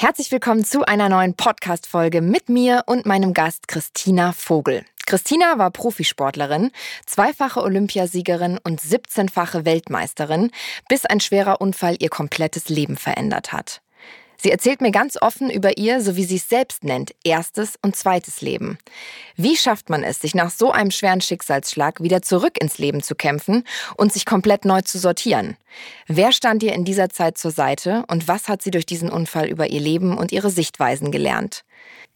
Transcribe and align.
Herzlich 0.00 0.30
willkommen 0.30 0.64
zu 0.64 0.84
einer 0.84 1.08
neuen 1.08 1.34
Podcast-Folge 1.34 2.20
mit 2.20 2.48
mir 2.48 2.84
und 2.86 3.04
meinem 3.04 3.34
Gast 3.34 3.66
Christina 3.66 4.30
Vogel. 4.30 4.84
Christina 5.06 5.58
war 5.58 5.72
Profisportlerin, 5.72 6.70
zweifache 7.04 7.60
Olympiasiegerin 7.60 8.60
und 8.62 8.80
17-fache 8.80 9.64
Weltmeisterin, 9.64 10.52
bis 10.88 11.04
ein 11.04 11.18
schwerer 11.18 11.60
Unfall 11.60 11.96
ihr 11.98 12.10
komplettes 12.10 12.68
Leben 12.68 12.96
verändert 12.96 13.52
hat. 13.52 13.82
Sie 14.40 14.52
erzählt 14.52 14.80
mir 14.80 14.92
ganz 14.92 15.20
offen 15.20 15.50
über 15.50 15.78
ihr, 15.78 16.00
so 16.00 16.14
wie 16.14 16.24
sie 16.24 16.36
es 16.36 16.48
selbst 16.48 16.84
nennt, 16.84 17.12
erstes 17.24 17.74
und 17.82 17.96
zweites 17.96 18.40
Leben. 18.40 18.78
Wie 19.36 19.56
schafft 19.56 19.90
man 19.90 20.04
es, 20.04 20.20
sich 20.20 20.34
nach 20.34 20.50
so 20.50 20.70
einem 20.70 20.92
schweren 20.92 21.20
Schicksalsschlag 21.20 22.00
wieder 22.02 22.22
zurück 22.22 22.60
ins 22.60 22.78
Leben 22.78 23.02
zu 23.02 23.16
kämpfen 23.16 23.64
und 23.96 24.12
sich 24.12 24.24
komplett 24.24 24.64
neu 24.64 24.80
zu 24.82 24.98
sortieren? 24.98 25.56
Wer 26.06 26.30
stand 26.30 26.62
ihr 26.62 26.72
in 26.72 26.84
dieser 26.84 27.08
Zeit 27.08 27.36
zur 27.36 27.50
Seite 27.50 28.04
und 28.06 28.28
was 28.28 28.48
hat 28.48 28.62
sie 28.62 28.70
durch 28.70 28.86
diesen 28.86 29.10
Unfall 29.10 29.48
über 29.48 29.68
ihr 29.68 29.80
Leben 29.80 30.16
und 30.16 30.30
ihre 30.30 30.50
Sichtweisen 30.50 31.10
gelernt? 31.10 31.64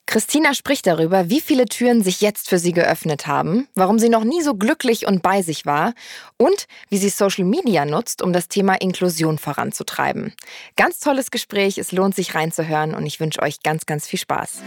Christina 0.07 0.53
spricht 0.55 0.87
darüber, 0.87 1.31
wie 1.31 1.41
viele 1.41 1.65
Türen 1.67 2.03
sich 2.03 2.21
jetzt 2.21 2.49
für 2.49 2.59
sie 2.59 2.73
geöffnet 2.73 3.27
haben, 3.27 3.69
warum 3.75 3.99
sie 3.99 4.09
noch 4.09 4.25
nie 4.25 4.43
so 4.43 4.55
glücklich 4.55 5.07
und 5.07 5.23
bei 5.23 5.43
sich 5.43 5.65
war 5.65 5.95
und 6.37 6.67
wie 6.89 6.99
sie 6.99 7.09
Social 7.09 7.45
Media 7.45 7.85
nutzt, 7.85 8.21
um 8.21 8.33
das 8.33 8.49
Thema 8.49 8.75
Inklusion 8.75 9.39
voranzutreiben. 9.39 10.35
Ganz 10.77 11.01
tolles 11.01 11.31
Gespräch, 11.31 11.79
es 11.79 11.93
lohnt 11.93 12.15
sich 12.15 12.35
reinzuhören 12.35 12.95
und 12.95 13.07
ich 13.07 13.21
wünsche 13.21 13.41
euch 13.41 13.63
ganz, 13.63 13.87
ganz 13.87 14.07
viel 14.07 14.19
Spaß. 14.19 14.59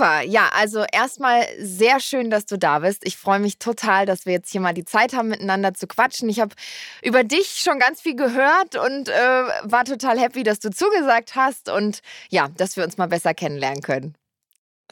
Super, 0.00 0.22
ja, 0.22 0.48
also 0.54 0.82
erstmal 0.90 1.44
sehr 1.58 2.00
schön, 2.00 2.30
dass 2.30 2.46
du 2.46 2.56
da 2.56 2.78
bist. 2.78 3.06
Ich 3.06 3.18
freue 3.18 3.38
mich 3.38 3.58
total, 3.58 4.06
dass 4.06 4.24
wir 4.24 4.32
jetzt 4.32 4.50
hier 4.50 4.62
mal 4.62 4.72
die 4.72 4.86
Zeit 4.86 5.12
haben, 5.12 5.28
miteinander 5.28 5.74
zu 5.74 5.86
quatschen. 5.86 6.30
Ich 6.30 6.40
habe 6.40 6.54
über 7.02 7.22
dich 7.22 7.60
schon 7.62 7.78
ganz 7.78 8.00
viel 8.00 8.16
gehört 8.16 8.76
und 8.76 9.10
äh, 9.10 9.12
war 9.64 9.84
total 9.84 10.18
happy, 10.18 10.42
dass 10.42 10.58
du 10.58 10.70
zugesagt 10.70 11.34
hast 11.36 11.68
und 11.68 12.00
ja, 12.30 12.48
dass 12.56 12.78
wir 12.78 12.84
uns 12.84 12.96
mal 12.96 13.08
besser 13.08 13.34
kennenlernen 13.34 13.82
können. 13.82 14.14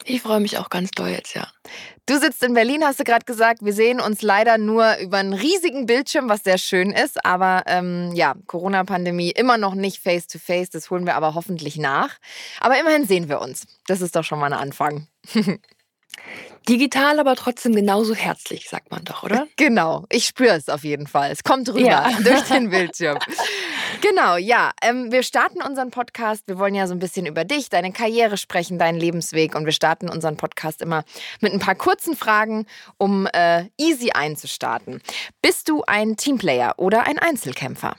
Ich 0.05 0.21
freue 0.21 0.39
mich 0.39 0.57
auch 0.57 0.69
ganz 0.69 0.91
doll 0.91 1.09
jetzt, 1.09 1.35
ja. 1.35 1.47
Du 2.05 2.17
sitzt 2.19 2.41
in 2.43 2.53
Berlin, 2.55 2.83
hast 2.83 2.99
du 2.99 3.03
gerade 3.03 3.25
gesagt. 3.25 3.63
Wir 3.63 3.73
sehen 3.73 3.99
uns 3.99 4.23
leider 4.23 4.57
nur 4.57 4.97
über 4.97 5.17
einen 5.17 5.33
riesigen 5.33 5.85
Bildschirm, 5.85 6.27
was 6.27 6.43
sehr 6.43 6.57
schön 6.57 6.91
ist. 6.91 7.23
Aber 7.23 7.63
ähm, 7.67 8.11
ja, 8.15 8.33
Corona-Pandemie 8.47 9.29
immer 9.29 9.57
noch 9.57 9.75
nicht 9.75 10.01
face-to-face. 10.01 10.69
-face, 10.69 10.71
das 10.71 10.89
holen 10.89 11.05
wir 11.05 11.15
aber 11.15 11.35
hoffentlich 11.35 11.77
nach. 11.77 12.17
Aber 12.59 12.79
immerhin 12.79 13.05
sehen 13.05 13.29
wir 13.29 13.41
uns. 13.41 13.67
Das 13.85 14.01
ist 14.01 14.15
doch 14.15 14.23
schon 14.23 14.39
mal 14.39 14.51
ein 14.51 14.59
Anfang. 14.59 15.07
Digital, 16.67 17.19
aber 17.19 17.35
trotzdem 17.35 17.73
genauso 17.73 18.13
herzlich, 18.13 18.69
sagt 18.69 18.91
man 18.91 19.03
doch, 19.03 19.23
oder? 19.23 19.47
Genau, 19.55 20.05
ich 20.09 20.25
spüre 20.25 20.55
es 20.55 20.69
auf 20.69 20.83
jeden 20.83 21.07
Fall. 21.07 21.31
Es 21.31 21.43
kommt 21.43 21.69
rüber 21.69 21.79
ja. 21.79 22.11
durch 22.23 22.43
den 22.43 22.69
Bildschirm. 22.69 23.17
Genau, 24.01 24.37
ja. 24.37 24.71
Ähm, 24.81 25.11
wir 25.11 25.23
starten 25.23 25.61
unseren 25.61 25.91
Podcast. 25.91 26.47
Wir 26.47 26.57
wollen 26.57 26.75
ja 26.75 26.87
so 26.87 26.93
ein 26.93 26.99
bisschen 26.99 27.25
über 27.25 27.45
dich, 27.45 27.69
deine 27.69 27.91
Karriere 27.91 28.37
sprechen, 28.37 28.79
deinen 28.79 28.99
Lebensweg. 28.99 29.55
Und 29.55 29.65
wir 29.65 29.71
starten 29.71 30.09
unseren 30.09 30.37
Podcast 30.37 30.81
immer 30.81 31.03
mit 31.41 31.53
ein 31.53 31.59
paar 31.59 31.75
kurzen 31.75 32.15
Fragen, 32.15 32.65
um 32.97 33.27
äh, 33.27 33.65
easy 33.77 34.11
einzustarten. 34.11 35.01
Bist 35.41 35.69
du 35.69 35.83
ein 35.85 36.17
Teamplayer 36.17 36.75
oder 36.77 37.05
ein 37.05 37.19
Einzelkämpfer? 37.19 37.95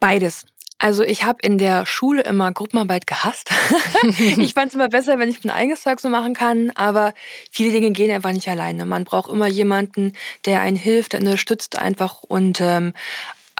Beides. 0.00 0.46
Also 0.78 1.04
ich 1.04 1.24
habe 1.24 1.38
in 1.42 1.56
der 1.56 1.86
Schule 1.86 2.22
immer 2.22 2.52
Gruppenarbeit 2.52 3.06
gehasst. 3.06 3.50
ich 4.18 4.52
fand 4.52 4.68
es 4.68 4.74
immer 4.74 4.90
besser, 4.90 5.18
wenn 5.18 5.30
ich 5.30 5.42
mein 5.42 5.54
eigenes 5.54 5.82
Zeug 5.82 6.00
so 6.00 6.10
machen 6.10 6.34
kann, 6.34 6.70
aber 6.74 7.14
viele 7.50 7.72
Dinge 7.72 7.92
gehen 7.92 8.10
einfach 8.10 8.32
nicht 8.32 8.48
alleine. 8.48 8.84
Man 8.84 9.04
braucht 9.04 9.30
immer 9.30 9.46
jemanden, 9.46 10.12
der 10.44 10.60
einen 10.60 10.76
hilft, 10.76 11.14
der 11.14 11.20
unterstützt 11.20 11.78
einfach 11.78 12.22
und 12.22 12.60
ähm, 12.60 12.92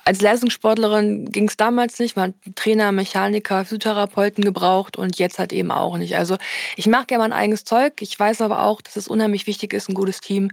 als 0.07 0.21
Leistungssportlerin 0.21 1.33
ging 1.33 1.49
es 1.49 1.57
damals 1.57 1.99
nicht. 1.99 2.15
Man 2.15 2.31
hat 2.31 2.55
Trainer, 2.55 2.93
Mechaniker, 2.93 3.65
Physiotherapeuten 3.65 4.45
gebraucht 4.45 4.97
und 4.97 5.19
jetzt 5.19 5.41
halt 5.41 5.53
eben 5.53 5.73
auch 5.73 5.99
nicht. 5.99 6.17
Also 6.17 6.37
ich 6.77 6.87
mache 6.87 7.07
gerne 7.07 7.25
mein 7.25 7.33
eigenes 7.33 7.65
Zeug. 7.65 8.01
Ich 8.01 8.19
weiß 8.19 8.41
aber 8.41 8.63
auch, 8.63 8.81
dass 8.81 8.95
es 8.95 9.09
unheimlich 9.09 9.49
wichtig 9.49 9.73
ist, 9.73 9.89
ein 9.89 9.95
gutes 9.95 10.21
Team 10.21 10.53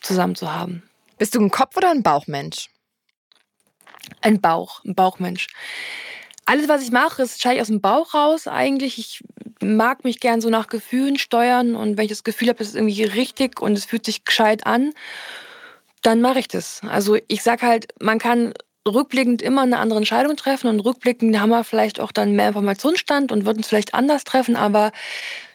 zusammen 0.00 0.36
zu 0.36 0.50
haben. 0.50 0.82
Bist 1.18 1.34
du 1.34 1.40
ein 1.40 1.50
Kopf- 1.50 1.76
oder 1.76 1.90
ein 1.90 2.02
Bauchmensch? 2.02 2.70
Ein 4.22 4.40
Bauch, 4.40 4.82
ein 4.84 4.94
Bauchmensch. 4.94 5.48
Alles, 6.46 6.68
was 6.68 6.82
ich 6.82 6.90
mache, 6.90 7.22
ist 7.22 7.32
wahrscheinlich 7.32 7.60
aus 7.60 7.68
dem 7.68 7.82
Bauch 7.82 8.14
raus 8.14 8.48
eigentlich. 8.48 8.98
Ich 8.98 9.22
mag 9.62 10.04
mich 10.04 10.18
gern 10.18 10.40
so 10.40 10.48
nach 10.48 10.68
Gefühlen 10.68 11.18
steuern 11.18 11.76
und 11.76 11.98
wenn 11.98 12.04
ich 12.04 12.10
das 12.10 12.24
Gefühl 12.24 12.48
habe, 12.48 12.62
es 12.62 12.70
ist 12.70 12.74
irgendwie 12.74 13.04
richtig 13.04 13.60
und 13.60 13.76
es 13.76 13.84
fühlt 13.84 14.06
sich 14.06 14.24
gescheit 14.24 14.66
an, 14.66 14.94
dann 16.00 16.22
mache 16.22 16.38
ich 16.38 16.48
das. 16.48 16.80
Also 16.88 17.18
ich 17.28 17.42
sag 17.42 17.60
halt, 17.60 17.88
man 18.00 18.18
kann 18.18 18.54
rückblickend 18.86 19.42
immer 19.42 19.62
eine 19.62 19.78
andere 19.78 19.98
Entscheidung 19.98 20.36
treffen 20.36 20.68
und 20.68 20.80
rückblickend 20.80 21.38
haben 21.38 21.50
wir 21.50 21.64
vielleicht 21.64 22.00
auch 22.00 22.12
dann 22.12 22.32
mehr 22.32 22.48
Informationsstand 22.48 23.32
und 23.32 23.46
würden 23.46 23.60
es 23.60 23.68
vielleicht 23.68 23.94
anders 23.94 24.24
treffen, 24.24 24.56
aber 24.56 24.92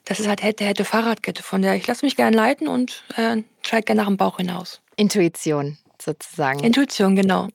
das 0.06 0.20
ist 0.20 0.28
halt 0.28 0.42
hätte, 0.42 0.66
hätte 0.66 0.86
Fahrradkette, 0.86 1.44
von 1.44 1.62
der 1.62 1.76
ich 1.76 1.86
lasse 1.86 2.06
mich 2.06 2.16
gern 2.16 2.34
leiten 2.34 2.68
und 2.68 3.04
äh, 3.16 3.38
entscheide 3.58 3.84
gerne 3.84 4.02
nach 4.02 4.08
dem 4.08 4.18
Bauch 4.18 4.38
hinaus. 4.38 4.82
Intuition 4.96 5.78
sozusagen. 6.02 6.64
Intuition, 6.64 7.16
genau. 7.16 7.48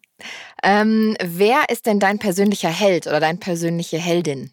Ähm, 0.63 1.17
wer 1.23 1.69
ist 1.69 1.87
denn 1.87 1.99
dein 1.99 2.19
persönlicher 2.19 2.69
Held 2.69 3.07
oder 3.07 3.21
deine 3.21 3.39
persönliche 3.39 3.99
Heldin? 3.99 4.53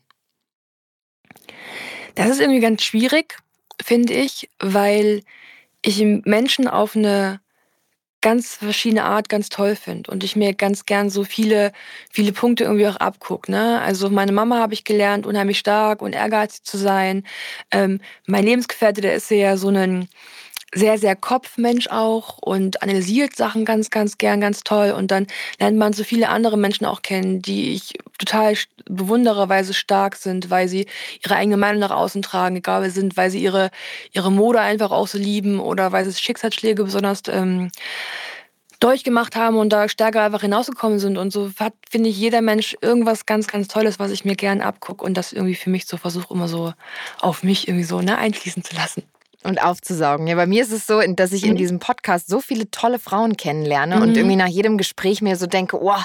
Das 2.16 2.30
ist 2.30 2.42
irgendwie 2.42 2.60
ganz 2.60 2.84
schwierig, 2.84 3.38
finde 3.82 4.14
ich, 4.14 4.50
weil 4.60 5.22
ich 5.82 6.02
Menschen 6.02 6.68
auf 6.68 6.96
eine 6.96 7.40
ganz 8.22 8.56
verschiedene 8.56 9.04
Art 9.04 9.30
ganz 9.30 9.50
toll 9.50 9.76
finde 9.76 10.12
und 10.12 10.24
ich 10.24 10.36
mir 10.36 10.54
ganz 10.54 10.86
gern 10.86 11.10
so 11.10 11.24
viele, 11.24 11.72
viele 12.12 12.32
Punkte 12.32 12.64
irgendwie 12.66 12.88
auch 12.88 12.98
abgucke. 12.98 13.52
Ne? 13.52 13.82
Also 13.82 14.10
meine 14.10 14.32
Mama 14.32 14.60
habe 14.60 14.74
ich 14.74 14.84
gelernt, 14.84 15.26
unheimlich 15.26 15.60
stark 15.60 16.02
und 16.02 16.14
ehrgeizig 16.14 16.64
zu 16.64 16.78
sein. 16.78 17.24
Ähm, 17.72 18.00
mein 18.28 18.46
Lebensgefährte, 18.46 19.02
der 19.02 19.16
ist 19.16 19.30
ja 19.32 19.58
so 19.58 19.70
ein 19.70 20.08
sehr, 20.74 20.98
sehr 20.98 21.16
Kopfmensch 21.16 21.88
auch 21.90 22.38
und 22.38 22.82
analysiert 22.82 23.36
Sachen 23.36 23.66
ganz, 23.66 23.90
ganz 23.90 24.18
gern, 24.18 24.40
ganz 24.40 24.62
toll. 24.64 24.92
Und 24.92 25.12
dann 25.12 25.28
lernt 25.60 25.78
man 25.78 25.94
so 25.94 26.04
viele 26.04 26.30
andere 26.30 26.58
Menschen 26.58 26.86
auch 26.86 27.02
kennen, 27.02 27.42
die 27.42 27.74
ich 27.74 27.94
total 28.18 28.56
bewundere, 28.86 29.50
weil 29.50 29.64
sie 29.64 29.74
stark 29.74 30.16
sind, 30.16 30.50
weil 30.50 30.68
sie 30.68 30.88
ihre 31.24 31.36
eigene 31.36 31.58
Meinung 31.58 31.82
nach 31.82 31.92
außen 31.92 32.22
tragen, 32.22 32.56
egal 32.56 32.84
wer 32.84 32.92
sind, 32.92 33.18
weil 33.18 33.30
sie 33.30 33.42
ihre, 33.42 33.70
ihre 34.14 34.32
Mode 34.32 34.62
einfach 34.62 34.92
auch 34.92 35.08
so 35.08 35.18
lieben 35.18 35.60
oder 35.60 35.92
weil 35.92 36.06
sie 36.06 36.14
Schicksalsschläge 36.14 36.84
besonders 36.86 37.24
ähm, 37.28 37.72
durchgemacht 38.80 39.36
haben 39.36 39.58
und 39.58 39.70
da 39.70 39.90
stärker 39.90 40.24
einfach 40.24 40.42
hinausgekommen 40.42 41.00
sind. 41.00 41.18
Und 41.18 41.32
so 41.32 41.52
hat, 41.60 41.74
finde 41.90 42.10
ich, 42.10 42.18
jeder 42.18 42.42
Mensch 42.42 42.78
irgendwas 42.82 43.26
ganz, 43.26 43.48
ganz 43.48 43.68
Tolles, 43.68 44.00
was 44.00 44.12
ich 44.12 44.24
mir 44.24 44.36
gern 44.36 44.62
abgucke 44.62 45.04
und 45.04 45.16
das 45.16 45.34
irgendwie 45.34 45.56
für 45.56 45.70
mich 45.70 45.86
so 45.86 45.98
versuche, 45.98 46.34
immer 46.34 46.48
so 46.48 46.74
auf 47.20 47.44
mich 47.44 47.68
irgendwie 47.68 47.84
so 47.84 48.02
ne, 48.02 48.18
einfließen 48.18 48.64
zu 48.64 48.76
lassen 48.76 49.04
und 49.44 49.62
aufzusaugen. 49.62 50.28
Ja, 50.28 50.36
bei 50.36 50.46
mir 50.46 50.62
ist 50.62 50.72
es 50.72 50.86
so, 50.86 51.02
dass 51.02 51.32
ich 51.32 51.44
in 51.44 51.54
mhm. 51.54 51.58
diesem 51.58 51.80
Podcast 51.80 52.28
so 52.28 52.40
viele 52.40 52.70
tolle 52.70 53.00
Frauen 53.00 53.38
kennenlerne 53.38 53.98
mhm. 53.98 54.02
und 54.02 54.18
irgendwie 54.18 54.36
nach 54.36 54.48
jedem 54.48 54.78
Gespräch 54.78 55.22
mir 55.22 55.36
so 55.36 55.48
denke, 55.48 55.82
oh, 55.82 55.98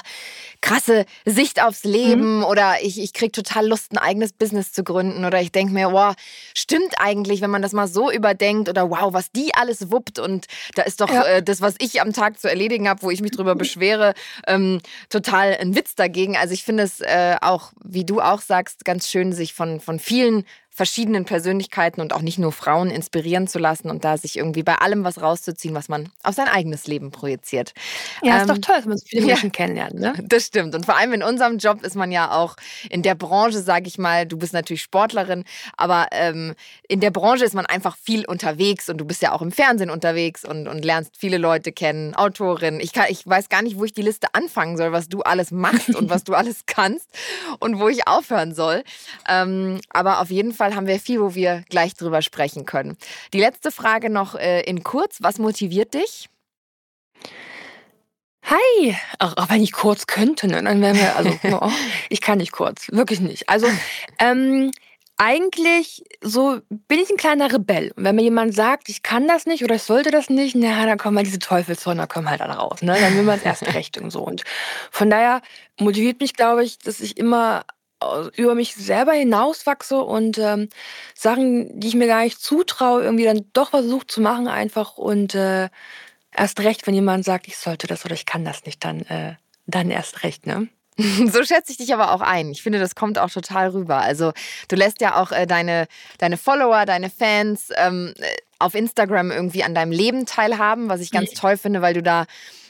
krasse 0.61 1.05
Sicht 1.25 1.61
aufs 1.63 1.83
Leben 1.83 2.37
mhm. 2.37 2.43
oder 2.43 2.75
ich, 2.81 2.99
ich 2.99 3.13
kriege 3.13 3.31
total 3.31 3.67
Lust, 3.67 3.91
ein 3.91 3.99
eigenes 3.99 4.33
Business 4.33 4.71
zu 4.71 4.83
gründen 4.83 5.23
oder 5.25 5.39
ich 5.41 5.51
denke 5.51 5.73
mir, 5.73 5.91
wow, 5.91 6.15
stimmt 6.55 6.95
eigentlich, 6.97 7.41
wenn 7.41 7.51
man 7.51 7.61
das 7.61 7.73
mal 7.73 7.87
so 7.87 8.11
überdenkt 8.11 8.69
oder 8.69 8.89
wow, 8.89 9.13
was 9.13 9.31
die 9.31 9.53
alles 9.53 9.91
wuppt 9.91 10.17
und 10.19 10.47
da 10.75 10.83
ist 10.83 11.01
doch 11.01 11.11
ja. 11.11 11.23
äh, 11.23 11.43
das, 11.43 11.61
was 11.61 11.75
ich 11.79 12.01
am 12.01 12.13
Tag 12.13 12.39
zu 12.39 12.49
erledigen 12.49 12.89
habe, 12.89 13.03
wo 13.03 13.11
ich 13.11 13.21
mich 13.21 13.31
drüber 13.31 13.55
beschwere, 13.55 14.13
ähm, 14.47 14.81
total 15.09 15.55
ein 15.59 15.75
Witz 15.75 15.95
dagegen. 15.95 16.35
Also 16.35 16.53
ich 16.53 16.63
finde 16.63 16.83
es 16.83 17.01
äh, 17.01 17.35
auch, 17.41 17.71
wie 17.83 18.05
du 18.05 18.19
auch 18.19 18.41
sagst, 18.41 18.83
ganz 18.83 19.09
schön, 19.09 19.33
sich 19.33 19.53
von, 19.53 19.79
von 19.79 19.99
vielen 19.99 20.43
verschiedenen 20.77 21.25
Persönlichkeiten 21.25 22.01
und 22.01 22.13
auch 22.13 22.21
nicht 22.21 22.37
nur 22.37 22.51
Frauen 22.51 22.91
inspirieren 22.91 23.47
zu 23.47 23.57
lassen 23.57 23.89
und 23.89 24.05
da 24.05 24.15
sich 24.15 24.37
irgendwie 24.37 24.61
bei 24.61 24.75
allem 24.75 25.03
was 25.03 25.19
rauszuziehen, 25.19 25.73
was 25.73 25.89
man 25.89 26.11
auf 26.21 26.35
sein 26.35 26.47
eigenes 26.47 26.85
Leben 26.85 27.09
projiziert. 27.09 27.73
Ja, 28.21 28.35
ähm, 28.35 28.41
ist 28.41 28.49
doch 28.49 28.55
ähm, 28.57 28.61
toll, 28.61 28.75
dass 28.75 28.85
man 28.85 28.97
so 28.97 29.05
viele 29.07 29.25
Menschen 29.25 29.47
ja, 29.47 29.51
kennenlernt. 29.51 29.95
Ne? 29.95 30.13
Das 30.27 30.45
stimmt. 30.45 30.75
Und 30.75 30.85
vor 30.85 30.95
allem 30.95 31.13
in 31.13 31.23
unserem 31.23 31.57
Job 31.57 31.81
ist 31.83 31.95
man 31.95 32.11
ja 32.11 32.31
auch 32.31 32.57
in 32.91 33.01
der 33.01 33.15
Branche, 33.15 33.59
sage 33.63 33.87
ich 33.87 33.97
mal, 33.97 34.27
du 34.27 34.37
bist 34.37 34.53
natürlich 34.53 34.83
Sportlerin, 34.83 35.45
aber 35.77 36.09
ähm, 36.11 36.53
in 36.87 36.99
der 36.99 37.09
Branche 37.09 37.43
ist 37.43 37.55
man 37.55 37.65
einfach 37.65 37.97
viel 37.97 38.23
unterwegs 38.25 38.87
und 38.87 38.99
du 38.99 39.05
bist 39.05 39.23
ja 39.23 39.31
auch 39.31 39.41
im 39.41 39.51
Fernsehen 39.51 39.89
unterwegs 39.89 40.45
und, 40.45 40.67
und 40.67 40.85
lernst 40.85 41.15
viele 41.17 41.39
Leute 41.39 41.71
kennen, 41.71 42.13
Autorin. 42.13 42.79
Ich, 42.79 42.93
kann, 42.93 43.05
ich 43.09 43.25
weiß 43.25 43.49
gar 43.49 43.63
nicht, 43.63 43.79
wo 43.79 43.83
ich 43.83 43.93
die 43.93 44.03
Liste 44.03 44.27
anfangen 44.33 44.77
soll, 44.77 44.91
was 44.91 45.09
du 45.09 45.21
alles 45.21 45.49
machst 45.49 45.95
und 45.95 46.11
was 46.11 46.23
du 46.23 46.33
alles 46.35 46.67
kannst 46.67 47.09
und 47.57 47.79
wo 47.79 47.87
ich 47.89 48.07
aufhören 48.07 48.53
soll. 48.53 48.83
Ähm, 49.27 49.81
aber 49.89 50.21
auf 50.21 50.29
jeden 50.29 50.53
Fall 50.53 50.66
Fall 50.67 50.75
haben 50.75 50.87
wir 50.87 50.99
viel, 50.99 51.21
wo 51.21 51.35
wir 51.35 51.63
gleich 51.69 51.95
drüber 51.95 52.21
sprechen 52.21 52.65
können. 52.65 52.97
Die 53.33 53.39
letzte 53.39 53.71
Frage 53.71 54.09
noch 54.09 54.35
äh, 54.35 54.61
in 54.61 54.83
kurz. 54.83 55.17
Was 55.21 55.37
motiviert 55.37 55.93
dich? 55.93 56.29
Hi, 58.43 58.95
auch 59.19 59.49
wenn 59.49 59.61
ich 59.61 59.73
kurz 59.73 60.07
könnte, 60.07 60.47
ne, 60.47 60.63
dann 60.63 60.81
wären 60.81 60.95
wir, 60.95 61.17
also 61.17 61.37
oh, 61.61 61.71
ich 62.09 62.21
kann 62.21 62.37
nicht 62.37 62.53
kurz, 62.53 62.87
wirklich 62.91 63.19
nicht. 63.19 63.49
Also 63.49 63.67
ähm, 64.19 64.71
eigentlich 65.17 66.05
so 66.21 66.59
bin 66.69 66.99
ich 66.99 67.09
ein 67.09 67.17
kleiner 67.17 67.51
Rebell. 67.51 67.91
Und 67.97 68.05
wenn 68.05 68.15
mir 68.15 68.21
jemand 68.21 68.55
sagt, 68.55 68.87
ich 68.87 69.03
kann 69.03 69.27
das 69.27 69.47
nicht 69.47 69.65
oder 69.65 69.75
ich 69.75 69.83
sollte 69.83 70.11
das 70.11 70.29
nicht, 70.29 70.55
na, 70.55 70.85
dann 70.85 70.97
kommen 70.97 71.17
halt 71.17 71.27
diese 71.27 71.39
Teufelshörner 71.39 72.07
kommen 72.07 72.29
halt 72.29 72.39
dann 72.39 72.51
raus. 72.51 72.81
Ne? 72.81 72.95
Dann 72.97 73.15
will 73.17 73.23
man 73.23 73.37
es 73.37 73.43
erst 73.43 73.73
recht 73.73 73.97
und 73.97 74.11
so. 74.11 74.21
Und 74.21 74.43
von 74.91 75.09
daher 75.09 75.41
motiviert 75.77 76.21
mich, 76.21 76.33
glaube 76.33 76.63
ich, 76.63 76.79
dass 76.79 77.01
ich 77.01 77.17
immer 77.17 77.65
über 78.35 78.55
mich 78.55 78.75
selber 78.75 79.13
hinauswachse 79.13 80.01
und 80.01 80.37
ähm, 80.37 80.69
Sachen, 81.15 81.79
die 81.79 81.87
ich 81.87 81.95
mir 81.95 82.07
gar 82.07 82.23
nicht 82.23 82.39
zutraue, 82.39 83.03
irgendwie 83.03 83.25
dann 83.25 83.45
doch 83.53 83.71
versucht 83.71 84.11
zu 84.11 84.21
machen 84.21 84.47
einfach 84.47 84.97
und 84.97 85.33
äh, 85.35 85.69
erst 86.31 86.59
recht, 86.59 86.85
wenn 86.85 86.93
jemand 86.93 87.25
sagt, 87.25 87.47
ich 87.47 87.57
sollte 87.57 87.87
das 87.87 88.05
oder 88.05 88.13
ich 88.13 88.25
kann 88.25 88.45
das 88.45 88.65
nicht, 88.65 88.83
dann, 88.85 89.01
äh, 89.01 89.35
dann 89.65 89.89
erst 89.89 90.23
recht, 90.23 90.45
ne? 90.45 90.67
So 91.31 91.43
schätze 91.43 91.71
ich 91.71 91.77
dich 91.77 91.93
aber 91.93 92.11
auch 92.11 92.21
ein. 92.21 92.49
Ich 92.49 92.63
finde, 92.63 92.79
das 92.79 92.95
kommt 92.95 93.19
auch 93.19 93.29
total 93.29 93.69
rüber. 93.69 93.97
Also 93.97 94.33
du 94.67 94.75
lässt 94.75 95.01
ja 95.01 95.21
auch 95.21 95.31
äh, 95.31 95.45
deine, 95.45 95.87
deine 96.17 96.37
Follower, 96.37 96.85
deine 96.85 97.09
Fans 97.09 97.69
ähm, 97.75 98.13
äh, 98.17 98.25
auf 98.59 98.73
Instagram 98.73 99.31
irgendwie 99.31 99.63
an 99.63 99.75
deinem 99.75 99.91
Leben 99.91 100.25
teilhaben, 100.25 100.89
was 100.89 101.01
ich 101.01 101.11
ganz 101.11 101.31
toll 101.31 101.57
finde, 101.57 101.81
weil 101.81 101.93
du 101.93 102.01
da 102.01 102.25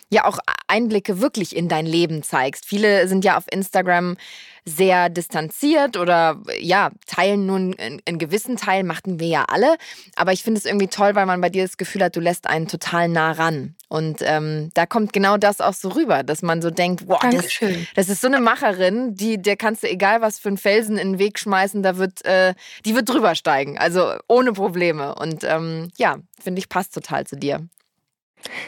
ja 0.09 0.25
auch 0.25 0.39
Einblicke 0.67 1.21
wirklich 1.21 1.55
in 1.55 1.69
dein 1.69 1.85
Leben 1.85 2.23
zeigst. 2.23 2.65
Viele 2.65 3.07
sind 3.07 3.25
ja 3.25 3.37
auf 3.37 3.45
Instagram 3.49 4.17
sehr 4.67 5.09
distanziert 5.09 5.95
oder 5.95 6.41
ja, 6.59 6.91
teilen 7.05 7.45
nun 7.45 7.75
einen 7.79 8.17
gewissen 8.17 8.57
Teil, 8.57 8.83
machten 8.83 9.19
wir 9.19 9.27
ja 9.27 9.45
alle. 9.47 9.77
Aber 10.15 10.33
ich 10.33 10.43
finde 10.43 10.59
es 10.59 10.65
irgendwie 10.65 10.87
toll, 10.87 11.15
weil 11.15 11.25
man 11.25 11.39
bei 11.39 11.49
dir 11.49 11.63
das 11.63 11.77
Gefühl 11.77 12.03
hat, 12.03 12.15
du 12.15 12.19
lässt 12.19 12.47
einen 12.47 12.67
total 12.67 13.07
nah 13.07 13.31
ran. 13.31 13.75
Und 13.87 14.19
ähm, 14.21 14.69
da 14.73 14.85
kommt 14.85 15.13
genau 15.13 15.37
das 15.37 15.61
auch 15.61 15.73
so 15.73 15.89
rüber, 15.89 16.23
dass 16.23 16.41
man 16.41 16.61
so 16.61 16.69
denkt, 16.69 17.07
wow, 17.07 17.19
das, 17.31 17.47
das, 17.95 18.09
ist 18.09 18.19
so 18.19 18.27
eine 18.27 18.41
Macherin, 18.41 19.15
die, 19.15 19.41
der 19.41 19.55
kannst 19.55 19.83
du 19.83 19.89
egal 19.89 20.19
was 20.19 20.39
für 20.39 20.49
einen 20.49 20.57
Felsen 20.57 20.97
in 20.97 21.13
den 21.13 21.19
Weg 21.19 21.39
schmeißen, 21.39 21.81
da 21.83 21.97
wird, 21.97 22.25
äh, 22.25 22.53
die 22.85 22.95
wird 22.95 23.07
drüber 23.07 23.35
steigen. 23.35 23.77
Also 23.77 24.15
ohne 24.27 24.51
Probleme. 24.51 25.15
Und 25.15 25.45
ähm, 25.45 25.89
ja, 25.97 26.17
finde 26.37 26.59
ich, 26.59 26.67
passt 26.67 26.93
total 26.93 27.25
zu 27.25 27.37
dir. 27.37 27.65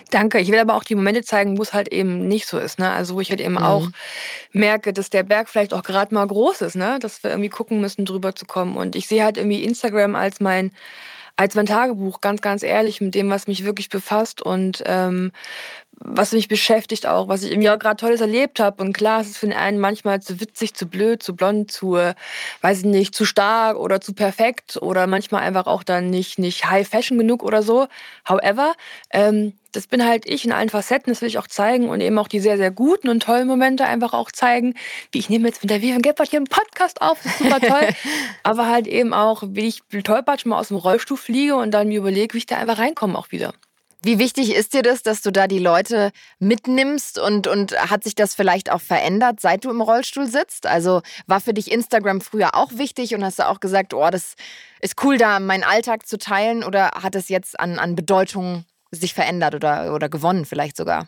Danke. 0.10 0.40
Ich 0.40 0.52
will 0.52 0.60
aber 0.60 0.76
auch 0.76 0.84
die 0.84 0.96
Momente 0.96 1.24
zeigen, 1.24 1.58
wo 1.58 1.62
es 1.62 1.74
halt 1.74 1.90
eben 1.90 2.28
nicht 2.28 2.48
so 2.48 2.58
ist. 2.58 2.80
Ne? 2.80 2.90
Also 2.90 3.16
wo 3.16 3.22
ich 3.22 3.30
halt 3.30 3.42
eben 3.42 3.54
mhm. 3.54 3.64
auch 3.64 3.88
merke, 4.52 4.94
dass 4.94 5.10
der 5.10 5.24
Berg 5.24 5.50
vielleicht 5.50 5.74
auch 5.74 5.84
gerade 5.84 6.14
mal 6.14 6.28
groß 6.28 6.62
ist, 6.62 6.76
ne? 6.76 6.98
dass 7.00 7.24
wir 7.24 7.32
irgendwie 7.32 7.50
gucken 7.50 7.80
müssen, 7.82 8.06
drüber 8.06 8.36
zu 8.36 8.46
kommen. 8.46 8.76
Und 8.76 8.96
ich 8.96 9.08
sehe 9.08 9.24
halt 9.24 9.38
irgendwie 9.38 9.64
Instagram 9.64 10.16
als 10.16 10.40
mein 10.40 10.72
als 11.40 11.56
mein 11.56 11.68
Tagebuch, 11.68 12.20
ganz, 12.20 12.42
ganz 12.42 12.64
ehrlich, 12.64 13.00
mit 13.00 13.16
dem, 13.16 13.30
was 13.30 13.48
mich 13.48 13.64
wirklich 13.64 13.88
befasst 13.88 14.42
und 14.42 14.84
ähm, 14.86 15.32
was 16.00 16.32
mich 16.32 16.48
beschäftigt 16.48 17.06
auch, 17.06 17.28
was 17.28 17.44
ich 17.44 17.52
im 17.52 17.62
Jahr 17.62 17.78
gerade 17.78 17.98
Tolles 17.98 18.22
erlebt 18.22 18.60
habe. 18.60 18.82
Und 18.82 18.94
klar, 18.94 19.22
es 19.22 19.28
ist 19.28 19.38
für 19.38 19.48
den 19.48 19.56
einen 19.56 19.80
manchmal 19.80 20.22
zu 20.22 20.40
witzig, 20.40 20.74
zu 20.74 20.88
blöd, 20.88 21.22
zu 21.22 21.36
blond, 21.36 21.72
zu, 21.72 21.96
äh, 21.98 22.16
weiß 22.62 22.80
ich 22.80 22.86
nicht, 22.86 23.14
zu 23.14 23.26
stark 23.26 23.78
oder 23.78 24.00
zu 24.00 24.14
perfekt 24.14 24.78
oder 24.82 25.08
manchmal 25.08 25.42
einfach 25.42 25.68
auch 25.68 25.84
dann 25.84 26.10
nicht, 26.10 26.40
nicht 26.40 26.70
High 26.70 26.88
Fashion 26.88 27.18
genug 27.18 27.44
oder 27.44 27.62
so. 27.62 27.88
However, 28.28 28.74
ähm, 29.12 29.54
das 29.72 29.88
bin 29.88 30.06
halt 30.06 30.26
ich 30.26 30.46
in 30.46 30.52
allen 30.52 30.70
Facetten, 30.70 31.12
das 31.12 31.22
will 31.22 31.28
ich 31.28 31.38
auch 31.38 31.48
zeigen 31.48 31.90
und 31.90 32.02
eben 32.02 32.18
auch 32.18 32.28
die 32.28 32.40
sehr, 32.40 32.58
sehr 32.58 32.72
guten 32.72 33.10
und 33.10 33.22
tollen 33.22 33.48
Momente 33.48 33.86
einfach 33.86 34.14
auch 34.14 34.32
zeigen. 34.32 34.74
Wie 35.12 35.20
ich 35.20 35.30
nehme 35.30 35.48
jetzt 35.48 35.62
mit 35.62 35.70
der 35.70 35.82
Vivian 35.82 36.02
Gebhardt 36.02 36.30
hier 36.30 36.40
einen 36.40 36.48
Podcast 36.48 37.02
auf, 37.02 37.20
das 37.24 37.34
ist 37.34 37.40
super 37.40 37.60
toll. 37.60 37.90
Aber 38.44 38.68
halt 38.68 38.88
eben 38.88 39.14
auch, 39.14 39.44
wie 39.46 39.68
ich 39.68 39.82
tollpatsch 40.04 40.46
mal 40.46 40.58
aus 40.58 40.70
dem 40.70 40.78
Rollstuhl 40.78 41.18
fliege 41.18 41.56
und 41.56 41.72
dann 41.72 41.90
mir 41.90 42.00
überlege, 42.00 42.34
wie 42.34 42.40
ich 42.40 42.46
da 42.46 42.58
einfach 42.58 42.80
reinkomme 42.80 43.18
auch 43.18 43.32
wieder. 43.32 43.54
Wie 44.02 44.18
wichtig 44.18 44.56
ist 44.56 44.74
dir 44.74 44.82
das, 44.82 45.04
dass 45.04 45.22
du 45.22 45.32
da 45.32 45.48
die 45.48 45.60
Leute 45.60 46.12
mitnimmst 46.40 47.20
und, 47.20 47.48
und 47.48 47.78
hat 47.90 48.06
sich 48.06 48.16
das 48.16 48.34
vielleicht 48.34 48.72
auch 48.72 48.80
verändert, 48.80 49.42
seit 49.42 49.66
du 49.66 49.70
im 49.70 49.82
Rollstuhl 49.82 50.26
sitzt? 50.26 50.68
Also 50.68 51.02
war 51.28 51.42
für 51.42 51.54
dich 51.54 51.70
Instagram 51.70 52.22
früher 52.22 52.56
auch 52.56 52.72
wichtig 52.74 53.14
und 53.14 53.26
hast 53.26 53.40
du 53.40 53.48
auch 53.48 53.60
gesagt, 53.60 53.94
oh, 53.94 54.10
das 54.10 54.36
ist 54.80 55.04
cool, 55.04 55.18
da 55.18 55.42
meinen 55.42 55.64
Alltag 55.64 56.08
zu 56.08 56.18
teilen 56.18 56.64
oder 56.64 56.92
hat 56.92 57.16
es 57.16 57.28
jetzt 57.28 57.60
an, 57.60 57.78
an 57.78 57.96
Bedeutung 57.96 58.64
sich 58.92 59.14
verändert 59.14 59.54
oder, 59.54 59.94
oder 59.94 60.08
gewonnen 60.08 60.46
vielleicht 60.46 60.78
sogar? 60.78 61.08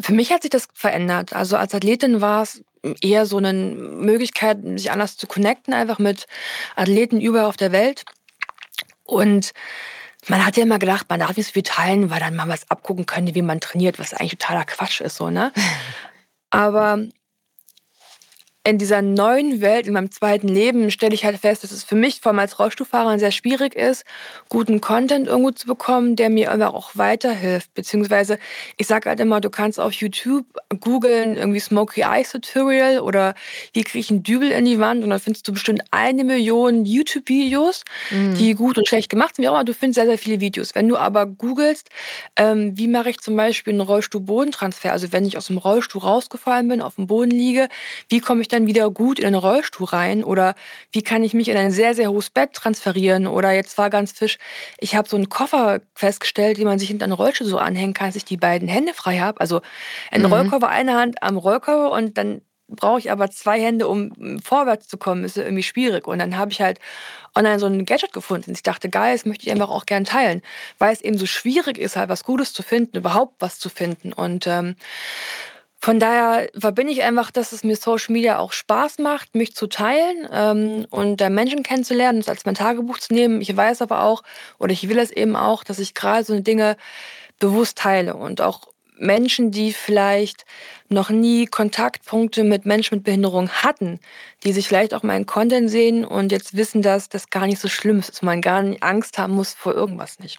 Für 0.00 0.12
mich 0.12 0.32
hat 0.32 0.42
sich 0.42 0.50
das 0.50 0.68
verändert. 0.72 1.32
Also 1.32 1.56
als 1.56 1.74
Athletin 1.74 2.20
war 2.20 2.44
es 2.44 2.62
eher 3.00 3.26
so 3.26 3.38
eine 3.38 3.52
Möglichkeit, 3.52 4.58
sich 4.62 4.92
anders 4.92 5.16
zu 5.16 5.26
connecten, 5.26 5.74
einfach 5.74 5.98
mit 5.98 6.26
Athleten 6.76 7.20
überall 7.20 7.46
auf 7.46 7.56
der 7.56 7.72
Welt. 7.72 8.04
Und 9.04 9.50
man 10.28 10.44
hat 10.44 10.56
ja 10.56 10.62
immer 10.62 10.78
gedacht, 10.78 11.06
man 11.08 11.20
darf 11.20 11.36
nicht 11.36 11.46
so 11.46 11.52
viel 11.52 11.62
teilen, 11.62 12.10
weil 12.10 12.20
dann 12.20 12.36
mal 12.36 12.48
was 12.48 12.70
abgucken 12.70 13.06
könnte, 13.06 13.34
wie 13.34 13.42
man 13.42 13.60
trainiert, 13.60 13.98
was 13.98 14.14
eigentlich 14.14 14.38
totaler 14.38 14.64
Quatsch 14.64 15.00
ist, 15.00 15.16
so, 15.16 15.30
ne? 15.30 15.52
Aber 16.50 16.98
in 18.64 18.78
dieser 18.78 19.02
neuen 19.02 19.60
Welt, 19.60 19.88
in 19.88 19.94
meinem 19.94 20.12
zweiten 20.12 20.46
Leben, 20.46 20.92
stelle 20.92 21.14
ich 21.14 21.24
halt 21.24 21.38
fest, 21.38 21.64
dass 21.64 21.72
es 21.72 21.82
für 21.82 21.96
mich, 21.96 22.20
vor 22.20 22.30
allem 22.30 22.38
als 22.38 22.60
Rollstuhlfahrer, 22.60 23.18
sehr 23.18 23.32
schwierig 23.32 23.74
ist, 23.74 24.04
guten 24.48 24.80
Content 24.80 25.26
irgendwo 25.26 25.50
zu 25.50 25.66
bekommen, 25.66 26.14
der 26.14 26.30
mir 26.30 26.52
einfach 26.52 26.72
auch 26.72 26.92
weiterhilft. 26.94 27.74
Beziehungsweise, 27.74 28.38
ich 28.76 28.86
sage 28.86 29.08
halt 29.08 29.18
immer, 29.18 29.40
du 29.40 29.50
kannst 29.50 29.80
auf 29.80 29.92
YouTube 29.94 30.46
googeln, 30.78 31.36
irgendwie 31.36 31.58
Smoky 31.58 32.02
Eyes 32.02 32.30
Tutorial 32.30 33.00
oder 33.00 33.34
wie 33.72 33.82
kriege 33.82 33.98
ich 33.98 34.10
einen 34.10 34.22
Dübel 34.22 34.52
in 34.52 34.64
die 34.64 34.78
Wand 34.78 35.02
und 35.02 35.10
dann 35.10 35.18
findest 35.18 35.48
du 35.48 35.52
bestimmt 35.52 35.82
eine 35.90 36.22
Million 36.22 36.84
YouTube-Videos, 36.84 37.82
mhm. 38.10 38.34
die 38.36 38.54
gut 38.54 38.78
und 38.78 38.86
schlecht 38.86 39.10
gemacht 39.10 39.34
sind. 39.34 39.44
Wie 39.44 39.48
auch 39.48 39.54
immer, 39.54 39.64
du 39.64 39.74
findest 39.74 39.96
sehr, 39.96 40.06
sehr 40.06 40.18
viele 40.18 40.38
Videos. 40.38 40.76
Wenn 40.76 40.86
du 40.86 40.96
aber 40.96 41.26
googelst, 41.26 41.88
ähm, 42.36 42.78
wie 42.78 42.86
mache 42.86 43.10
ich 43.10 43.18
zum 43.18 43.36
Beispiel 43.36 43.72
einen 43.72 43.80
Rollstuhl-Bodentransfer, 43.80 44.92
also 44.92 45.10
wenn 45.10 45.26
ich 45.26 45.36
aus 45.36 45.48
dem 45.48 45.58
Rollstuhl 45.58 46.00
rausgefallen 46.00 46.68
bin, 46.68 46.80
auf 46.80 46.94
dem 46.94 47.08
Boden 47.08 47.32
liege, 47.32 47.68
wie 48.08 48.20
komme 48.20 48.42
ich 48.42 48.51
dann 48.52 48.66
wieder 48.66 48.90
gut 48.90 49.18
in 49.18 49.26
einen 49.26 49.34
Rollstuhl 49.36 49.86
rein? 49.86 50.24
Oder 50.24 50.54
wie 50.92 51.02
kann 51.02 51.24
ich 51.24 51.34
mich 51.34 51.48
in 51.48 51.56
ein 51.56 51.70
sehr, 51.70 51.94
sehr 51.94 52.10
hohes 52.10 52.30
Bett 52.30 52.52
transferieren? 52.52 53.26
Oder 53.26 53.52
jetzt 53.52 53.78
war 53.78 53.90
ganz 53.90 54.12
fisch, 54.12 54.38
ich 54.78 54.94
habe 54.94 55.08
so 55.08 55.16
einen 55.16 55.28
Koffer 55.28 55.80
festgestellt, 55.94 56.58
den 56.58 56.66
man 56.66 56.78
sich 56.78 56.88
hinter 56.88 57.04
einen 57.04 57.12
Rollstuhl 57.12 57.46
so 57.46 57.58
anhängen 57.58 57.94
kann, 57.94 58.08
dass 58.08 58.16
ich 58.16 58.24
die 58.24 58.36
beiden 58.36 58.68
Hände 58.68 58.94
frei 58.94 59.18
habe. 59.18 59.40
Also 59.40 59.62
ein 60.10 60.22
mhm. 60.22 60.32
Rollkoffer, 60.32 60.68
eine 60.68 60.94
Hand 60.94 61.22
am 61.22 61.36
Rollkoffer 61.36 61.90
und 61.90 62.18
dann 62.18 62.42
brauche 62.76 62.98
ich 62.98 63.10
aber 63.10 63.30
zwei 63.30 63.60
Hände, 63.60 63.86
um 63.88 64.40
vorwärts 64.42 64.88
zu 64.88 64.96
kommen, 64.96 65.24
ist 65.24 65.36
irgendwie 65.36 65.62
schwierig. 65.62 66.06
Und 66.06 66.18
dann 66.18 66.36
habe 66.36 66.50
ich 66.52 66.60
halt 66.60 66.78
online 67.34 67.58
so 67.58 67.66
ein 67.66 67.84
Gadget 67.84 68.12
gefunden. 68.12 68.52
Ich 68.52 68.62
dachte, 68.62 68.88
geil, 68.88 69.14
das 69.14 69.24
möchte 69.24 69.46
ich 69.46 69.52
einfach 69.52 69.70
auch 69.70 69.86
gern 69.86 70.04
teilen, 70.04 70.42
weil 70.78 70.92
es 70.92 71.00
eben 71.00 71.18
so 71.18 71.26
schwierig 71.26 71.78
ist, 71.78 71.96
halt 71.96 72.08
was 72.08 72.24
Gutes 72.24 72.52
zu 72.52 72.62
finden, 72.62 72.96
überhaupt 72.96 73.36
was 73.40 73.58
zu 73.58 73.68
finden. 73.68 74.12
Und 74.12 74.46
ähm, 74.46 74.76
von 75.84 75.98
daher 75.98 76.48
verbinde 76.56 76.92
ich 76.92 77.02
einfach, 77.02 77.32
dass 77.32 77.50
es 77.50 77.64
mir 77.64 77.74
Social 77.74 78.12
Media 78.12 78.38
auch 78.38 78.52
Spaß 78.52 78.98
macht, 78.98 79.34
mich 79.34 79.56
zu 79.56 79.66
teilen 79.66 80.28
ähm, 80.32 80.86
und 80.90 81.20
da 81.20 81.28
Menschen 81.28 81.64
kennenzulernen, 81.64 82.20
das 82.20 82.28
als 82.28 82.44
mein 82.46 82.54
Tagebuch 82.54 82.98
zu 82.98 83.12
nehmen. 83.12 83.40
Ich 83.40 83.54
weiß 83.54 83.82
aber 83.82 84.04
auch, 84.04 84.22
oder 84.60 84.72
ich 84.72 84.88
will 84.88 85.00
es 85.00 85.10
eben 85.10 85.34
auch, 85.34 85.64
dass 85.64 85.80
ich 85.80 85.94
gerade 85.94 86.22
so 86.22 86.38
Dinge 86.38 86.76
bewusst 87.40 87.78
teile 87.78 88.14
und 88.14 88.40
auch 88.40 88.68
Menschen, 88.96 89.50
die 89.50 89.72
vielleicht 89.72 90.44
noch 90.88 91.10
nie 91.10 91.46
Kontaktpunkte 91.46 92.44
mit 92.44 92.64
Menschen 92.64 92.98
mit 92.98 93.04
Behinderung 93.04 93.48
hatten, 93.50 93.98
die 94.44 94.52
sich 94.52 94.68
vielleicht 94.68 94.94
auch 94.94 95.02
meinen 95.02 95.26
Content 95.26 95.68
sehen 95.68 96.04
und 96.04 96.30
jetzt 96.30 96.56
wissen, 96.56 96.82
dass 96.82 97.08
das 97.08 97.28
gar 97.28 97.48
nicht 97.48 97.60
so 97.60 97.66
schlimm 97.66 97.98
ist, 97.98 98.10
dass 98.10 98.22
man 98.22 98.40
gar 98.40 98.62
nicht 98.62 98.84
Angst 98.84 99.18
haben 99.18 99.34
muss 99.34 99.52
vor 99.54 99.74
irgendwas 99.74 100.20
nicht. 100.20 100.38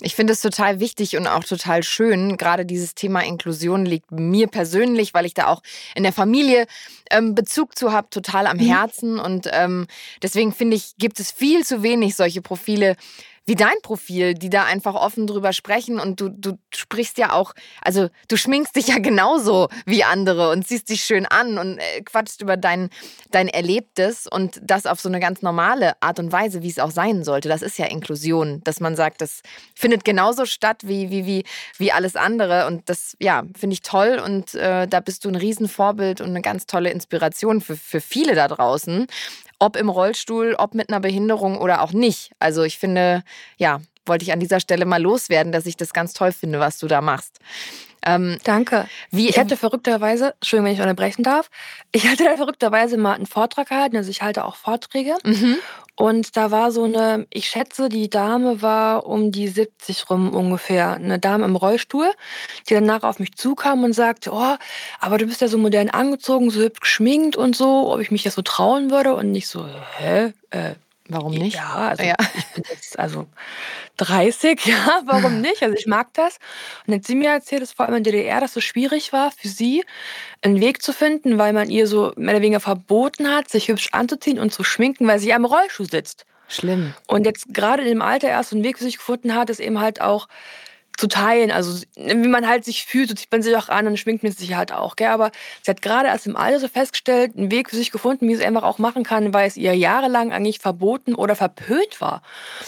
Ich 0.00 0.14
finde 0.14 0.32
es 0.32 0.40
total 0.40 0.80
wichtig 0.80 1.16
und 1.16 1.26
auch 1.26 1.44
total 1.44 1.82
schön. 1.82 2.36
Gerade 2.36 2.64
dieses 2.64 2.94
Thema 2.94 3.20
Inklusion 3.24 3.84
liegt 3.84 4.12
mir 4.12 4.46
persönlich, 4.46 5.12
weil 5.14 5.26
ich 5.26 5.34
da 5.34 5.48
auch 5.48 5.62
in 5.94 6.04
der 6.04 6.12
Familie 6.12 6.66
ähm, 7.10 7.34
Bezug 7.34 7.76
zu 7.76 7.92
habe, 7.92 8.08
total 8.10 8.46
am 8.46 8.58
mhm. 8.58 8.66
Herzen. 8.66 9.18
Und 9.18 9.48
ähm, 9.52 9.86
deswegen 10.22 10.52
finde 10.52 10.76
ich, 10.76 10.96
gibt 10.98 11.18
es 11.18 11.32
viel 11.32 11.64
zu 11.64 11.82
wenig 11.82 12.14
solche 12.14 12.42
Profile, 12.42 12.96
wie 13.48 13.54
dein 13.54 13.80
Profil, 13.82 14.34
die 14.34 14.50
da 14.50 14.64
einfach 14.64 14.94
offen 14.94 15.26
drüber 15.26 15.54
sprechen 15.54 15.98
und 15.98 16.20
du, 16.20 16.28
du 16.28 16.58
sprichst 16.74 17.16
ja 17.16 17.32
auch, 17.32 17.54
also 17.80 18.10
du 18.28 18.36
schminkst 18.36 18.76
dich 18.76 18.88
ja 18.88 18.98
genauso 18.98 19.68
wie 19.86 20.04
andere 20.04 20.50
und 20.50 20.68
siehst 20.68 20.90
dich 20.90 21.02
schön 21.02 21.24
an 21.24 21.56
und 21.56 21.78
äh, 21.78 22.02
quatschst 22.02 22.42
über 22.42 22.58
dein, 22.58 22.90
dein 23.30 23.48
Erlebtes 23.48 24.26
und 24.26 24.60
das 24.62 24.84
auf 24.84 25.00
so 25.00 25.08
eine 25.08 25.18
ganz 25.18 25.40
normale 25.40 25.94
Art 26.02 26.18
und 26.18 26.30
Weise, 26.30 26.62
wie 26.62 26.68
es 26.68 26.78
auch 26.78 26.90
sein 26.90 27.24
sollte. 27.24 27.48
Das 27.48 27.62
ist 27.62 27.78
ja 27.78 27.86
Inklusion, 27.86 28.60
dass 28.64 28.80
man 28.80 28.96
sagt, 28.96 29.22
das 29.22 29.40
findet 29.74 30.04
genauso 30.04 30.44
statt 30.44 30.82
wie, 30.84 31.08
wie, 31.08 31.24
wie, 31.24 31.44
wie 31.78 31.90
alles 31.90 32.16
andere 32.16 32.66
und 32.66 32.90
das, 32.90 33.16
ja, 33.18 33.44
finde 33.58 33.72
ich 33.72 33.80
toll 33.80 34.20
und 34.22 34.54
äh, 34.56 34.86
da 34.86 35.00
bist 35.00 35.24
du 35.24 35.30
ein 35.30 35.36
Riesenvorbild 35.36 36.20
und 36.20 36.28
eine 36.28 36.42
ganz 36.42 36.66
tolle 36.66 36.90
Inspiration 36.90 37.62
für, 37.62 37.76
für 37.76 38.02
viele 38.02 38.34
da 38.34 38.46
draußen 38.46 39.06
ob 39.58 39.76
im 39.76 39.88
Rollstuhl, 39.88 40.54
ob 40.58 40.74
mit 40.74 40.88
einer 40.88 41.00
Behinderung 41.00 41.58
oder 41.58 41.82
auch 41.82 41.92
nicht. 41.92 42.32
Also 42.38 42.62
ich 42.62 42.78
finde, 42.78 43.22
ja, 43.56 43.80
wollte 44.06 44.24
ich 44.24 44.32
an 44.32 44.40
dieser 44.40 44.60
Stelle 44.60 44.84
mal 44.84 45.02
loswerden, 45.02 45.52
dass 45.52 45.66
ich 45.66 45.76
das 45.76 45.92
ganz 45.92 46.14
toll 46.14 46.32
finde, 46.32 46.60
was 46.60 46.78
du 46.78 46.86
da 46.86 47.00
machst. 47.00 47.38
Ähm, 48.06 48.38
Danke. 48.44 48.88
Wie, 49.10 49.28
ich 49.28 49.38
hatte 49.38 49.56
verrückterweise, 49.56 50.34
Entschuldigung, 50.34 50.66
wenn 50.66 50.74
ich 50.74 50.80
unterbrechen 50.80 51.22
darf, 51.22 51.50
ich 51.92 52.08
hatte 52.08 52.24
verrückterweise 52.36 52.96
mal 52.96 53.14
einen 53.14 53.26
Vortrag 53.26 53.68
gehalten, 53.68 53.96
also 53.96 54.10
ich 54.10 54.22
halte 54.22 54.44
auch 54.44 54.56
Vorträge. 54.56 55.16
Mhm. 55.24 55.56
Und 55.98 56.36
da 56.36 56.52
war 56.52 56.70
so 56.70 56.84
eine, 56.84 57.26
ich 57.28 57.48
schätze, 57.48 57.88
die 57.88 58.08
Dame 58.08 58.62
war 58.62 59.04
um 59.04 59.32
die 59.32 59.48
70 59.48 60.08
rum 60.08 60.32
ungefähr. 60.32 60.92
Eine 60.92 61.18
Dame 61.18 61.44
im 61.44 61.56
Rollstuhl, 61.56 62.08
die 62.68 62.74
danach 62.74 63.02
auf 63.02 63.18
mich 63.18 63.34
zukam 63.34 63.82
und 63.82 63.94
sagte, 63.94 64.30
oh, 64.32 64.54
aber 65.00 65.18
du 65.18 65.26
bist 65.26 65.40
ja 65.40 65.48
so 65.48 65.58
modern 65.58 65.90
angezogen, 65.90 66.50
so 66.50 66.60
hübsch 66.60 66.80
geschminkt 66.80 67.34
und 67.34 67.56
so, 67.56 67.92
ob 67.92 67.98
ich 67.98 68.12
mich 68.12 68.22
das 68.22 68.34
so 68.34 68.42
trauen 68.42 68.92
würde. 68.92 69.16
Und 69.16 69.34
ich 69.34 69.48
so, 69.48 69.66
hä? 69.96 70.32
Äh, 70.50 70.74
Warum 71.08 71.32
nicht? 71.32 71.56
Ja, 71.56 71.74
also 71.74 72.02
ja. 72.02 72.16
ich 72.36 72.46
bin 72.54 72.64
jetzt 72.70 72.98
also 72.98 73.26
30, 73.96 74.60
ja, 74.66 75.02
warum 75.06 75.40
nicht? 75.42 75.62
Also 75.62 75.74
ich 75.74 75.86
mag 75.86 76.12
das. 76.14 76.38
Und 76.86 76.94
hat 76.94 77.04
sie 77.04 77.14
mir 77.14 77.30
erzählt, 77.30 77.62
dass 77.62 77.72
vor 77.72 77.86
allem 77.86 77.96
in 77.96 78.04
der 78.04 78.12
DDR 78.12 78.40
das 78.40 78.52
so 78.52 78.60
schwierig 78.60 79.12
war 79.12 79.30
für 79.30 79.48
sie, 79.48 79.84
einen 80.42 80.60
Weg 80.60 80.82
zu 80.82 80.92
finden, 80.92 81.38
weil 81.38 81.52
man 81.52 81.70
ihr 81.70 81.86
so 81.86 82.12
mehr 82.16 82.34
oder 82.34 82.42
weniger 82.42 82.60
verboten 82.60 83.30
hat, 83.30 83.48
sich 83.48 83.68
hübsch 83.68 83.88
anzuziehen 83.92 84.38
und 84.38 84.52
zu 84.52 84.64
schminken, 84.64 85.06
weil 85.06 85.18
sie 85.18 85.32
am 85.32 85.44
Rollstuhl 85.44 85.88
sitzt. 85.88 86.26
Schlimm. 86.48 86.94
Und 87.06 87.26
jetzt 87.26 87.52
gerade 87.52 87.82
in 87.82 87.88
dem 87.88 88.02
Alter 88.02 88.28
erst 88.28 88.50
so 88.50 88.56
einen 88.56 88.64
Weg 88.64 88.78
für 88.78 88.84
sich 88.84 88.96
gefunden 88.96 89.34
hat, 89.34 89.50
ist 89.50 89.60
eben 89.60 89.80
halt 89.80 90.00
auch 90.00 90.28
zu 90.98 91.06
teilen. 91.06 91.52
Also 91.52 91.80
wie 91.94 92.28
man 92.28 92.48
halt 92.48 92.64
sich 92.64 92.84
fühlt, 92.84 93.08
so 93.08 93.14
zieht 93.14 93.30
man 93.30 93.40
sich 93.40 93.56
auch 93.56 93.68
an 93.68 93.86
und 93.86 93.98
schminkt 93.98 94.24
man 94.24 94.32
sich 94.32 94.54
halt 94.54 94.72
auch. 94.72 94.96
Gell? 94.96 95.08
Aber 95.08 95.30
sie 95.62 95.70
hat 95.70 95.80
gerade 95.80 96.08
erst 96.08 96.26
im 96.26 96.36
Alter 96.36 96.58
so 96.58 96.66
festgestellt, 96.66 97.36
einen 97.36 97.52
Weg 97.52 97.70
für 97.70 97.76
sich 97.76 97.92
gefunden, 97.92 98.26
wie 98.28 98.34
sie 98.34 98.42
es 98.42 98.46
einfach 98.46 98.64
auch 98.64 98.78
machen 98.78 99.04
kann, 99.04 99.32
weil 99.32 99.46
es 99.46 99.56
ihr 99.56 99.74
jahrelang 99.74 100.32
eigentlich 100.32 100.58
verboten 100.58 101.14
oder 101.14 101.36
verpönt 101.36 102.00
war. 102.00 102.22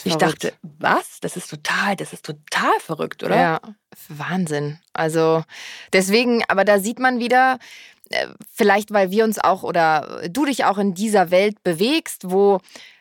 Ich 0.04 0.14
dachte, 0.14 0.52
was? 0.62 1.18
Das 1.20 1.36
ist 1.36 1.50
total, 1.50 1.96
das 1.96 2.12
ist 2.12 2.24
total 2.24 2.78
verrückt, 2.78 3.24
oder? 3.24 3.36
Ja, 3.36 3.60
Wahnsinn. 4.08 4.78
Also 4.92 5.42
deswegen, 5.92 6.44
aber 6.46 6.64
da 6.64 6.78
sieht 6.78 7.00
man 7.00 7.18
wieder, 7.18 7.58
äh, 8.10 8.28
vielleicht 8.54 8.92
weil 8.92 9.10
wir 9.10 9.24
uns 9.24 9.40
auch 9.40 9.64
oder 9.64 10.22
du 10.30 10.44
dich 10.44 10.64
auch 10.64 10.78
in 10.78 10.94
dieser 10.94 11.32
Welt 11.32 11.64
bewegst, 11.64 12.30
wo 12.30 12.60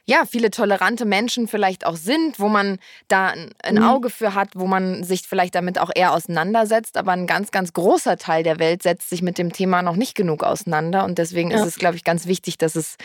ja, 0.10 0.26
viele 0.26 0.50
tolerante 0.50 1.06
Menschen 1.06 1.48
vielleicht 1.48 1.86
auch 1.86 1.96
sind, 1.96 2.40
wo 2.40 2.50
man 2.50 2.80
da 3.10 3.28
ein 3.62 3.76
mhm. 3.76 3.84
Auge 3.84 4.10
für 4.10 4.34
hat, 4.34 4.50
wo 4.56 4.66
man 4.66 5.04
sich 5.04 5.22
vielleicht 5.28 5.54
damit 5.54 5.78
auch 5.78 5.92
eher 5.94 6.14
auseinandersetzt. 6.14 6.98
Aber 6.98 7.12
ein 7.12 7.28
ganz, 7.28 7.52
ganz 7.52 7.74
großer 7.74 8.18
Teil 8.18 8.42
der 8.42 8.58
Welt 8.58 8.82
setzt 8.82 9.12
sich 9.12 9.22
mit 9.22 9.38
dem 9.38 9.54
Thema 9.54 9.84
noch 9.84 9.96
nicht 9.96 10.16
genug 10.16 10.44
auseinander. 10.44 11.06
Und 11.06 11.20
deswegen 11.20 11.52
ja. 11.52 11.60
ist 11.60 11.68
es, 11.68 11.76
glaube 11.76 11.96
ich, 11.96 12.04
ganz 12.04 12.26
wichtig, 12.26 12.58
dass 12.58 12.76
es, 12.76 12.98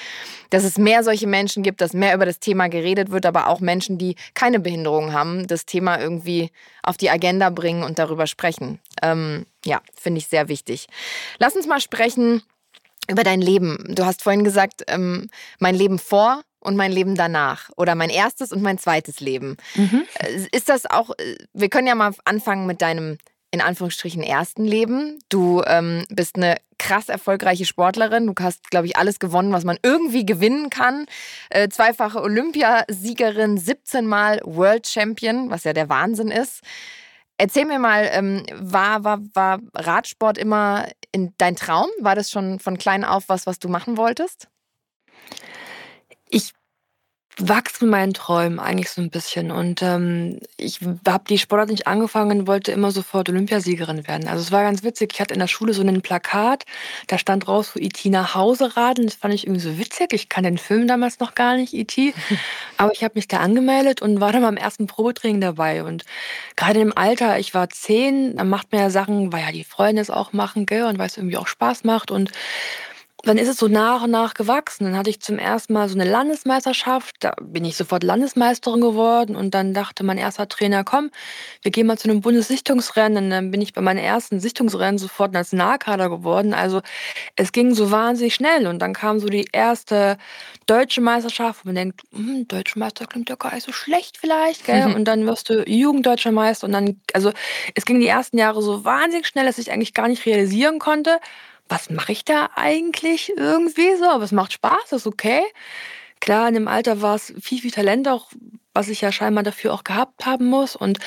dass 0.49 0.64
es 0.64 0.78
mehr 0.78 1.04
solche 1.04 1.26
Menschen 1.26 1.62
gibt, 1.62 1.82
dass 1.82 1.92
mehr 1.92 2.14
über 2.14 2.25
das 2.25 2.40
Thema 2.40 2.68
geredet 2.68 3.11
wird, 3.11 3.26
aber 3.26 3.49
auch 3.49 3.61
Menschen, 3.61 3.99
die 3.99 4.16
keine 4.32 4.58
Behinderung 4.58 5.12
haben, 5.12 5.46
das 5.46 5.66
Thema 5.66 6.00
irgendwie 6.00 6.52
auf 6.82 6.96
die 6.96 7.11
Agenda 7.11 7.50
bringen 7.50 7.82
und 7.82 7.99
darüber 7.99 8.26
sprechen. 8.26 8.80
Ähm, 9.02 9.44
ja, 9.62 9.82
finde 9.94 10.20
ich 10.20 10.28
sehr 10.28 10.49
wichtig. 10.49 10.87
Lass 11.38 11.54
uns 11.54 11.66
mal 11.66 11.82
sprechen 11.82 12.42
über 13.11 13.25
dein 13.25 13.42
Leben. 13.42 13.94
Du 13.94 14.06
hast 14.06 14.23
vorhin 14.23 14.42
gesagt, 14.42 14.84
ähm, 14.88 15.28
mein 15.58 15.75
Leben 15.75 15.99
vor 15.99 16.40
und 16.64 16.76
mein 16.76 16.92
Leben 16.92 17.14
danach 17.14 17.71
oder 17.76 17.94
mein 17.94 18.11
erstes 18.11 18.52
und 18.52 18.62
mein 18.62 18.78
zweites 18.78 19.21
Leben. 19.21 19.56
Mhm. 19.75 20.04
Äh, 20.18 20.47
ist 20.52 20.68
das 20.68 20.87
auch, 20.87 21.11
äh, 21.18 21.37
wir 21.52 21.68
können 21.68 21.87
ja 21.87 21.94
mal 21.94 22.14
anfangen 22.25 22.66
mit 22.66 22.83
deinem 22.83 23.18
in 23.54 23.61
Anführungsstrichen 23.61 24.25
ersten 24.25 24.64
Leben. 24.64 25.21
Du 25.28 25.62
ähm, 25.64 26.04
bist 26.09 26.35
eine 26.35 26.56
krass 26.76 27.09
erfolgreiche 27.09 27.64
Sportlerin. 27.64 28.26
Du 28.26 28.35
hast, 28.42 28.68
glaube 28.68 28.87
ich, 28.87 28.97
alles 28.97 29.21
gewonnen, 29.21 29.52
was 29.52 29.62
man 29.62 29.78
irgendwie 29.85 30.26
gewinnen 30.26 30.71
kann. 30.71 31.06
Äh, 31.50 31.68
zweifache 31.68 32.21
Olympiasiegerin, 32.21 33.56
17 33.56 34.09
Mal 34.09 34.40
World 34.42 34.88
Champion, 34.88 35.50
was 35.50 35.62
ja 35.62 35.73
der 35.73 35.88
Wahnsinn 35.88 36.33
ist. 36.33 36.62
Erzähl 37.38 37.64
mir 37.64 37.78
mal, 37.78 38.09
ähm, 38.12 38.44
war, 38.54 39.04
war, 39.04 39.21
war 39.35 39.61
Radsport 39.75 40.37
immer 40.37 40.88
in 41.12 41.33
dein 41.38 41.54
Traum? 41.54 41.88
War 42.00 42.16
das 42.16 42.33
schon 42.33 42.59
von 42.59 42.76
klein 42.76 43.04
auf 43.04 43.28
was, 43.28 43.47
was 43.47 43.61
du 43.61 43.68
machen 43.68 43.97
wolltest? 43.97 44.49
Ich 46.34 46.50
wachse 47.38 47.84
mit 47.84 47.92
meinen 47.92 48.12
Träumen 48.12 48.58
eigentlich 48.58 48.90
so 48.90 49.00
ein 49.00 49.10
bisschen 49.10 49.52
und 49.52 49.82
ähm, 49.82 50.40
ich 50.56 50.80
habe 51.06 51.24
die 51.28 51.38
Sportart 51.38 51.68
nicht 51.68 51.86
angefangen 51.86 52.40
und 52.40 52.46
wollte 52.48 52.72
immer 52.72 52.90
sofort 52.90 53.28
Olympiasiegerin 53.28 54.08
werden. 54.08 54.26
Also 54.26 54.42
es 54.42 54.50
war 54.50 54.64
ganz 54.64 54.82
witzig. 54.82 55.12
Ich 55.14 55.20
hatte 55.20 55.34
in 55.34 55.38
der 55.40 55.46
Schule 55.46 55.74
so 55.74 55.82
ein 55.82 56.02
Plakat, 56.02 56.64
da 57.06 57.16
stand 57.18 57.46
raus, 57.46 57.70
wo 57.74 57.80
IT 57.80 58.04
nach 58.06 58.34
Hause 58.34 58.76
radeln. 58.76 59.06
Das 59.06 59.16
fand 59.16 59.32
ich 59.32 59.46
irgendwie 59.46 59.60
so 59.60 59.78
witzig. 59.78 60.12
Ich 60.12 60.28
kann 60.28 60.42
den 60.42 60.58
Film 60.58 60.88
damals 60.88 61.20
noch 61.20 61.36
gar 61.36 61.56
nicht, 61.56 61.72
IT. 61.72 61.96
Aber 62.78 62.92
ich 62.92 63.04
habe 63.04 63.14
mich 63.14 63.28
da 63.28 63.38
angemeldet 63.38 64.02
und 64.02 64.20
war 64.20 64.32
dann 64.32 64.42
beim 64.42 64.56
ersten 64.56 64.88
Probetraining 64.88 65.40
dabei. 65.40 65.84
Und 65.84 66.04
gerade 66.56 66.80
im 66.80 66.96
Alter, 66.96 67.38
ich 67.38 67.54
war 67.54 67.68
zehn, 67.68 68.36
dann 68.36 68.48
macht 68.48 68.72
man 68.72 68.80
ja 68.80 68.90
Sachen, 68.90 69.32
weil 69.32 69.42
ja 69.42 69.52
die 69.52 69.64
Freunde 69.64 70.02
es 70.02 70.10
auch 70.10 70.32
machen, 70.32 70.66
gell, 70.66 70.84
und 70.84 70.98
weil 70.98 71.06
es 71.06 71.16
irgendwie 71.16 71.36
auch 71.36 71.46
Spaß 71.46 71.84
macht 71.84 72.10
und 72.10 72.32
dann 73.25 73.38
ist 73.38 73.49
es 73.49 73.57
so 73.57 73.69
nach 73.69 74.02
und 74.02 74.11
nach 74.11 74.35
gewachsen. 74.35 74.85
Dann 74.85 74.97
hatte 74.97 75.11
ich 75.11 75.21
zum 75.21 75.38
ersten 75.38 75.73
Mal 75.73 75.88
so 75.88 75.95
eine 75.95 76.09
Landesmeisterschaft. 76.09 77.16
Da 77.21 77.35
bin 77.40 77.64
ich 77.64 77.76
sofort 77.76 78.02
Landesmeisterin 78.02 78.81
geworden. 78.81 79.37
Und 79.37 79.54
dann 79.54 79.75
dachte 79.75 80.04
mein 80.04 80.19
erster 80.19 80.49
Trainer, 80.49 80.85
komm, 80.85 81.11
wir 81.62 81.71
gehen 81.71 81.87
mal 81.87 81.99
zu 81.99 82.09
einem 82.09 82.21
Bundessichtungsrennen. 82.21 83.25
Und 83.25 83.31
dann 83.31 83.50
bin 83.50 83.61
ich 83.62 83.73
bei 83.73 83.81
meinem 83.81 84.04
ersten 84.04 84.40
Sichtungsrennen 84.40 84.99
sofort 84.99 85.33
Nationalkader 85.33 86.09
geworden. 86.09 86.54
Also 86.54 86.83
es 87.37 87.52
ging 87.52 87.75
so 87.75 87.90
wahnsinnig 87.90 88.35
schnell. 88.35 88.66
Und 88.66 88.81
dann 88.81 88.95
kam 88.95 89.21
so 89.21 89.28
die 89.28 89.49
erste 89.52 90.19
deutsche 90.66 91.00
Meisterschaft. 91.00 91.64
wo 91.64 91.69
man 91.69 91.76
denkt, 91.76 92.02
hm, 92.12 92.47
deutsche 92.49 92.78
Meister 92.78 93.07
klingt 93.07 93.28
ja 93.28 93.37
gar 93.37 93.54
nicht 93.54 93.64
so 93.64 93.73
schlecht 93.73 94.19
vielleicht. 94.19 94.66
Gell? 94.66 94.88
Mhm. 94.88 94.95
Und 94.95 95.04
dann 95.07 95.26
wirst 95.26 95.50
du 95.50 95.64
Jugenddeutscher 95.66 96.33
Meister. 96.33 96.66
Und 96.66 96.73
dann, 96.73 97.00
also 97.12 97.33
es 97.75 97.85
ging 97.85 98.00
die 98.00 98.07
ersten 98.07 98.38
Jahre 98.38 98.62
so 98.62 98.85
wahnsinnig 98.85 99.26
schnell, 99.26 99.47
dass 99.47 99.59
ich 99.59 99.73
eigentlich 99.73 99.95
gar 99.95 100.09
nicht 100.09 100.26
realisieren 100.26 100.78
konnte, 100.78 101.21
was 101.68 101.90
mache 101.90 102.12
ich 102.12 102.25
da 102.25 102.50
eigentlich 102.54 103.33
irgendwie 103.37 103.97
so? 103.97 104.04
Aber 104.04 104.25
es 104.25 104.33
macht 104.33 104.52
Spaß, 104.52 104.92
ist 104.92 105.06
okay. 105.06 105.42
Klar, 106.21 106.49
in 106.49 106.54
dem 106.54 106.68
Alter 106.68 107.02
war 107.02 107.16
es 107.16 107.35
viel, 107.40 107.61
viel 107.61 107.71
Talent 107.71 108.09
auch, 108.09 108.30
was 108.73 108.88
ich 108.88 109.00
ja 109.00 109.12
scheinbar 109.12 109.44
dafür 109.44 109.73
auch 109.75 109.85
gehabt 109.85 110.26
haben 110.26 110.47
muss. 110.47 110.76
Und 110.76 110.99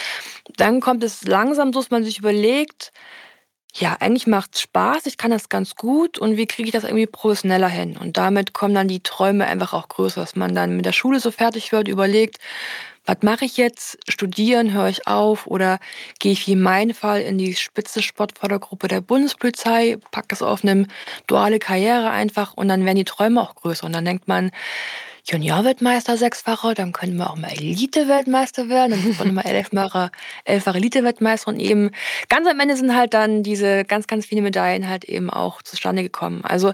dann 0.58 0.80
kommt 0.80 1.04
es 1.04 1.24
langsam 1.24 1.74
so, 1.74 1.80
dass 1.80 1.92
man 1.92 2.04
sich 2.04 2.20
überlegt, 2.20 2.92
ja, 3.76 3.98
eigentlich 4.00 4.28
macht 4.28 4.56
es 4.56 4.62
Spaß, 4.62 5.06
ich 5.06 5.18
kann 5.18 5.32
das 5.32 5.50
ganz 5.50 5.76
gut 5.76 6.18
und 6.18 6.38
wie 6.38 6.48
kriege 6.48 6.68
ich 6.68 6.74
das 6.74 6.84
irgendwie 6.84 7.06
professioneller 7.06 7.70
hin? 7.70 7.98
Und 7.98 8.18
damit 8.18 8.54
kommen 8.54 8.74
dann 8.74 8.88
die 8.88 9.02
Träume 9.02 9.46
einfach 9.46 9.74
auch 9.74 9.88
größer, 9.88 10.22
dass 10.22 10.36
man 10.36 10.56
dann 10.56 10.76
mit 10.76 10.86
der 10.86 10.94
Schule 10.94 11.20
so 11.20 11.32
fertig 11.32 11.72
wird, 11.72 11.88
überlegt, 11.88 12.38
was 13.06 13.18
mache 13.22 13.46
ich 13.46 13.56
jetzt? 13.56 13.98
Studieren, 14.10 14.74
höre 14.74 14.90
ich 14.90 15.08
auf 15.08 15.48
oder 15.48 15.80
gehe 16.20 16.34
ich 16.34 16.46
wie 16.46 16.52
in 16.54 16.62
meinem 16.62 16.94
Fall 16.94 17.22
in 17.22 17.38
die 17.38 17.56
spitze 17.56 18.02
Sportfördergruppe 18.02 18.90
der 18.90 19.00
Bundespolizei, 19.00 19.98
packe 20.12 20.36
es 20.36 20.42
auf 20.42 20.64
eine 20.64 20.88
duale 21.26 21.60
Karriere 21.60 22.10
einfach 22.10 22.54
und 22.56 22.68
dann 22.68 22.84
werden 22.84 22.98
die 22.98 23.06
Träume 23.06 23.42
auch 23.42 23.56
größer. 23.56 23.86
Und 23.86 23.94
dann 23.94 24.04
denkt 24.04 24.28
man, 24.28 24.52
Junior-Weltmeister 25.30 26.18
sechsfache, 26.18 26.74
dann 26.74 26.94
können 26.94 27.18
wir 27.18 27.30
auch 27.30 27.36
mal 27.36 27.52
Elite-Weltmeister 27.52 28.70
werden, 28.70 28.92
dann 28.92 29.02
sind 29.02 29.20
wir 29.20 29.26
nochmal 29.26 29.46
elffache, 29.46 30.10
elffache 30.46 30.78
Elite-Weltmeister 30.78 31.50
und 31.50 31.60
eben. 31.60 31.92
Ganz 32.30 32.48
am 32.48 32.60
Ende 32.60 32.78
sind 32.78 32.96
halt 32.96 33.14
dann 33.14 33.44
diese 33.44 33.84
ganz, 33.84 34.08
ganz 34.08 34.26
viele 34.26 34.42
Medaillen 34.42 34.88
halt 34.88 35.04
eben 35.06 35.30
auch 35.30 35.62
zustande 35.62 36.04
gekommen. 36.04 36.42
Also, 36.44 36.74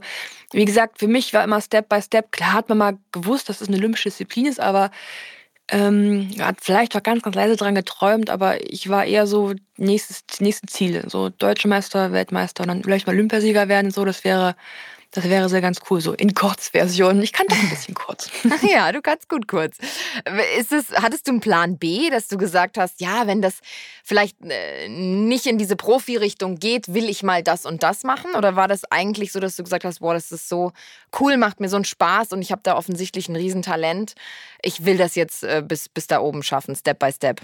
wie 0.52 0.66
gesagt, 0.66 1.00
für 1.00 1.08
mich 1.08 1.34
war 1.34 1.44
immer 1.44 1.62
Step 1.62 1.90
by 1.90 2.02
Step, 2.02 2.32
klar 2.32 2.54
hat 2.54 2.70
man 2.70 2.78
mal 2.78 2.98
gewusst, 3.12 3.50
dass 3.50 3.62
es 3.62 3.68
eine 3.68 3.78
olympische 3.78 4.10
Disziplin 4.10 4.46
ist, 4.46 4.60
aber 4.60 4.92
ähm, 5.70 6.30
hat 6.40 6.58
vielleicht 6.62 6.96
auch 6.96 7.04
ganz, 7.04 7.24
ganz 7.24 7.36
leise 7.36 7.56
dran 7.56 7.76
geträumt, 7.76 8.30
aber 8.30 8.70
ich 8.70 8.90
war 8.90 9.06
eher 9.06 9.28
so 9.28 9.54
nächstes, 9.78 10.24
nächste 10.40 10.68
Ziele, 10.68 11.10
so 11.10 11.30
Deutsche 11.30 11.68
Meister, 11.68 12.12
Weltmeister 12.12 12.64
und 12.64 12.68
dann 12.68 12.84
vielleicht 12.84 13.08
mal 13.08 13.14
Olympiasieger 13.14 13.68
werden, 13.70 13.90
so. 13.92 14.06
Das 14.06 14.24
wäre 14.24 14.56
das 15.14 15.26
wäre 15.26 15.48
sehr 15.48 15.62
ganz 15.62 15.80
cool, 15.90 16.02
so 16.02 16.14
in 16.14 16.34
Kurzversion. 16.34 17.22
Ich 17.22 17.34
kann 17.34 17.46
doch 17.48 17.56
ein 17.56 17.70
bisschen 17.70 17.94
kurz. 17.94 18.32
ja, 18.62 18.92
du 18.92 19.00
kannst 19.02 19.30
gut 19.30 19.48
kurz. 19.48 19.78
Ist 20.58 20.72
es, 20.72 20.92
hattest 20.92 21.28
du 21.28 21.32
einen 21.32 21.40
Plan 21.40 21.78
B, 21.78 22.10
dass 22.10 22.28
du 22.28 22.38
gesagt 22.38 22.80
hast, 22.80 23.00
ja, 23.00 23.28
wenn 23.28 23.40
das 23.40 23.60
vielleicht 24.04 24.38
äh, 24.44 24.90
nicht 24.90 25.46
in 25.46 25.60
diese 25.60 25.76
Profi-Richtung 25.76 26.58
geht, 26.58 26.96
will 26.96 27.10
ich 27.10 27.22
mal 27.22 27.44
das 27.44 27.68
und 27.68 27.84
das 27.84 28.04
machen? 28.04 28.34
Oder 28.36 28.56
war 28.56 28.68
das 28.68 28.86
eigentlich 28.92 29.32
so, 29.32 29.40
dass 29.40 29.56
du 29.56 29.64
gesagt 29.64 29.86
hast, 29.86 30.00
boah, 30.00 30.16
das 30.16 30.32
ist 30.32 30.50
so 30.50 30.72
cool, 31.20 31.38
macht 31.38 31.60
mir 31.60 31.70
so 31.70 31.76
einen 31.76 31.86
Spaß 31.86 32.32
und 32.32 32.42
ich 32.42 32.52
habe 32.52 32.62
da 32.64 32.76
offensichtlich 32.76 33.30
ein 33.30 33.36
Riesentalent. 33.36 34.16
Ich 34.64 34.84
will 34.84 34.98
das 34.98 35.14
jetzt 35.14 35.44
äh, 35.44 35.62
bis, 35.64 35.90
bis 35.90 36.08
da 36.08 36.22
oben 36.22 36.42
schaffen, 36.42 36.76
Step 36.76 36.98
by 36.98 37.12
Step. 37.12 37.42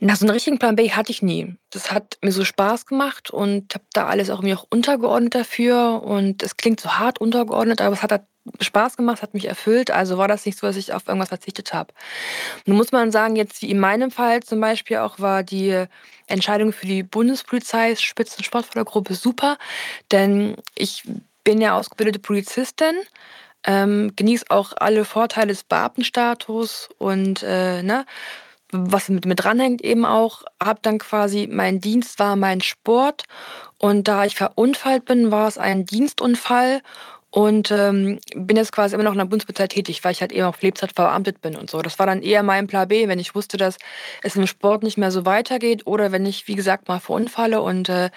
Na, 0.00 0.16
so 0.16 0.24
einen 0.24 0.32
richtigen 0.34 0.58
Plan 0.58 0.76
B 0.76 0.90
hatte 0.90 1.12
ich 1.12 1.22
nie. 1.22 1.56
Das 1.70 1.92
hat 1.92 2.18
mir 2.22 2.32
so 2.32 2.44
Spaß 2.44 2.86
gemacht 2.86 3.30
und 3.30 3.74
habe 3.74 3.84
da 3.92 4.06
alles 4.06 4.28
auch 4.30 4.38
irgendwie 4.38 4.54
auch 4.54 4.66
untergeordnet 4.68 5.34
dafür. 5.34 6.02
Und 6.02 6.42
es 6.42 6.56
klingt 6.56 6.80
so 6.80 6.90
hart 6.98 7.20
untergeordnet, 7.20 7.80
aber 7.80 7.94
es 7.94 8.02
hat 8.02 8.10
halt 8.10 8.22
Spaß 8.60 8.96
gemacht, 8.96 9.22
hat 9.22 9.34
mich 9.34 9.46
erfüllt. 9.46 9.90
Also 9.90 10.18
war 10.18 10.28
das 10.28 10.44
nicht 10.44 10.58
so, 10.58 10.66
dass 10.66 10.76
ich 10.76 10.92
auf 10.92 11.06
irgendwas 11.06 11.28
verzichtet 11.28 11.72
habe. 11.72 11.94
Nun 12.66 12.76
muss 12.76 12.92
man 12.92 13.12
sagen, 13.12 13.36
jetzt 13.36 13.62
wie 13.62 13.70
in 13.70 13.78
meinem 13.78 14.10
Fall 14.10 14.42
zum 14.42 14.60
Beispiel 14.60 14.98
auch 14.98 15.18
war 15.18 15.42
die 15.42 15.84
Entscheidung 16.26 16.72
für 16.72 16.86
die 16.86 17.02
Bundespolizei 17.02 17.94
Spitzensportfördergruppe 17.96 19.14
super, 19.14 19.58
denn 20.10 20.56
ich 20.74 21.04
bin 21.44 21.60
ja 21.60 21.76
ausgebildete 21.76 22.18
Polizistin. 22.18 22.94
Ähm, 23.66 24.12
genieße 24.14 24.44
auch 24.50 24.74
alle 24.76 25.06
Vorteile 25.06 25.46
des 25.46 25.64
Beamtenstatus 25.64 26.90
und 26.98 27.42
äh, 27.42 27.82
ne, 27.82 28.04
was 28.74 29.08
mit, 29.08 29.24
mit 29.24 29.42
dranhängt 29.42 29.82
eben 29.82 30.04
auch, 30.04 30.42
habe 30.62 30.80
dann 30.82 30.98
quasi, 30.98 31.48
mein 31.50 31.80
Dienst 31.80 32.18
war 32.18 32.36
mein 32.36 32.60
Sport 32.60 33.24
und 33.78 34.08
da 34.08 34.24
ich 34.24 34.34
verunfallt 34.34 35.04
bin, 35.04 35.30
war 35.30 35.46
es 35.46 35.58
ein 35.58 35.86
Dienstunfall 35.86 36.82
und 37.30 37.70
ähm, 37.72 38.20
bin 38.34 38.56
jetzt 38.56 38.72
quasi 38.72 38.94
immer 38.94 39.04
noch 39.04 39.12
in 39.12 39.18
der 39.18 39.24
Bundespolizei 39.24 39.66
tätig, 39.68 40.04
weil 40.04 40.12
ich 40.12 40.20
halt 40.20 40.32
eben 40.32 40.44
auf 40.44 40.62
Lebzeit 40.62 40.92
verbeamtet 40.92 41.40
bin 41.40 41.56
und 41.56 41.70
so. 41.70 41.82
Das 41.82 41.98
war 41.98 42.06
dann 42.06 42.22
eher 42.22 42.42
mein 42.42 42.66
Plan 42.66 42.86
B, 42.88 43.08
wenn 43.08 43.18
ich 43.18 43.34
wusste, 43.34 43.56
dass 43.56 43.76
es 44.22 44.36
im 44.36 44.46
Sport 44.46 44.82
nicht 44.82 44.98
mehr 44.98 45.10
so 45.10 45.24
weitergeht 45.26 45.86
oder 45.86 46.12
wenn 46.12 46.26
ich, 46.26 46.46
wie 46.48 46.54
gesagt, 46.54 46.88
mal 46.88 47.00
verunfalle 47.00 47.60
und 47.60 47.88
äh, 47.88 48.10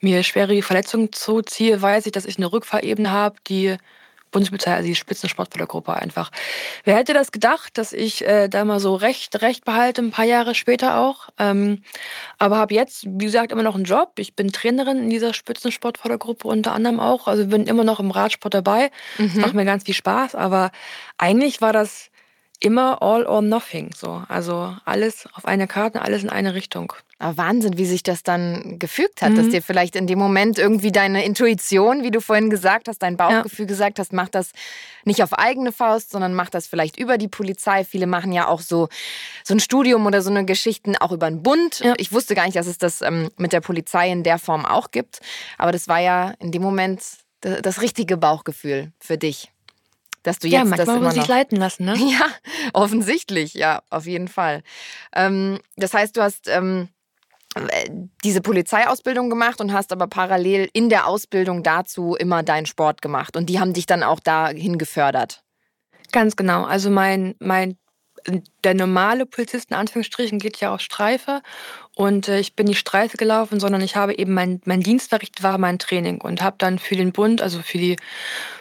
mir 0.00 0.22
schwere 0.22 0.60
Verletzungen 0.62 1.12
zuziehe, 1.12 1.80
weiß 1.80 2.06
ich, 2.06 2.12
dass 2.12 2.24
ich 2.24 2.36
eine 2.36 2.52
Rückfahrebene 2.52 3.10
habe, 3.10 3.36
die 3.48 3.76
Bundespolizei, 4.34 4.74
also 4.74 4.86
die 4.86 4.94
Spitzensportfördergruppe 4.94 5.94
einfach. 5.94 6.30
Wer 6.84 6.96
hätte 6.96 7.14
das 7.14 7.32
gedacht, 7.32 7.78
dass 7.78 7.92
ich 7.92 8.26
äh, 8.26 8.48
da 8.48 8.64
mal 8.64 8.80
so 8.80 8.96
recht, 8.96 9.40
recht 9.40 9.64
behalte, 9.64 10.02
ein 10.02 10.10
paar 10.10 10.24
Jahre 10.24 10.54
später 10.54 10.98
auch. 10.98 11.28
Ähm, 11.38 11.82
aber 12.38 12.58
habe 12.58 12.74
jetzt, 12.74 13.06
wie 13.06 13.24
gesagt, 13.24 13.52
immer 13.52 13.62
noch 13.62 13.76
einen 13.76 13.84
Job. 13.84 14.12
Ich 14.18 14.34
bin 14.34 14.52
Trainerin 14.52 14.98
in 14.98 15.10
dieser 15.10 15.32
Spitzensportfördergruppe 15.32 16.48
unter 16.48 16.72
anderem 16.72 17.00
auch. 17.00 17.28
Also 17.28 17.46
bin 17.46 17.66
immer 17.66 17.84
noch 17.84 18.00
im 18.00 18.10
Radsport 18.10 18.52
dabei. 18.52 18.90
Mhm. 19.18 19.40
Macht 19.40 19.54
mir 19.54 19.64
ganz 19.64 19.84
viel 19.84 19.94
Spaß. 19.94 20.34
Aber 20.34 20.72
eigentlich 21.16 21.60
war 21.60 21.72
das 21.72 22.10
immer 22.64 23.02
all 23.02 23.26
or 23.26 23.42
nothing. 23.42 23.90
So. 23.94 24.22
Also 24.28 24.74
alles 24.84 25.28
auf 25.34 25.44
eine 25.44 25.66
Karte, 25.66 26.02
alles 26.02 26.22
in 26.22 26.30
eine 26.30 26.54
Richtung. 26.54 26.92
Aber 27.18 27.36
Wahnsinn, 27.36 27.78
wie 27.78 27.84
sich 27.84 28.02
das 28.02 28.22
dann 28.22 28.78
gefügt 28.78 29.22
hat, 29.22 29.32
mhm. 29.32 29.36
dass 29.36 29.48
dir 29.48 29.62
vielleicht 29.62 29.96
in 29.96 30.06
dem 30.06 30.18
Moment 30.18 30.58
irgendwie 30.58 30.90
deine 30.90 31.24
Intuition, 31.24 32.02
wie 32.02 32.10
du 32.10 32.20
vorhin 32.20 32.50
gesagt 32.50 32.88
hast, 32.88 32.98
dein 32.98 33.16
Bauchgefühl 33.16 33.66
ja. 33.66 33.68
gesagt 33.68 33.98
hast, 33.98 34.12
mach 34.12 34.28
das 34.28 34.50
nicht 35.04 35.22
auf 35.22 35.32
eigene 35.34 35.72
Faust, 35.72 36.10
sondern 36.10 36.34
mach 36.34 36.50
das 36.50 36.66
vielleicht 36.66 36.98
über 36.98 37.18
die 37.18 37.28
Polizei. 37.28 37.84
Viele 37.84 38.06
machen 38.06 38.32
ja 38.32 38.48
auch 38.48 38.60
so, 38.60 38.88
so 39.44 39.54
ein 39.54 39.60
Studium 39.60 40.06
oder 40.06 40.22
so 40.22 40.30
eine 40.30 40.44
Geschichten 40.44 40.96
auch 40.96 41.12
über 41.12 41.26
einen 41.26 41.42
Bund. 41.42 41.80
Ja. 41.80 41.94
Ich 41.98 42.12
wusste 42.12 42.34
gar 42.34 42.46
nicht, 42.46 42.56
dass 42.56 42.66
es 42.66 42.78
das 42.78 43.02
ähm, 43.02 43.28
mit 43.36 43.52
der 43.52 43.60
Polizei 43.60 44.10
in 44.10 44.22
der 44.22 44.38
Form 44.38 44.64
auch 44.64 44.90
gibt. 44.90 45.20
Aber 45.58 45.70
das 45.70 45.86
war 45.86 46.00
ja 46.00 46.34
in 46.40 46.50
dem 46.50 46.62
Moment 46.62 47.00
das 47.40 47.82
richtige 47.82 48.16
Bauchgefühl 48.16 48.92
für 48.98 49.18
dich 49.18 49.53
dass 50.24 50.40
du 50.40 50.48
jetzt 50.48 50.54
ja, 50.54 50.64
manchmal 50.64 50.86
das 50.86 50.96
immer 50.96 51.06
muss 51.06 51.14
sich 51.14 51.28
leiten 51.28 51.56
lassen, 51.56 51.84
ne? 51.84 51.94
Ja, 51.98 52.26
offensichtlich, 52.72 53.54
ja, 53.54 53.82
auf 53.90 54.06
jeden 54.06 54.28
Fall. 54.28 54.62
Ähm, 55.14 55.60
das 55.76 55.94
heißt, 55.94 56.16
du 56.16 56.22
hast 56.22 56.48
ähm, 56.48 56.88
diese 58.24 58.40
Polizeiausbildung 58.40 59.30
gemacht 59.30 59.60
und 59.60 59.72
hast 59.72 59.92
aber 59.92 60.08
parallel 60.08 60.68
in 60.72 60.88
der 60.88 61.06
Ausbildung 61.06 61.62
dazu 61.62 62.16
immer 62.16 62.42
deinen 62.42 62.66
Sport 62.66 63.00
gemacht 63.00 63.36
und 63.36 63.46
die 63.46 63.60
haben 63.60 63.72
dich 63.72 63.86
dann 63.86 64.02
auch 64.02 64.18
dahin 64.18 64.78
gefördert. 64.78 65.44
Ganz 66.10 66.36
genau. 66.36 66.64
Also 66.64 66.90
mein, 66.90 67.34
mein 67.38 67.76
der 68.64 68.74
normale 68.74 69.26
Polizist 69.26 69.70
in 69.70 69.76
Anführungsstrichen 69.76 70.38
geht 70.38 70.58
ja 70.58 70.74
auf 70.74 70.80
Streife 70.80 71.42
und 71.96 72.28
äh, 72.28 72.40
ich 72.40 72.54
bin 72.54 72.66
nicht 72.66 72.80
Streife 72.80 73.16
gelaufen, 73.16 73.60
sondern 73.60 73.80
ich 73.80 73.94
habe 73.94 74.18
eben 74.18 74.34
mein, 74.34 74.60
mein 74.64 74.80
Dienst 74.80 75.10
verrichtet, 75.10 75.42
war 75.44 75.58
mein 75.58 75.78
Training 75.78 76.20
und 76.20 76.42
habe 76.42 76.56
dann 76.58 76.78
für 76.78 76.96
den 76.96 77.12
Bund, 77.12 77.40
also 77.40 77.62
für 77.62 77.78
die 77.78 77.96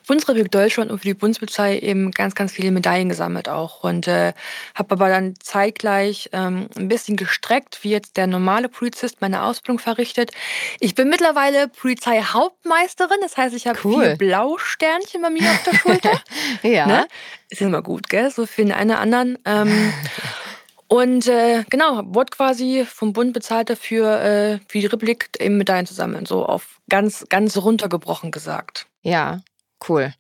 Bundesrepublik 0.05 0.51
Deutschland 0.51 0.91
und 0.91 0.99
für 0.99 1.07
die 1.07 1.13
Bundespolizei 1.15 1.79
eben 1.79 2.11
ganz, 2.11 2.35
ganz 2.35 2.51
viele 2.51 2.71
Medaillen 2.71 3.09
gesammelt 3.09 3.49
auch 3.49 3.83
und 3.83 4.07
äh, 4.07 4.33
habe 4.75 4.91
aber 4.91 5.09
dann 5.09 5.33
zeitgleich 5.39 6.29
ähm, 6.33 6.67
ein 6.77 6.87
bisschen 6.89 7.15
gestreckt, 7.15 7.79
wie 7.81 7.89
jetzt 7.89 8.17
der 8.17 8.27
normale 8.27 8.69
Polizist 8.69 9.21
meine 9.21 9.43
Ausbildung 9.43 9.79
verrichtet. 9.79 10.31
Ich 10.79 10.93
bin 10.93 11.09
mittlerweile 11.09 11.69
Polizeihauptmeisterin, 11.69 13.17
das 13.21 13.37
heißt, 13.37 13.55
ich 13.55 13.65
habe 13.65 13.79
cool. 13.83 14.03
vier 14.03 14.15
Blausternchen 14.17 15.21
bei 15.21 15.31
mir 15.31 15.49
auf 15.49 15.63
der 15.63 15.73
Schulter. 15.79 16.21
ja. 16.61 16.85
Ne? 16.85 17.07
Ist 17.49 17.61
immer 17.61 17.81
gut, 17.81 18.09
gell? 18.09 18.29
So 18.29 18.45
für 18.45 18.63
den 18.63 18.71
einen 18.71 18.91
oder 18.91 18.99
anderen. 18.99 19.39
Ähm, 19.45 19.92
und 20.87 21.27
äh, 21.27 21.63
genau, 21.69 22.01
wurde 22.05 22.31
quasi 22.31 22.85
vom 22.87 23.13
Bund 23.13 23.33
bezahlt 23.33 23.69
dafür, 23.69 24.21
äh, 24.21 24.59
für 24.67 24.79
die 24.79 24.85
Republik 24.85 25.29
eben 25.39 25.57
Medaillen 25.57 25.85
zu 25.85 25.93
sammeln. 25.93 26.25
So 26.25 26.45
auf 26.45 26.79
ganz, 26.89 27.25
ganz 27.29 27.57
runtergebrochen 27.57 28.31
gesagt. 28.31 28.87
Ja, 29.01 29.41
cool. 29.87 30.13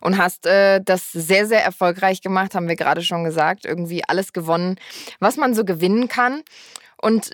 Und 0.00 0.18
hast 0.18 0.46
äh, 0.46 0.80
das 0.84 1.10
sehr, 1.12 1.46
sehr 1.46 1.64
erfolgreich 1.64 2.20
gemacht, 2.20 2.54
haben 2.54 2.68
wir 2.68 2.76
gerade 2.76 3.02
schon 3.02 3.24
gesagt. 3.24 3.64
Irgendwie 3.64 4.04
alles 4.06 4.32
gewonnen, 4.32 4.76
was 5.20 5.36
man 5.36 5.54
so 5.54 5.64
gewinnen 5.64 6.08
kann. 6.08 6.42
Und 7.00 7.30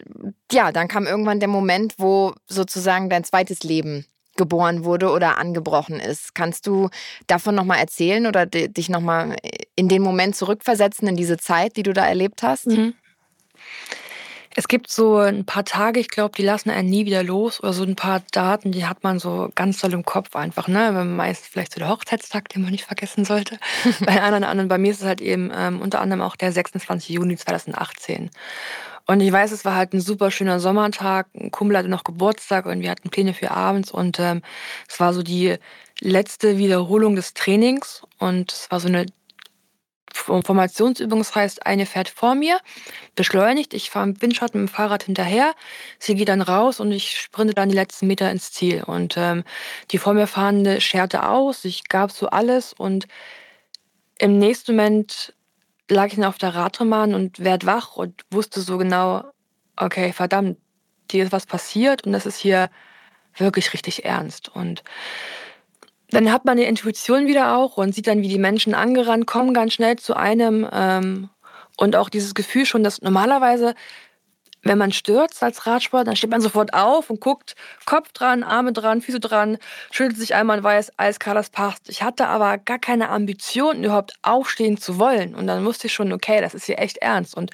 ja, 0.50 0.72
dann 0.72 0.88
kam 0.88 1.06
irgendwann 1.06 1.40
der 1.40 1.48
Moment, 1.48 1.94
wo 1.98 2.34
sozusagen 2.46 3.08
dein 3.08 3.24
zweites 3.24 3.62
Leben 3.62 4.06
geboren 4.42 4.84
wurde 4.84 5.10
oder 5.10 5.38
angebrochen 5.38 6.00
ist. 6.00 6.34
Kannst 6.34 6.66
du 6.66 6.88
davon 7.28 7.54
nochmal 7.54 7.78
erzählen 7.78 8.26
oder 8.26 8.44
dich 8.46 8.88
nochmal 8.88 9.36
in 9.76 9.88
den 9.88 10.02
Moment 10.02 10.34
zurückversetzen, 10.34 11.06
in 11.06 11.16
diese 11.16 11.36
Zeit, 11.36 11.76
die 11.76 11.84
du 11.84 11.92
da 11.92 12.04
erlebt 12.04 12.42
hast? 12.42 12.66
Mhm. 12.66 12.94
Es 14.54 14.68
gibt 14.68 14.90
so 14.90 15.16
ein 15.16 15.46
paar 15.46 15.64
Tage, 15.64 15.98
ich 15.98 16.08
glaube, 16.08 16.34
die 16.36 16.42
lassen 16.42 16.68
einen 16.68 16.90
nie 16.90 17.06
wieder 17.06 17.22
los 17.22 17.62
oder 17.62 17.72
so 17.72 17.84
ein 17.84 17.96
paar 17.96 18.22
Daten, 18.32 18.72
die 18.72 18.84
hat 18.84 19.02
man 19.02 19.18
so 19.18 19.48
ganz 19.54 19.80
doll 19.80 19.94
im 19.94 20.04
Kopf 20.04 20.36
einfach. 20.36 20.68
Ne? 20.68 20.92
Meist 21.04 21.46
vielleicht 21.46 21.72
so 21.72 21.78
der 21.78 21.88
Hochzeitstag, 21.88 22.50
den 22.50 22.62
man 22.62 22.72
nicht 22.72 22.84
vergessen 22.84 23.24
sollte. 23.24 23.58
bei 24.04 24.20
anderen, 24.20 24.44
anderen, 24.44 24.68
bei 24.68 24.78
mir 24.78 24.90
ist 24.90 25.00
es 25.00 25.06
halt 25.06 25.22
eben 25.22 25.50
ähm, 25.54 25.80
unter 25.80 26.00
anderem 26.00 26.20
auch 26.20 26.36
der 26.36 26.52
26. 26.52 27.08
Juni 27.10 27.36
2018. 27.36 28.30
Und 29.06 29.20
ich 29.20 29.32
weiß, 29.32 29.52
es 29.52 29.64
war 29.64 29.74
halt 29.74 29.92
ein 29.92 30.00
super 30.00 30.30
schöner 30.30 30.60
Sommertag. 30.60 31.26
Ein 31.34 31.50
Kumpel 31.50 31.76
hatte 31.76 31.88
noch 31.88 32.04
Geburtstag 32.04 32.66
und 32.66 32.80
wir 32.80 32.90
hatten 32.90 33.10
Pläne 33.10 33.34
für 33.34 33.50
abends. 33.50 33.90
Und 33.90 34.18
ähm, 34.20 34.42
es 34.88 35.00
war 35.00 35.12
so 35.12 35.22
die 35.22 35.56
letzte 36.00 36.58
Wiederholung 36.58 37.16
des 37.16 37.34
Trainings. 37.34 38.02
Und 38.18 38.52
es 38.52 38.70
war 38.70 38.80
so 38.80 38.88
eine 38.88 39.06
Formationsübung. 40.12 41.18
Das 41.18 41.34
heißt, 41.34 41.66
eine 41.66 41.86
fährt 41.86 42.08
vor 42.08 42.34
mir, 42.34 42.58
beschleunigt. 43.16 43.74
Ich 43.74 43.90
fahre 43.90 44.08
im 44.08 44.22
Windschatten 44.22 44.60
mit 44.60 44.70
dem 44.70 44.74
Fahrrad 44.74 45.04
hinterher. 45.04 45.54
Sie 45.98 46.14
geht 46.14 46.28
dann 46.28 46.42
raus 46.42 46.80
und 46.80 46.92
ich 46.92 47.20
sprinte 47.20 47.54
dann 47.54 47.68
die 47.68 47.74
letzten 47.74 48.06
Meter 48.06 48.30
ins 48.30 48.52
Ziel. 48.52 48.82
Und 48.84 49.16
ähm, 49.16 49.44
die 49.90 49.98
vor 49.98 50.14
mir 50.14 50.26
fahrende 50.26 50.80
scherte 50.80 51.28
aus. 51.28 51.64
Ich 51.64 51.88
gab 51.88 52.12
so 52.12 52.28
alles. 52.28 52.72
Und 52.72 53.08
im 54.18 54.38
nächsten 54.38 54.76
Moment 54.76 55.34
lag 55.90 56.06
ich 56.06 56.16
dann 56.16 56.24
auf 56.24 56.38
der 56.38 56.54
Radrennbahn 56.54 57.14
und 57.14 57.40
werd 57.40 57.66
wach 57.66 57.96
und 57.96 58.22
wusste 58.30 58.60
so 58.60 58.78
genau, 58.78 59.24
okay, 59.76 60.12
verdammt, 60.12 60.58
dir 61.10 61.24
ist 61.24 61.32
was 61.32 61.46
passiert 61.46 62.04
und 62.04 62.12
das 62.12 62.26
ist 62.26 62.38
hier 62.38 62.70
wirklich 63.36 63.72
richtig 63.72 64.04
ernst. 64.04 64.48
Und 64.48 64.82
dann 66.10 66.30
hat 66.30 66.44
man 66.44 66.56
die 66.56 66.64
Intuition 66.64 67.26
wieder 67.26 67.56
auch 67.56 67.76
und 67.76 67.94
sieht 67.94 68.06
dann, 68.06 68.22
wie 68.22 68.28
die 68.28 68.38
Menschen 68.38 68.74
angerannt 68.74 69.26
kommen, 69.26 69.54
ganz 69.54 69.72
schnell 69.74 69.96
zu 69.96 70.14
einem. 70.14 70.68
Ähm, 70.70 71.30
und 71.78 71.96
auch 71.96 72.10
dieses 72.10 72.34
Gefühl 72.34 72.66
schon, 72.66 72.84
dass 72.84 73.00
normalerweise 73.00 73.74
wenn 74.62 74.78
man 74.78 74.92
stürzt 74.92 75.42
als 75.42 75.66
Radsport, 75.66 76.06
dann 76.06 76.16
steht 76.16 76.30
man 76.30 76.40
sofort 76.40 76.72
auf 76.72 77.10
und 77.10 77.20
guckt, 77.20 77.54
Kopf 77.84 78.12
dran, 78.12 78.42
Arme 78.42 78.72
dran, 78.72 79.02
Füße 79.02 79.20
dran, 79.20 79.58
schüttelt 79.90 80.18
sich 80.18 80.34
einmal 80.34 80.58
und 80.58 80.64
weiß, 80.64 80.92
alles 80.96 81.18
klar, 81.18 81.34
das 81.34 81.50
passt. 81.50 81.88
Ich 81.88 82.02
hatte 82.02 82.28
aber 82.28 82.58
gar 82.58 82.78
keine 82.78 83.08
Ambition, 83.08 83.82
überhaupt 83.82 84.14
aufstehen 84.22 84.76
zu 84.76 84.98
wollen. 84.98 85.34
Und 85.34 85.46
dann 85.46 85.64
wusste 85.64 85.88
ich 85.88 85.92
schon, 85.92 86.12
okay, 86.12 86.40
das 86.40 86.54
ist 86.54 86.66
hier 86.66 86.78
echt 86.78 86.98
ernst. 86.98 87.36
Und 87.36 87.50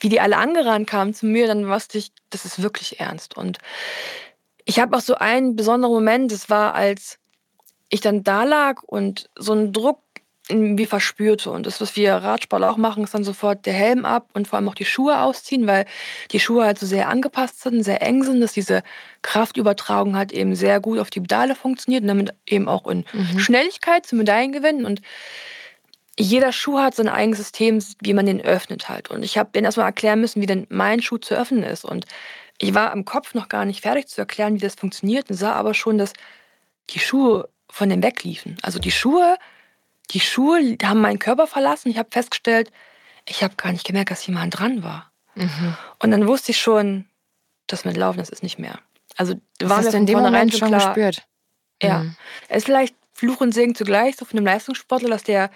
wie 0.00 0.08
die 0.08 0.20
alle 0.20 0.38
angerannt 0.38 0.88
kamen 0.88 1.12
zu 1.12 1.26
mir, 1.26 1.46
dann 1.46 1.68
wusste 1.68 1.98
ich, 1.98 2.12
das 2.30 2.44
ist 2.44 2.62
wirklich 2.62 3.00
ernst. 3.00 3.36
Und 3.36 3.58
ich 4.64 4.80
habe 4.80 4.96
auch 4.96 5.00
so 5.00 5.14
einen 5.14 5.56
besonderen 5.56 5.94
Moment, 5.94 6.32
das 6.32 6.48
war, 6.48 6.74
als 6.74 7.18
ich 7.88 8.00
dann 8.00 8.24
da 8.24 8.44
lag 8.44 8.82
und 8.82 9.28
so 9.38 9.52
ein 9.52 9.72
Druck 9.72 10.00
irgendwie 10.48 10.86
verspürte. 10.86 11.50
Und 11.50 11.66
das, 11.66 11.80
was 11.80 11.96
wir 11.96 12.14
Radsportler 12.14 12.70
auch 12.70 12.76
machen, 12.76 13.04
ist 13.04 13.14
dann 13.14 13.24
sofort 13.24 13.66
der 13.66 13.72
Helm 13.72 14.04
ab 14.04 14.28
und 14.34 14.46
vor 14.46 14.58
allem 14.58 14.68
auch 14.68 14.74
die 14.74 14.84
Schuhe 14.84 15.20
ausziehen, 15.20 15.66
weil 15.66 15.86
die 16.30 16.40
Schuhe 16.40 16.64
halt 16.64 16.78
so 16.78 16.86
sehr 16.86 17.08
angepasst 17.08 17.62
sind, 17.62 17.82
sehr 17.82 18.02
eng 18.02 18.22
sind, 18.22 18.40
dass 18.40 18.52
diese 18.52 18.82
Kraftübertragung 19.22 20.16
halt 20.16 20.32
eben 20.32 20.54
sehr 20.54 20.80
gut 20.80 20.98
auf 20.98 21.10
die 21.10 21.20
Pedale 21.20 21.56
funktioniert 21.56 22.02
und 22.02 22.08
damit 22.08 22.34
eben 22.46 22.68
auch 22.68 22.86
in 22.86 23.04
mhm. 23.12 23.38
Schnelligkeit 23.38 24.06
zu 24.06 24.14
Medaillen 24.14 24.52
gewinnen. 24.52 24.84
Und 24.84 25.02
jeder 26.18 26.52
Schuh 26.52 26.78
hat 26.78 26.94
sein 26.94 27.08
eigenes 27.08 27.38
System, 27.38 27.82
wie 28.00 28.14
man 28.14 28.26
den 28.26 28.40
öffnet 28.40 28.88
halt. 28.88 29.10
Und 29.10 29.24
ich 29.24 29.38
habe 29.38 29.50
denen 29.52 29.64
erstmal 29.64 29.86
erklären 29.86 30.20
müssen, 30.20 30.40
wie 30.40 30.46
denn 30.46 30.66
mein 30.70 31.02
Schuh 31.02 31.18
zu 31.18 31.34
öffnen 31.34 31.64
ist. 31.64 31.84
Und 31.84 32.06
ich 32.58 32.72
war 32.72 32.92
im 32.92 33.04
Kopf 33.04 33.34
noch 33.34 33.48
gar 33.48 33.64
nicht 33.64 33.82
fertig 33.82 34.06
zu 34.06 34.20
erklären, 34.20 34.54
wie 34.54 34.60
das 34.60 34.76
funktioniert 34.76 35.28
und 35.28 35.36
sah 35.36 35.52
aber 35.52 35.74
schon, 35.74 35.98
dass 35.98 36.12
die 36.90 37.00
Schuhe 37.00 37.48
von 37.68 37.90
dem 37.90 38.02
wegliefen. 38.02 38.56
Also 38.62 38.78
die 38.78 38.92
Schuhe 38.92 39.36
die 40.10 40.20
Schuhe 40.20 40.76
haben 40.82 41.00
meinen 41.00 41.18
Körper 41.18 41.46
verlassen. 41.46 41.90
Ich 41.90 41.98
habe 41.98 42.08
festgestellt, 42.10 42.70
ich 43.28 43.42
habe 43.42 43.56
gar 43.56 43.72
nicht 43.72 43.86
gemerkt, 43.86 44.10
dass 44.10 44.26
jemand 44.26 44.58
dran 44.58 44.82
war. 44.82 45.10
Mhm. 45.34 45.76
Und 45.98 46.10
dann 46.10 46.26
wusste 46.26 46.52
ich 46.52 46.60
schon, 46.60 47.06
das 47.66 47.84
mit 47.84 47.96
Laufen, 47.96 48.18
das 48.18 48.30
ist 48.30 48.42
nicht 48.42 48.58
mehr. 48.58 48.78
Also 49.16 49.34
das 49.58 49.68
war 49.68 49.82
mir 49.82 49.92
in 49.94 50.06
dem 50.06 50.20
Moment 50.20 50.56
schon 50.56 50.68
klar, 50.68 50.94
gespürt. 50.94 51.26
Ja. 51.82 52.00
Mhm. 52.00 52.16
Es 52.48 52.58
ist 52.58 52.64
vielleicht 52.66 52.94
Fluch 53.12 53.40
und 53.40 53.52
Segen 53.52 53.74
zugleich, 53.74 54.16
so 54.16 54.24
von 54.24 54.38
einem 54.38 54.46
Leistungssportler, 54.46 55.08
dass 55.08 55.24
der 55.24 55.50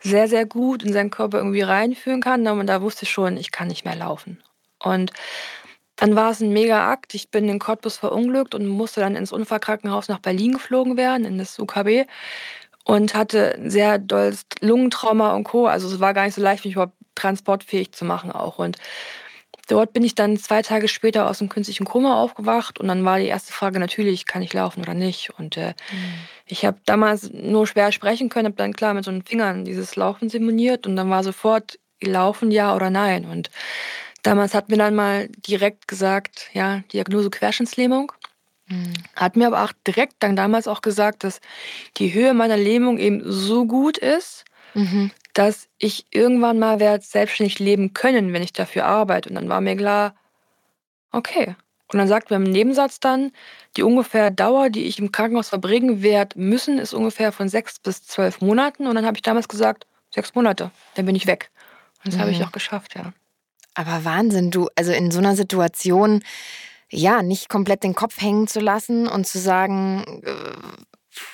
sehr, 0.00 0.28
sehr 0.28 0.44
gut 0.44 0.82
in 0.82 0.92
seinen 0.92 1.10
Körper 1.10 1.38
irgendwie 1.38 1.62
reinführen 1.62 2.20
kann. 2.20 2.46
Und 2.46 2.66
da 2.66 2.82
wusste 2.82 3.04
ich 3.04 3.10
schon, 3.10 3.36
ich 3.36 3.50
kann 3.50 3.68
nicht 3.68 3.84
mehr 3.84 3.96
laufen. 3.96 4.42
Und 4.78 5.12
dann 5.96 6.14
war 6.14 6.30
es 6.30 6.40
ein 6.40 6.52
mega 6.52 6.90
Akt. 6.90 7.14
Ich 7.14 7.30
bin 7.30 7.48
in 7.48 7.58
Cottbus 7.58 7.96
verunglückt 7.96 8.54
und 8.54 8.66
musste 8.66 9.00
dann 9.00 9.16
ins 9.16 9.32
Unfallkrankenhaus 9.32 10.08
nach 10.08 10.18
Berlin 10.18 10.52
geflogen 10.52 10.96
werden, 10.96 11.24
in 11.24 11.38
das 11.38 11.58
UKB 11.58 12.06
und 12.86 13.14
hatte 13.14 13.58
sehr 13.64 13.98
dolles 13.98 14.46
Lungentrauma 14.60 15.34
und 15.34 15.44
Co. 15.44 15.66
Also 15.66 15.88
es 15.88 16.00
war 16.00 16.14
gar 16.14 16.24
nicht 16.24 16.34
so 16.34 16.42
leicht, 16.42 16.64
mich 16.64 16.74
überhaupt 16.74 16.94
transportfähig 17.14 17.92
zu 17.92 18.04
machen 18.04 18.30
auch. 18.32 18.58
Und 18.58 18.78
Dort 19.68 19.92
bin 19.92 20.04
ich 20.04 20.14
dann 20.14 20.36
zwei 20.36 20.62
Tage 20.62 20.86
später 20.86 21.28
aus 21.28 21.38
dem 21.38 21.48
künstlichen 21.48 21.86
Koma 21.86 22.22
aufgewacht 22.22 22.78
und 22.78 22.86
dann 22.86 23.04
war 23.04 23.18
die 23.18 23.26
erste 23.26 23.52
Frage 23.52 23.80
natürlich, 23.80 24.24
kann 24.24 24.42
ich 24.42 24.52
laufen 24.52 24.80
oder 24.80 24.94
nicht? 24.94 25.30
Und 25.38 25.56
äh, 25.56 25.74
mhm. 25.90 26.14
ich 26.46 26.64
habe 26.64 26.78
damals 26.84 27.32
nur 27.32 27.66
schwer 27.66 27.90
sprechen 27.90 28.28
können, 28.28 28.46
habe 28.46 28.56
dann 28.56 28.74
klar 28.74 28.94
mit 28.94 29.04
so 29.04 29.10
den 29.10 29.22
Fingern 29.22 29.64
dieses 29.64 29.96
Laufen 29.96 30.28
simuliert 30.28 30.86
und 30.86 30.94
dann 30.94 31.10
war 31.10 31.24
sofort 31.24 31.80
Laufen 32.00 32.52
ja 32.52 32.76
oder 32.76 32.90
nein. 32.90 33.24
Und 33.24 33.50
damals 34.22 34.54
hat 34.54 34.68
mir 34.68 34.76
dann 34.76 34.94
mal 34.94 35.28
direkt 35.28 35.88
gesagt, 35.88 36.48
ja, 36.52 36.82
Diagnose 36.92 37.30
Querschnittslähmung. 37.30 38.12
Mhm. 38.68 38.92
Hat 39.14 39.36
mir 39.36 39.46
aber 39.46 39.64
auch 39.64 39.72
direkt 39.86 40.14
dann 40.20 40.36
damals 40.36 40.68
auch 40.68 40.82
gesagt, 40.82 41.24
dass 41.24 41.40
die 41.96 42.12
Höhe 42.12 42.34
meiner 42.34 42.56
Lähmung 42.56 42.98
eben 42.98 43.22
so 43.24 43.66
gut 43.66 43.98
ist, 43.98 44.44
mhm 44.74 45.10
dass 45.36 45.68
ich 45.76 46.06
irgendwann 46.12 46.58
mal 46.58 46.80
werde 46.80 47.04
selbstständig 47.04 47.58
leben 47.58 47.92
können, 47.92 48.32
wenn 48.32 48.42
ich 48.42 48.54
dafür 48.54 48.86
arbeite. 48.86 49.28
Und 49.28 49.34
dann 49.34 49.50
war 49.50 49.60
mir 49.60 49.76
klar, 49.76 50.14
okay. 51.12 51.56
Und 51.92 51.98
dann 51.98 52.08
sagt 52.08 52.30
mir 52.30 52.36
im 52.36 52.44
Nebensatz 52.44 53.00
dann, 53.00 53.32
die 53.76 53.82
ungefähr 53.82 54.30
Dauer, 54.30 54.70
die 54.70 54.84
ich 54.84 54.98
im 54.98 55.12
Krankenhaus 55.12 55.50
verbringen 55.50 56.02
werde 56.02 56.40
müssen, 56.40 56.78
ist 56.78 56.94
ungefähr 56.94 57.32
von 57.32 57.50
sechs 57.50 57.78
bis 57.78 58.02
zwölf 58.02 58.40
Monaten. 58.40 58.86
Und 58.86 58.94
dann 58.94 59.04
habe 59.04 59.18
ich 59.18 59.22
damals 59.22 59.46
gesagt, 59.46 59.86
sechs 60.10 60.34
Monate, 60.34 60.70
dann 60.94 61.04
bin 61.04 61.14
ich 61.14 61.26
weg. 61.26 61.50
Und 61.98 62.06
das 62.06 62.14
mhm. 62.14 62.20
habe 62.20 62.30
ich 62.30 62.38
mhm. 62.38 62.46
auch 62.46 62.52
geschafft, 62.52 62.94
ja. 62.94 63.12
Aber 63.74 64.06
Wahnsinn, 64.06 64.50
du, 64.50 64.70
also 64.74 64.90
in 64.92 65.10
so 65.10 65.18
einer 65.18 65.36
Situation, 65.36 66.22
ja, 66.90 67.22
nicht 67.22 67.48
komplett 67.48 67.82
den 67.82 67.94
Kopf 67.94 68.20
hängen 68.20 68.46
zu 68.46 68.60
lassen 68.60 69.06
und 69.08 69.26
zu 69.26 69.38
sagen, 69.38 70.22
äh, 70.24 70.32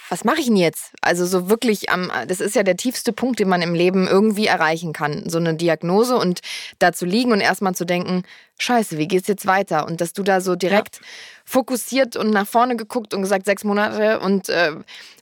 was 0.08 0.24
mache 0.24 0.40
ich 0.40 0.46
denn 0.46 0.56
jetzt? 0.56 0.92
Also 1.00 1.26
so 1.26 1.48
wirklich 1.48 1.90
am, 1.90 2.10
das 2.28 2.40
ist 2.40 2.54
ja 2.54 2.62
der 2.62 2.76
tiefste 2.76 3.12
Punkt, 3.12 3.40
den 3.40 3.48
man 3.48 3.62
im 3.62 3.74
Leben 3.74 4.06
irgendwie 4.06 4.46
erreichen 4.46 4.92
kann. 4.92 5.28
So 5.28 5.38
eine 5.38 5.54
Diagnose 5.54 6.16
und 6.16 6.40
da 6.78 6.92
zu 6.92 7.04
liegen 7.04 7.32
und 7.32 7.40
erstmal 7.40 7.74
zu 7.74 7.84
denken, 7.84 8.22
scheiße, 8.58 8.98
wie 8.98 9.08
geht's 9.08 9.28
jetzt 9.28 9.46
weiter? 9.46 9.86
Und 9.86 10.00
dass 10.00 10.12
du 10.12 10.22
da 10.22 10.40
so 10.40 10.54
direkt 10.54 10.96
ja. 10.96 11.06
fokussiert 11.44 12.16
und 12.16 12.30
nach 12.30 12.46
vorne 12.46 12.76
geguckt 12.76 13.14
und 13.14 13.22
gesagt, 13.22 13.46
sechs 13.46 13.64
Monate 13.64 14.20
und 14.20 14.48
äh, 14.48 14.72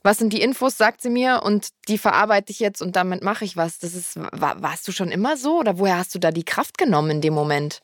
was 0.03 0.17
sind 0.17 0.33
die 0.33 0.41
Infos, 0.41 0.77
sagt 0.77 1.01
sie 1.01 1.09
mir 1.09 1.41
und 1.43 1.69
die 1.87 1.97
verarbeite 1.97 2.51
ich 2.51 2.59
jetzt 2.59 2.81
und 2.81 2.95
damit 2.95 3.23
mache 3.23 3.45
ich 3.45 3.57
was. 3.57 3.79
Das 3.79 3.95
ist, 3.95 4.19
war, 4.31 4.61
warst 4.61 4.87
du 4.87 4.91
schon 4.91 5.09
immer 5.09 5.37
so 5.37 5.59
oder 5.59 5.79
woher 5.79 5.97
hast 5.97 6.13
du 6.13 6.19
da 6.19 6.31
die 6.31 6.45
Kraft 6.45 6.77
genommen 6.77 7.11
in 7.11 7.21
dem 7.21 7.33
Moment? 7.33 7.81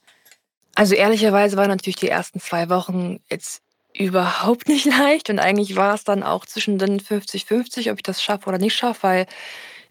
Also 0.78 0.94
ehrlicherweise 0.94 1.58
waren 1.58 1.70
natürlich 1.70 1.96
die 1.96 2.08
ersten 2.08 2.40
zwei 2.40 2.70
Wochen 2.70 3.20
jetzt 3.32 3.64
überhaupt 3.96 4.68
nicht 4.68 4.86
leicht 5.00 5.32
und 5.32 5.40
eigentlich 5.40 5.76
war 5.76 5.96
es 5.96 6.04
dann 6.04 6.22
auch 6.22 6.46
zwischen 6.46 6.78
den 6.78 7.00
50-50, 7.00 7.92
ob 7.92 7.98
ich 7.98 8.04
das 8.04 8.22
schaffe 8.22 8.48
oder 8.48 8.60
nicht 8.60 8.76
schaffe, 8.76 9.02
weil 9.02 9.26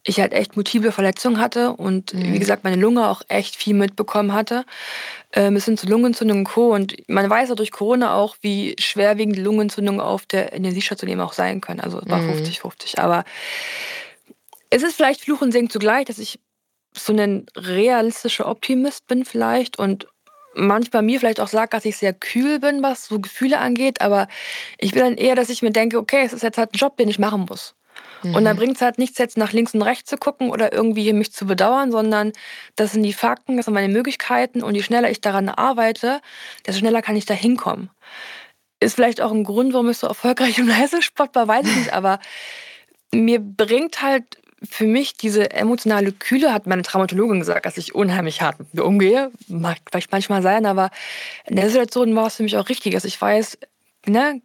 ich 0.04 0.20
halt 0.20 0.32
echt 0.32 0.54
multiple 0.54 0.92
Verletzungen 0.92 1.40
hatte 1.40 1.72
und 1.72 2.14
mhm. 2.14 2.34
wie 2.34 2.38
gesagt 2.38 2.62
meine 2.62 2.80
Lunge 2.80 3.08
auch 3.08 3.22
echt 3.26 3.56
viel 3.56 3.74
mitbekommen 3.74 4.32
hatte. 4.32 4.64
Ähm, 5.32 5.56
es 5.56 5.64
sind 5.64 5.80
so 5.80 5.88
Lungenentzündungen 5.88 6.46
und 6.46 6.52
Co. 6.52 6.72
Und 6.72 6.94
man 7.08 7.28
weiß 7.28 7.48
ja 7.48 7.56
durch 7.56 7.72
Corona 7.72 8.14
auch, 8.14 8.36
wie 8.40 8.76
schwerwiegend 8.78 9.36
Lungenentzündungen 9.36 10.00
auf 10.00 10.24
der 10.26 10.52
Intensivstation 10.52 11.10
eben 11.10 11.20
auch 11.20 11.32
sein 11.32 11.60
können. 11.60 11.80
Also 11.80 11.98
es 11.98 12.08
war 12.08 12.20
50-50. 12.20 12.96
Mhm. 12.96 13.02
Aber 13.02 13.24
es 14.70 14.84
ist 14.84 14.94
vielleicht 14.94 15.22
Fluch 15.22 15.40
und 15.40 15.50
Segen 15.50 15.68
zugleich, 15.68 16.04
dass 16.04 16.20
ich 16.20 16.38
so 16.92 17.12
ein 17.12 17.46
realistischer 17.56 18.46
Optimist 18.46 19.08
bin 19.08 19.24
vielleicht 19.24 19.80
und 19.80 20.06
manchmal 20.56 21.02
mir 21.02 21.20
vielleicht 21.20 21.40
auch 21.40 21.48
sagt, 21.48 21.74
dass 21.74 21.84
ich 21.84 21.96
sehr 21.96 22.12
kühl 22.12 22.58
bin, 22.58 22.82
was 22.82 23.06
so 23.06 23.20
Gefühle 23.20 23.58
angeht, 23.58 24.00
aber 24.00 24.28
ich 24.78 24.92
bin 24.92 25.02
dann 25.02 25.16
eher, 25.16 25.34
dass 25.34 25.50
ich 25.50 25.62
mir 25.62 25.70
denke, 25.70 25.98
okay, 25.98 26.22
es 26.24 26.32
ist 26.32 26.42
jetzt 26.42 26.58
halt 26.58 26.74
ein 26.74 26.78
Job, 26.78 26.96
den 26.96 27.08
ich 27.08 27.18
machen 27.18 27.46
muss. 27.48 27.74
Mhm. 28.22 28.34
Und 28.34 28.44
dann 28.44 28.56
bringt 28.56 28.76
es 28.76 28.82
halt 28.82 28.98
nichts, 28.98 29.18
jetzt 29.18 29.36
nach 29.36 29.52
links 29.52 29.74
und 29.74 29.82
rechts 29.82 30.08
zu 30.08 30.16
gucken 30.16 30.50
oder 30.50 30.72
irgendwie 30.72 31.12
mich 31.12 31.32
zu 31.32 31.46
bedauern, 31.46 31.92
sondern 31.92 32.32
das 32.74 32.92
sind 32.92 33.02
die 33.02 33.12
Fakten, 33.12 33.56
das 33.56 33.66
sind 33.66 33.74
meine 33.74 33.92
Möglichkeiten 33.92 34.62
und 34.62 34.74
je 34.74 34.82
schneller 34.82 35.10
ich 35.10 35.20
daran 35.20 35.48
arbeite, 35.48 36.20
desto 36.66 36.80
schneller 36.80 37.02
kann 37.02 37.16
ich 37.16 37.26
da 37.26 37.34
hinkommen. 37.34 37.90
Ist 38.80 38.94
vielleicht 38.94 39.20
auch 39.20 39.32
ein 39.32 39.44
Grund, 39.44 39.72
warum 39.72 39.90
ich 39.90 39.98
so 39.98 40.06
erfolgreich 40.06 40.58
im 40.58 40.68
Leistungssport 40.68 41.34
war, 41.34 41.48
weiß 41.48 41.66
ich 41.66 41.76
nicht, 41.76 41.92
aber 41.92 42.18
mir 43.12 43.40
bringt 43.40 44.02
halt 44.02 44.24
für 44.62 44.86
mich 44.86 45.14
diese 45.14 45.50
emotionale 45.50 46.12
Kühle, 46.12 46.52
hat 46.52 46.66
meine 46.66 46.82
Traumatologin 46.82 47.40
gesagt, 47.40 47.66
dass 47.66 47.76
ich 47.76 47.94
unheimlich 47.94 48.40
hart 48.40 48.58
mit 48.58 48.74
mir 48.74 48.84
umgehe. 48.84 49.30
Mag 49.48 49.78
vielleicht 49.90 50.12
manchmal 50.12 50.42
sein, 50.42 50.66
aber 50.66 50.90
in 51.46 51.56
der 51.56 51.68
Situation 51.68 52.14
war 52.16 52.26
es 52.26 52.36
für 52.36 52.42
mich 52.42 52.56
auch 52.56 52.68
richtig, 52.68 52.94
dass 52.94 53.04
ich 53.04 53.20
weiß, 53.20 53.58
ne, 54.06 54.40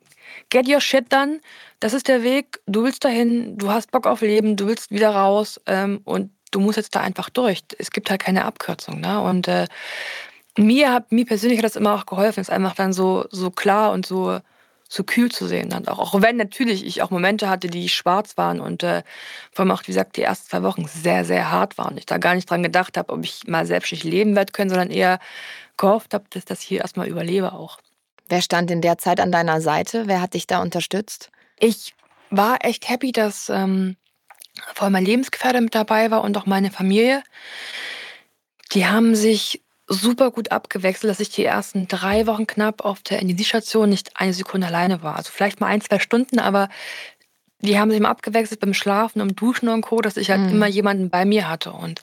get 0.49 0.67
your 0.67 0.81
shit 0.81 1.11
done, 1.11 1.39
das 1.79 1.93
ist 1.93 2.07
der 2.07 2.23
Weg, 2.23 2.59
du 2.67 2.83
willst 2.83 3.03
dahin, 3.03 3.57
du 3.57 3.71
hast 3.71 3.91
Bock 3.91 4.05
auf 4.05 4.21
Leben, 4.21 4.55
du 4.55 4.67
willst 4.67 4.91
wieder 4.91 5.09
raus 5.09 5.59
ähm, 5.65 6.01
und 6.03 6.31
du 6.51 6.59
musst 6.59 6.77
jetzt 6.77 6.95
da 6.95 6.99
einfach 6.99 7.29
durch. 7.29 7.61
Es 7.77 7.91
gibt 7.91 8.09
halt 8.09 8.21
keine 8.21 8.45
Abkürzung. 8.45 8.99
Ne? 8.99 9.21
Und 9.21 9.47
äh, 9.47 9.67
mir 10.57 10.91
hat 10.91 11.11
mir 11.11 11.25
persönlich 11.25 11.57
hat 11.57 11.65
das 11.65 11.77
immer 11.77 11.95
auch 11.95 12.05
geholfen, 12.05 12.41
es 12.41 12.49
einfach 12.49 12.75
dann 12.75 12.93
so, 12.93 13.25
so 13.31 13.49
klar 13.49 13.93
und 13.93 14.05
so 14.05 14.39
so 14.91 15.05
kühl 15.05 15.31
zu 15.31 15.47
sehen 15.47 15.69
dann 15.69 15.87
auch. 15.87 15.99
Auch 15.99 16.21
wenn 16.21 16.35
natürlich 16.35 16.85
ich 16.85 17.01
auch 17.01 17.11
Momente 17.11 17.49
hatte, 17.49 17.69
die 17.69 17.87
schwarz 17.87 18.35
waren 18.35 18.59
und 18.59 18.83
äh, 18.83 19.03
vor 19.53 19.63
allem 19.63 19.71
auch, 19.71 19.83
wie 19.83 19.87
gesagt, 19.87 20.17
die 20.17 20.21
ersten 20.21 20.49
zwei 20.49 20.63
Wochen 20.63 20.85
sehr, 20.85 21.23
sehr 21.23 21.49
hart 21.49 21.77
waren. 21.77 21.97
Ich 21.97 22.05
da 22.05 22.17
gar 22.17 22.35
nicht 22.35 22.49
dran 22.49 22.61
gedacht 22.61 22.97
habe, 22.97 23.13
ob 23.13 23.23
ich 23.23 23.47
mal 23.47 23.65
selbstständig 23.65 24.03
leben 24.03 24.35
werde 24.35 24.51
können, 24.51 24.69
sondern 24.69 24.91
eher 24.91 25.19
gehofft 25.77 26.13
habe, 26.13 26.25
dass 26.31 26.43
das 26.43 26.59
hier 26.59 26.81
erstmal 26.81 27.07
überlebe 27.07 27.53
auch. 27.53 27.79
Wer 28.27 28.41
stand 28.41 28.69
in 28.69 28.81
der 28.81 28.97
Zeit 28.97 29.21
an 29.21 29.31
deiner 29.31 29.61
Seite? 29.61 30.07
Wer 30.07 30.19
hat 30.19 30.33
dich 30.33 30.45
da 30.45 30.61
unterstützt? 30.61 31.31
Ich 31.57 31.93
war 32.29 32.65
echt 32.65 32.89
happy, 32.89 33.13
dass 33.13 33.47
ähm, 33.47 33.95
vor 34.73 34.83
allem 34.83 34.93
mein 34.93 35.05
Lebensgefährte 35.05 35.61
mit 35.61 35.73
dabei 35.73 36.11
war 36.11 36.21
und 36.21 36.35
auch 36.37 36.45
meine 36.45 36.69
Familie. 36.69 37.23
Die 38.73 38.87
haben 38.87 39.15
sich 39.15 39.61
super 39.91 40.31
gut 40.31 40.51
abgewechselt, 40.51 41.09
dass 41.09 41.19
ich 41.19 41.29
die 41.29 41.45
ersten 41.45 41.87
drei 41.87 42.27
Wochen 42.27 42.47
knapp 42.47 42.83
auf 42.83 43.01
der 43.01 43.19
Intensivstation 43.19 43.89
nicht 43.89 44.11
eine 44.15 44.33
Sekunde 44.33 44.67
alleine 44.67 45.03
war. 45.03 45.17
Also 45.17 45.31
vielleicht 45.31 45.59
mal 45.59 45.67
ein, 45.67 45.81
zwei 45.81 45.99
Stunden, 45.99 46.39
aber 46.39 46.69
die 47.59 47.77
haben 47.77 47.91
sich 47.91 47.99
immer 47.99 48.09
abgewechselt 48.09 48.59
beim 48.59 48.73
Schlafen, 48.73 49.21
und 49.21 49.39
Duschen 49.39 49.69
und 49.69 49.81
Co., 49.81 50.01
dass 50.01 50.17
ich 50.17 50.31
halt 50.31 50.41
mhm. 50.41 50.49
immer 50.49 50.67
jemanden 50.67 51.09
bei 51.09 51.25
mir 51.25 51.47
hatte. 51.47 51.71
Und 51.71 52.01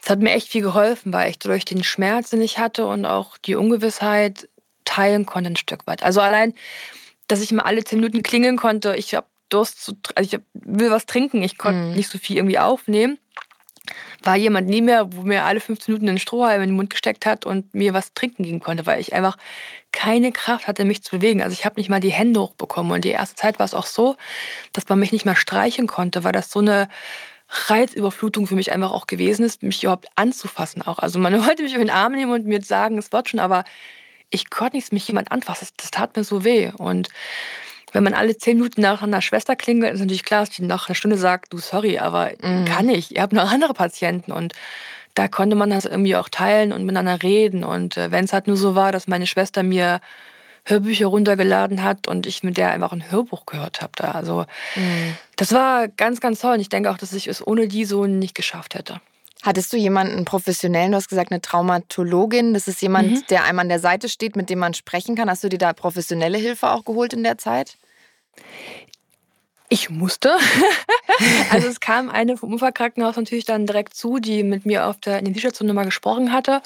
das 0.00 0.10
hat 0.10 0.20
mir 0.20 0.32
echt 0.32 0.48
viel 0.48 0.62
geholfen, 0.62 1.12
weil 1.12 1.30
ich 1.30 1.38
durch 1.38 1.64
den 1.64 1.82
Schmerz, 1.82 2.30
den 2.30 2.42
ich 2.42 2.58
hatte 2.58 2.86
und 2.86 3.06
auch 3.06 3.38
die 3.38 3.54
Ungewissheit 3.54 4.48
teilen 4.84 5.24
konnte 5.24 5.50
ein 5.50 5.56
Stück 5.56 5.86
weit. 5.86 6.02
Also 6.02 6.20
allein, 6.20 6.54
dass 7.28 7.40
ich 7.40 7.52
mal 7.52 7.62
alle 7.62 7.84
zehn 7.84 8.00
Minuten 8.00 8.22
klingeln 8.22 8.56
konnte, 8.56 8.94
ich 8.96 9.14
habe 9.14 9.26
Durst, 9.48 9.82
zu, 9.84 9.94
also 10.14 10.36
ich 10.36 10.42
will 10.54 10.90
was 10.90 11.06
trinken, 11.06 11.42
ich 11.42 11.58
konnte 11.58 11.80
mhm. 11.80 11.94
nicht 11.94 12.10
so 12.10 12.18
viel 12.18 12.36
irgendwie 12.36 12.58
aufnehmen 12.58 13.18
war 14.22 14.36
jemand 14.36 14.68
nie 14.68 14.82
mehr, 14.82 15.12
wo 15.12 15.22
mir 15.22 15.44
alle 15.44 15.60
15 15.60 15.92
Minuten 15.92 16.08
einen 16.08 16.18
Strohhalm 16.18 16.62
in 16.62 16.70
den 16.70 16.76
Mund 16.76 16.90
gesteckt 16.90 17.26
hat 17.26 17.44
und 17.44 17.74
mir 17.74 17.94
was 17.94 18.14
trinken 18.14 18.44
geben 18.44 18.60
konnte, 18.60 18.86
weil 18.86 19.00
ich 19.00 19.12
einfach 19.12 19.36
keine 19.90 20.32
Kraft 20.32 20.66
hatte, 20.66 20.84
mich 20.84 21.02
zu 21.02 21.16
bewegen. 21.16 21.42
Also 21.42 21.54
ich 21.54 21.64
habe 21.64 21.78
nicht 21.78 21.90
mal 21.90 22.00
die 22.00 22.12
Hände 22.12 22.40
hochbekommen. 22.40 22.92
Und 22.92 23.04
die 23.04 23.10
erste 23.10 23.36
Zeit 23.36 23.58
war 23.58 23.66
es 23.66 23.74
auch 23.74 23.86
so, 23.86 24.16
dass 24.72 24.88
man 24.88 24.98
mich 24.98 25.12
nicht 25.12 25.24
mehr 25.24 25.36
streichen 25.36 25.86
konnte, 25.86 26.24
weil 26.24 26.32
das 26.32 26.50
so 26.50 26.60
eine 26.60 26.88
Reizüberflutung 27.48 28.46
für 28.46 28.54
mich 28.54 28.72
einfach 28.72 28.92
auch 28.92 29.06
gewesen 29.06 29.44
ist, 29.44 29.62
mich 29.62 29.82
überhaupt 29.82 30.08
anzufassen 30.16 30.82
auch. 30.82 30.98
Also 30.98 31.18
man 31.18 31.34
wollte 31.46 31.62
mich 31.62 31.74
auf 31.74 31.80
den 31.80 31.90
Arm 31.90 32.12
nehmen 32.12 32.32
und 32.32 32.46
mir 32.46 32.62
sagen, 32.62 32.98
es 32.98 33.12
wird 33.12 33.28
schon, 33.28 33.40
aber 33.40 33.64
ich 34.30 34.48
konnte 34.48 34.76
nichts 34.76 34.92
mich 34.92 35.06
jemand 35.06 35.30
anfassen. 35.30 35.66
Das, 35.76 35.76
das 35.76 35.90
tat 35.90 36.16
mir 36.16 36.24
so 36.24 36.44
weh. 36.44 36.72
Und 36.78 37.08
wenn 37.92 38.02
man 38.02 38.14
alle 38.14 38.36
zehn 38.36 38.56
Minuten 38.56 38.80
nach 38.80 39.02
einer 39.02 39.22
Schwester 39.22 39.56
klingelt, 39.56 39.94
ist 39.94 40.00
natürlich 40.00 40.24
klar, 40.24 40.40
dass 40.40 40.50
die 40.50 40.62
nach 40.62 40.88
einer 40.88 40.94
Stunde 40.94 41.18
sagt, 41.18 41.52
du 41.52 41.58
sorry, 41.58 41.98
aber 41.98 42.30
mhm. 42.42 42.64
kann 42.64 42.88
ich. 42.88 43.14
Ihr 43.14 43.22
habt 43.22 43.32
noch 43.32 43.50
andere 43.50 43.74
Patienten 43.74 44.32
und 44.32 44.54
da 45.14 45.28
konnte 45.28 45.56
man 45.56 45.70
das 45.70 45.84
irgendwie 45.84 46.16
auch 46.16 46.28
teilen 46.28 46.72
und 46.72 46.84
miteinander 46.84 47.22
reden. 47.22 47.64
Und 47.64 47.96
äh, 47.96 48.10
wenn 48.10 48.24
es 48.24 48.32
halt 48.32 48.46
nur 48.46 48.56
so 48.56 48.74
war, 48.74 48.92
dass 48.92 49.08
meine 49.08 49.26
Schwester 49.26 49.62
mir 49.62 50.00
Hörbücher 50.64 51.06
runtergeladen 51.06 51.82
hat 51.82 52.06
und 52.08 52.26
ich 52.26 52.42
mit 52.42 52.56
der 52.56 52.70
einfach 52.70 52.92
ein 52.92 53.10
Hörbuch 53.10 53.46
gehört 53.46 53.82
habe 53.82 53.92
da. 53.96 54.12
Also 54.12 54.46
mhm. 54.76 55.16
das 55.36 55.52
war 55.52 55.88
ganz, 55.88 56.20
ganz 56.20 56.40
toll. 56.40 56.54
Und 56.54 56.60
ich 56.60 56.68
denke 56.68 56.90
auch, 56.90 56.98
dass 56.98 57.12
ich 57.12 57.26
es 57.26 57.46
ohne 57.46 57.68
die 57.68 57.84
so 57.84 58.06
nicht 58.06 58.34
geschafft 58.34 58.74
hätte. 58.74 59.00
Hattest 59.42 59.72
du 59.72 59.76
jemanden 59.76 60.24
professionellen, 60.24 60.92
du 60.92 60.96
hast 60.96 61.08
gesagt, 61.08 61.32
eine 61.32 61.40
Traumatologin, 61.40 62.54
das 62.54 62.68
ist 62.68 62.80
jemand, 62.80 63.10
mhm. 63.10 63.26
der 63.28 63.44
einem 63.44 63.58
an 63.58 63.68
der 63.68 63.80
Seite 63.80 64.08
steht, 64.08 64.36
mit 64.36 64.50
dem 64.50 64.60
man 64.60 64.74
sprechen 64.74 65.16
kann. 65.16 65.28
Hast 65.28 65.42
du 65.42 65.48
dir 65.48 65.58
da 65.58 65.72
professionelle 65.72 66.38
Hilfe 66.38 66.70
auch 66.70 66.84
geholt 66.84 67.12
in 67.12 67.24
der 67.24 67.38
Zeit? 67.38 67.76
Ich 69.68 69.88
musste. 69.88 70.36
also 71.50 71.66
es 71.66 71.80
kam 71.80 72.10
eine 72.10 72.36
vom 72.36 72.52
Unfallkrankenhaus 72.52 73.16
natürlich 73.16 73.46
dann 73.46 73.66
direkt 73.66 73.94
zu, 73.94 74.18
die 74.18 74.42
mit 74.42 74.66
mir 74.66 74.86
auf 74.86 75.00
der 75.00 75.18
Intensivstation 75.18 75.66
nochmal 75.66 75.86
gesprochen 75.86 76.30
hatte. 76.30 76.60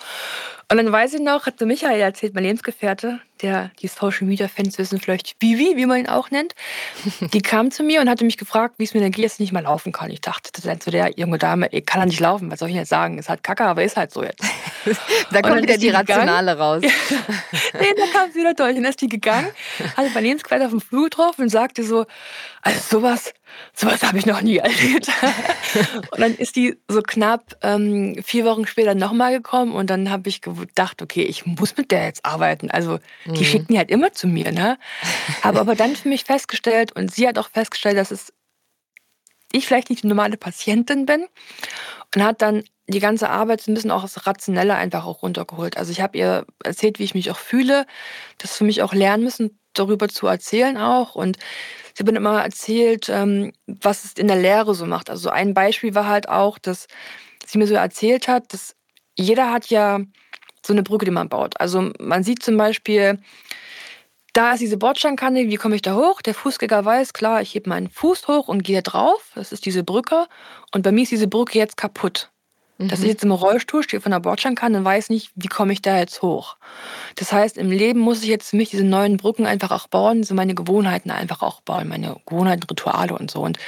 Und 0.69 0.79
dann 0.79 0.91
weiß 0.91 1.15
ich 1.15 1.21
noch, 1.21 1.47
hat 1.47 1.61
Michael 1.61 2.01
erzählt, 2.01 2.35
mein 2.35 2.43
Lebensgefährte, 2.43 3.21
der 3.42 3.70
die 3.81 3.88
Social 3.88 4.27
Media 4.27 4.49
Fans 4.49 4.79
wissen 4.79 5.01
vielleicht 5.01 5.37
Vivi, 5.40 5.77
wie 5.77 5.87
man 5.87 5.99
ihn 5.99 6.09
auch 6.09 6.31
nennt, 6.31 6.55
die 7.33 7.42
kam 7.42 7.70
zu 7.70 7.83
mir 7.83 8.01
und 8.01 8.09
hatte 8.09 8.25
mich 8.25 8.37
gefragt, 8.37 8.75
wie 8.79 8.85
es 8.85 8.94
mir 8.94 9.01
denn 9.01 9.12
geht, 9.12 9.25
dass 9.25 9.35
ich 9.35 9.40
nicht 9.40 9.53
mal 9.53 9.62
laufen 9.62 9.92
kann. 9.92 10.11
Ich 10.11 10.20
dachte, 10.20 10.51
das 10.53 10.64
ist 10.64 10.83
so 10.83 10.90
der 10.90 11.12
junge 11.16 11.38
Dame, 11.38 11.68
ich 11.72 11.87
kann 11.87 12.01
er 12.01 12.07
nicht 12.07 12.20
laufen, 12.20 12.51
was 12.51 12.61
soll 12.61 12.68
ich 12.68 12.75
jetzt 12.75 12.88
sagen? 12.88 13.18
Ist 13.18 13.29
halt 13.29 13.42
kacke, 13.42 13.64
aber 13.64 13.85
ist 13.85 13.96
halt 13.96 14.12
so 14.12 14.22
jetzt. 14.22 14.44
da 15.31 15.42
kommt 15.42 15.62
wieder 15.62 15.79
die 15.79 15.90
Rationale 15.90 16.57
raus. 16.57 16.83
nee, 16.83 17.94
da 17.96 18.07
kam 18.12 18.31
sie 18.33 18.40
wieder 18.40 18.55
durch. 18.55 18.77
Und 18.77 18.83
dann 18.83 18.90
ist 18.90 19.01
die 19.01 19.09
gegangen, 19.09 19.49
hatte 19.96 20.11
mein 20.14 20.25
Lebensgefährte 20.25 20.64
auf 20.66 20.70
dem 20.70 20.81
Flur 20.81 21.05
getroffen 21.05 21.42
und 21.42 21.49
sagte 21.49 21.83
so, 21.83 22.07
also 22.62 22.81
sowas, 22.99 23.33
sowas 23.75 24.03
habe 24.03 24.19
ich 24.19 24.27
noch 24.27 24.40
nie 24.40 24.59
erlebt. 24.59 25.09
und 26.11 26.21
dann 26.21 26.35
ist 26.35 26.57
die 26.57 26.79
so 26.88 27.03
knapp 27.03 27.57
ähm, 27.62 28.21
vier 28.25 28.45
Wochen 28.45 28.66
später 28.66 28.95
nochmal 28.95 29.33
gekommen 29.33 29.73
und 29.73 29.90
dann 29.90 30.11
habe 30.11 30.29
ich 30.29 30.40
gedacht, 30.40 31.03
okay, 31.03 31.23
ich 31.23 31.47
muss 31.47 31.77
mit 31.77 31.90
der 31.90 32.05
jetzt 32.05 32.25
arbeiten. 32.25 32.71
Also 32.71 32.99
die 33.27 33.31
mhm. 33.31 33.45
schicken 33.45 33.66
die 33.69 33.79
halt 33.79 33.90
immer 33.90 34.12
zu 34.12 34.27
mir, 34.27 34.53
ne? 34.53 34.79
Habe 35.42 35.61
aber 35.61 35.75
dann 35.75 35.97
für 35.97 36.09
mich 36.09 36.25
festgestellt 36.25 36.92
und 36.92 37.12
sie 37.12 37.29
hat 37.29 37.38
auch 37.38 37.49
festgestellt, 37.51 37.97
dass 37.97 38.11
es 38.11 38.33
ich 39.53 39.66
vielleicht 39.66 39.90
nicht 39.90 40.03
die 40.03 40.09
normale 40.09 40.37
Patientin 40.37 41.07
bin 41.07 41.27
und 42.14 42.25
hat 42.25 42.42
dann 42.42 42.64
die 42.88 43.01
ganze 43.01 43.31
Arbeit 43.31 43.66
ein 43.66 43.75
bisschen 43.75 43.90
auch 43.90 44.03
das 44.03 44.27
Rationelle 44.27 44.75
einfach 44.75 45.07
auch 45.07 45.23
runtergeholt. 45.23 45.77
Also 45.77 45.90
ich 45.90 46.01
habe 46.01 46.16
ihr 46.19 46.47
erzählt, 46.62 46.99
wie 46.99 47.05
ich 47.05 47.14
mich 47.14 47.31
auch 47.31 47.38
fühle, 47.38 47.87
das 48.38 48.57
für 48.57 48.64
mich 48.64 48.83
auch 48.83 48.95
lernen 48.95 49.25
müssen, 49.25 49.59
darüber 49.73 50.09
zu 50.09 50.27
erzählen 50.27 50.77
auch. 50.77 51.14
Und 51.14 51.38
sie 51.97 52.05
hat 52.05 52.13
mir 52.13 52.19
immer 52.19 52.43
erzählt, 52.43 53.09
ähm, 53.09 53.53
was 53.67 54.05
es 54.05 54.13
in 54.13 54.29
der 54.29 54.37
Lehre 54.37 54.75
so 54.75 54.85
macht. 54.85 55.09
Also 55.09 55.31
ein 55.31 55.55
Beispiel 55.55 55.95
war 55.95 56.07
halt 56.07 56.29
auch, 56.29 56.59
dass 56.59 56.89
sie 57.47 57.57
mir 57.57 57.67
so 57.67 57.75
erzählt 57.75 58.29
hat, 58.29 58.53
dass 58.53 58.77
jeder 59.17 59.51
hat 59.51 59.67
ja 59.69 60.01
so 60.65 60.75
eine 60.75 60.83
Brücke, 60.83 61.07
die 61.07 61.11
man 61.11 61.31
baut. 61.31 61.59
Also 61.59 61.93
man 61.99 62.23
sieht 62.23 62.43
zum 62.43 62.59
Beispiel, 62.59 63.19
da 64.35 64.53
ist 64.53 64.61
diese 64.61 64.77
Bordsteinkante, 64.77 65.49
wie 65.49 65.57
komme 65.57 65.77
ich 65.77 65.83
da 65.83 65.95
hoch? 65.95 66.21
Der 66.21 66.35
Fußgänger 66.35 66.85
weiß, 66.85 67.15
klar, 67.15 67.41
ich 67.41 67.55
hebe 67.55 67.71
meinen 67.71 67.89
Fuß 67.89 68.29
hoch 68.29 68.49
und 68.49 68.63
gehe 68.63 68.83
drauf. 68.83 69.31
Das 69.35 69.53
ist 69.53 69.65
diese 69.65 69.83
Brücke. 69.83 70.27
Und 70.75 70.83
bei 70.83 70.93
mir 70.93 71.05
ist 71.05 71.13
diese 71.13 71.29
Brücke 71.29 71.59
jetzt 71.59 71.79
kaputt. 71.79 72.31
Mhm. 72.79 72.89
Dass 72.89 73.01
ich 73.01 73.09
jetzt 73.09 73.25
im 73.25 73.33
Rollstuhl 73.33 73.83
stehe 73.83 74.01
von 74.01 74.12
der 74.12 74.21
Bordsteinkante 74.21 74.79
und 74.79 74.85
weiß 74.85 75.11
nicht, 75.11 75.31
wie 75.35 75.49
komme 75.49 75.73
ich 75.73 75.83
da 75.83 75.99
jetzt 75.99 76.23
hoch. 76.23 76.57
Das 77.15 77.33
heißt, 77.33 77.57
im 77.59 77.71
Leben 77.71 78.01
muss 78.01 78.23
ich 78.23 78.29
jetzt 78.29 78.51
für 78.51 78.57
mich 78.57 78.71
diese 78.71 78.85
neuen 78.85 79.17
Brücken 79.17 79.47
einfach 79.47 79.71
auch 79.71 79.89
bauen, 79.89 80.23
so 80.25 80.35
meine 80.35 80.55
Gewohnheiten 80.55 81.11
einfach 81.11 81.43
auch 81.43 81.61
bauen, 81.62 81.89
meine 81.89 82.21
Gewohnheiten, 82.27 82.65
Rituale 82.65 83.17
und 83.17 83.31
so. 83.31 83.41
Und 83.41 83.59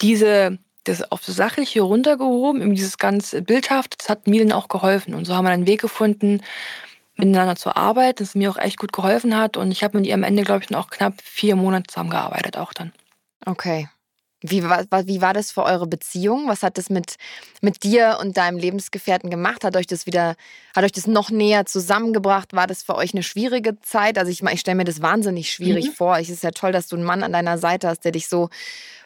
diese, 0.00 0.58
das 0.84 1.10
auf 1.12 1.24
das 1.24 1.36
Sachliche 1.36 1.82
runtergehoben, 1.82 2.74
dieses 2.74 2.98
ganz 2.98 3.36
Bildhaft, 3.40 3.96
das 4.00 4.08
hat 4.08 4.26
mir 4.26 4.42
dann 4.42 4.52
auch 4.52 4.68
geholfen. 4.68 5.14
Und 5.14 5.24
so 5.24 5.34
haben 5.34 5.44
wir 5.44 5.50
einen 5.50 5.66
Weg 5.66 5.80
gefunden, 5.80 6.40
miteinander 7.16 7.56
zu 7.56 7.76
arbeiten, 7.76 8.24
das 8.24 8.34
mir 8.34 8.50
auch 8.50 8.58
echt 8.58 8.78
gut 8.78 8.92
geholfen 8.92 9.36
hat. 9.36 9.56
Und 9.56 9.70
ich 9.70 9.84
habe 9.84 9.98
mit 9.98 10.06
ihr 10.06 10.14
am 10.14 10.24
Ende, 10.24 10.42
glaube 10.42 10.64
ich, 10.64 10.70
noch 10.70 10.90
knapp 10.90 11.14
vier 11.22 11.56
Monate 11.56 11.84
zusammengearbeitet 11.88 12.56
auch 12.56 12.72
dann. 12.72 12.92
Okay. 13.46 13.88
Wie 14.42 14.64
war, 14.64 14.84
wie 15.06 15.20
war 15.20 15.34
das 15.34 15.52
für 15.52 15.62
eure 15.62 15.86
Beziehung? 15.86 16.48
Was 16.48 16.62
hat 16.62 16.76
das 16.76 16.90
mit, 16.90 17.14
mit 17.60 17.84
dir 17.84 18.18
und 18.20 18.36
deinem 18.36 18.58
Lebensgefährten 18.58 19.30
gemacht? 19.30 19.62
Hat 19.64 19.76
euch 19.76 19.86
das 19.86 20.04
wieder, 20.04 20.34
hat 20.74 20.84
euch 20.84 20.92
das 20.92 21.06
noch 21.06 21.30
näher 21.30 21.64
zusammengebracht? 21.64 22.52
War 22.52 22.66
das 22.66 22.82
für 22.82 22.96
euch 22.96 23.14
eine 23.14 23.22
schwierige 23.22 23.80
Zeit? 23.80 24.18
Also 24.18 24.30
ich, 24.32 24.42
ich 24.42 24.60
stelle 24.60 24.76
mir 24.76 24.84
das 24.84 25.00
wahnsinnig 25.00 25.52
schwierig 25.52 25.86
mhm. 25.86 25.92
vor. 25.92 26.18
Es 26.18 26.28
ist 26.28 26.42
ja 26.42 26.50
toll, 26.50 26.72
dass 26.72 26.88
du 26.88 26.96
einen 26.96 27.04
Mann 27.04 27.22
an 27.22 27.32
deiner 27.32 27.56
Seite 27.58 27.88
hast, 27.88 28.04
der 28.04 28.12
dich 28.12 28.28
so 28.28 28.50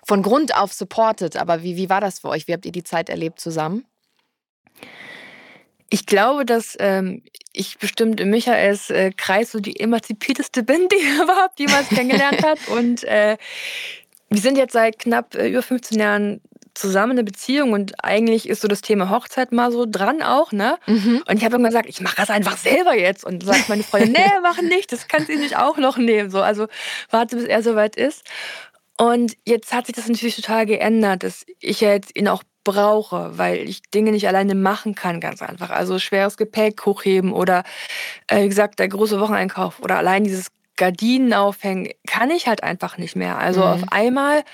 von 0.05 0.23
Grund 0.23 0.57
auf 0.57 0.73
supportet. 0.73 1.37
Aber 1.37 1.63
wie, 1.63 1.77
wie 1.77 1.91
war 1.91 2.01
das 2.01 2.21
für 2.21 2.29
euch? 2.29 2.49
Wie 2.49 2.55
habt 2.55 2.65
ihr 2.65 2.73
die 2.73 2.85
Zeit 2.85 3.11
erlebt 3.11 3.39
zusammen? 3.39 3.85
Ich 5.91 6.07
glaube, 6.07 6.45
dass 6.45 6.77
ähm, 6.81 7.23
ich 7.53 7.79
bestimmt 7.79 8.21
in 8.21 8.31
Michaels 8.31 8.91
äh, 8.91 9.13
Kreis 9.17 9.53
so 9.53 9.61
die 9.61 9.79
emanzipierteste 9.79 10.63
bin, 10.65 10.89
die 10.89 10.97
er 10.97 11.25
überhaupt 11.25 11.59
jemals 11.59 11.89
kennengelernt 11.89 12.43
hat. 12.47 12.59
Und 12.69 13.05
äh, 13.05 13.37
wir 14.29 14.41
sind 14.41 14.59
jetzt 14.59 14.73
seit 14.73 14.99
knapp 14.99 15.35
äh, 15.35 15.49
über 15.49 15.63
15 15.63 15.99
Jahren 15.99 16.41
zusammen 16.77 17.13
in 17.13 17.19
einer 17.19 17.25
Beziehung 17.25 17.73
und 17.73 18.05
eigentlich 18.05 18.49
ist 18.49 18.61
so 18.61 18.69
das 18.69 18.83
Thema 18.83 19.09
Hochzeit 19.11 19.51
mal 19.51 19.73
so 19.73 19.87
dran 19.89 20.23
auch, 20.23 20.53
ne? 20.53 20.77
Mhm. 20.87 21.23
Und 21.27 21.37
ich 21.37 21.45
habe 21.45 21.55
irgendwann 21.55 21.71
gesagt, 21.71 21.89
ich 21.89 22.01
mache 22.01 22.17
das 22.17 22.31
einfach 22.31 22.59
selber 22.59 22.95
jetzt. 22.95 23.25
Und 23.25 23.45
sagt 23.45 23.69
meine 23.69 23.83
Freundin, 23.83 24.13
nee, 24.17 24.31
mach 24.43 24.61
nicht, 24.61 24.93
das 24.93 25.09
kannst 25.09 25.29
du 25.29 25.37
nicht 25.37 25.57
auch 25.57 25.79
noch 25.79 25.97
nehmen. 25.97 26.31
So, 26.31 26.43
also 26.43 26.67
warte, 27.11 27.37
bis 27.37 27.47
er 27.47 27.63
soweit 27.63 27.97
ist. 27.97 28.25
Und 28.99 29.37
jetzt 29.47 29.73
hat 29.73 29.87
sich 29.87 29.95
das 29.95 30.09
natürlich 30.09 30.37
total 30.37 30.67
geändert, 30.67 31.23
dass 31.23 31.45
ich 31.61 31.81
ja 31.81 31.93
jetzt 31.93 32.17
ihn 32.17 32.29
auch 32.29 32.43
brauche, 32.65 33.39
weil 33.39 33.69
ich 33.69 33.83
Dinge 33.83 34.11
nicht 34.11 34.27
alleine 34.27 34.55
machen 34.55 34.95
kann, 34.95 35.21
ganz 35.21 35.41
einfach. 35.41 35.71
Also 35.71 35.99
schweres 35.99 36.37
Gepäck 36.37 36.85
hochheben 36.85 37.33
oder, 37.33 37.63
äh, 38.27 38.43
wie 38.43 38.49
gesagt, 38.49 38.79
der 38.79 38.89
große 38.89 39.21
Wocheneinkauf 39.21 39.81
oder 39.81 39.97
allein 39.97 40.25
dieses 40.25 40.49
Gardinen 40.77 41.33
aufhängen, 41.33 41.91
kann 42.07 42.31
ich 42.31 42.47
halt 42.47 42.63
einfach 42.63 42.99
nicht 42.99 43.17
mehr. 43.17 43.39
Also 43.39 43.61
mhm. 43.61 43.67
auf 43.67 43.83
einmal 43.91 44.45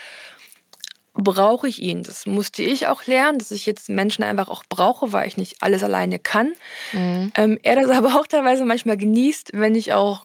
brauche 1.15 1.69
ich 1.69 1.83
ihn. 1.83 2.03
Das 2.03 2.27
musste 2.27 2.63
ich 2.63 2.87
auch 2.87 3.07
lernen, 3.07 3.39
dass 3.39 3.51
ich 3.51 3.67
jetzt 3.67 3.89
Menschen 3.89 4.23
einfach 4.23 4.49
auch 4.49 4.65
brauche, 4.69 5.13
weil 5.13 5.29
ich 5.29 5.37
nicht 5.37 5.57
alles 5.61 5.85
alleine 5.85 6.19
kann. 6.19 6.53
Mhm. 6.93 7.33
Ähm, 7.35 7.59
er 7.63 7.77
das 7.77 7.91
aber 7.97 8.17
auch 8.19 8.27
teilweise 8.27 8.65
manchmal 8.65 8.97
genießt, 8.97 9.51
wenn 9.55 9.75
ich 9.75 9.93
auch 9.93 10.25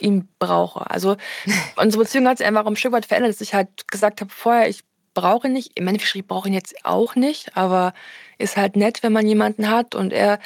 ihn 0.00 0.28
brauche. 0.38 0.88
Also 0.90 1.16
unsere 1.76 2.04
Beziehung 2.04 2.28
hat 2.28 2.38
sich 2.38 2.46
einfach 2.46 2.66
ein 2.66 2.76
Stück 2.76 2.92
weit 2.92 3.06
verändert, 3.06 3.32
dass 3.32 3.40
ich 3.40 3.54
halt 3.54 3.88
gesagt 3.88 4.20
habe 4.20 4.30
vorher, 4.30 4.68
ich 4.68 4.82
brauche 5.14 5.48
nicht. 5.48 5.72
Im 5.74 5.88
Endeffekt, 5.88 6.14
ich 6.14 6.26
brauche 6.26 6.48
ihn 6.48 6.54
jetzt 6.54 6.84
auch 6.84 7.16
nicht, 7.16 7.56
aber 7.56 7.92
ist 8.38 8.56
halt 8.56 8.76
nett, 8.76 9.02
wenn 9.02 9.12
man 9.12 9.26
jemanden 9.26 9.68
hat 9.68 9.96
und 9.96 10.12
er 10.12 10.38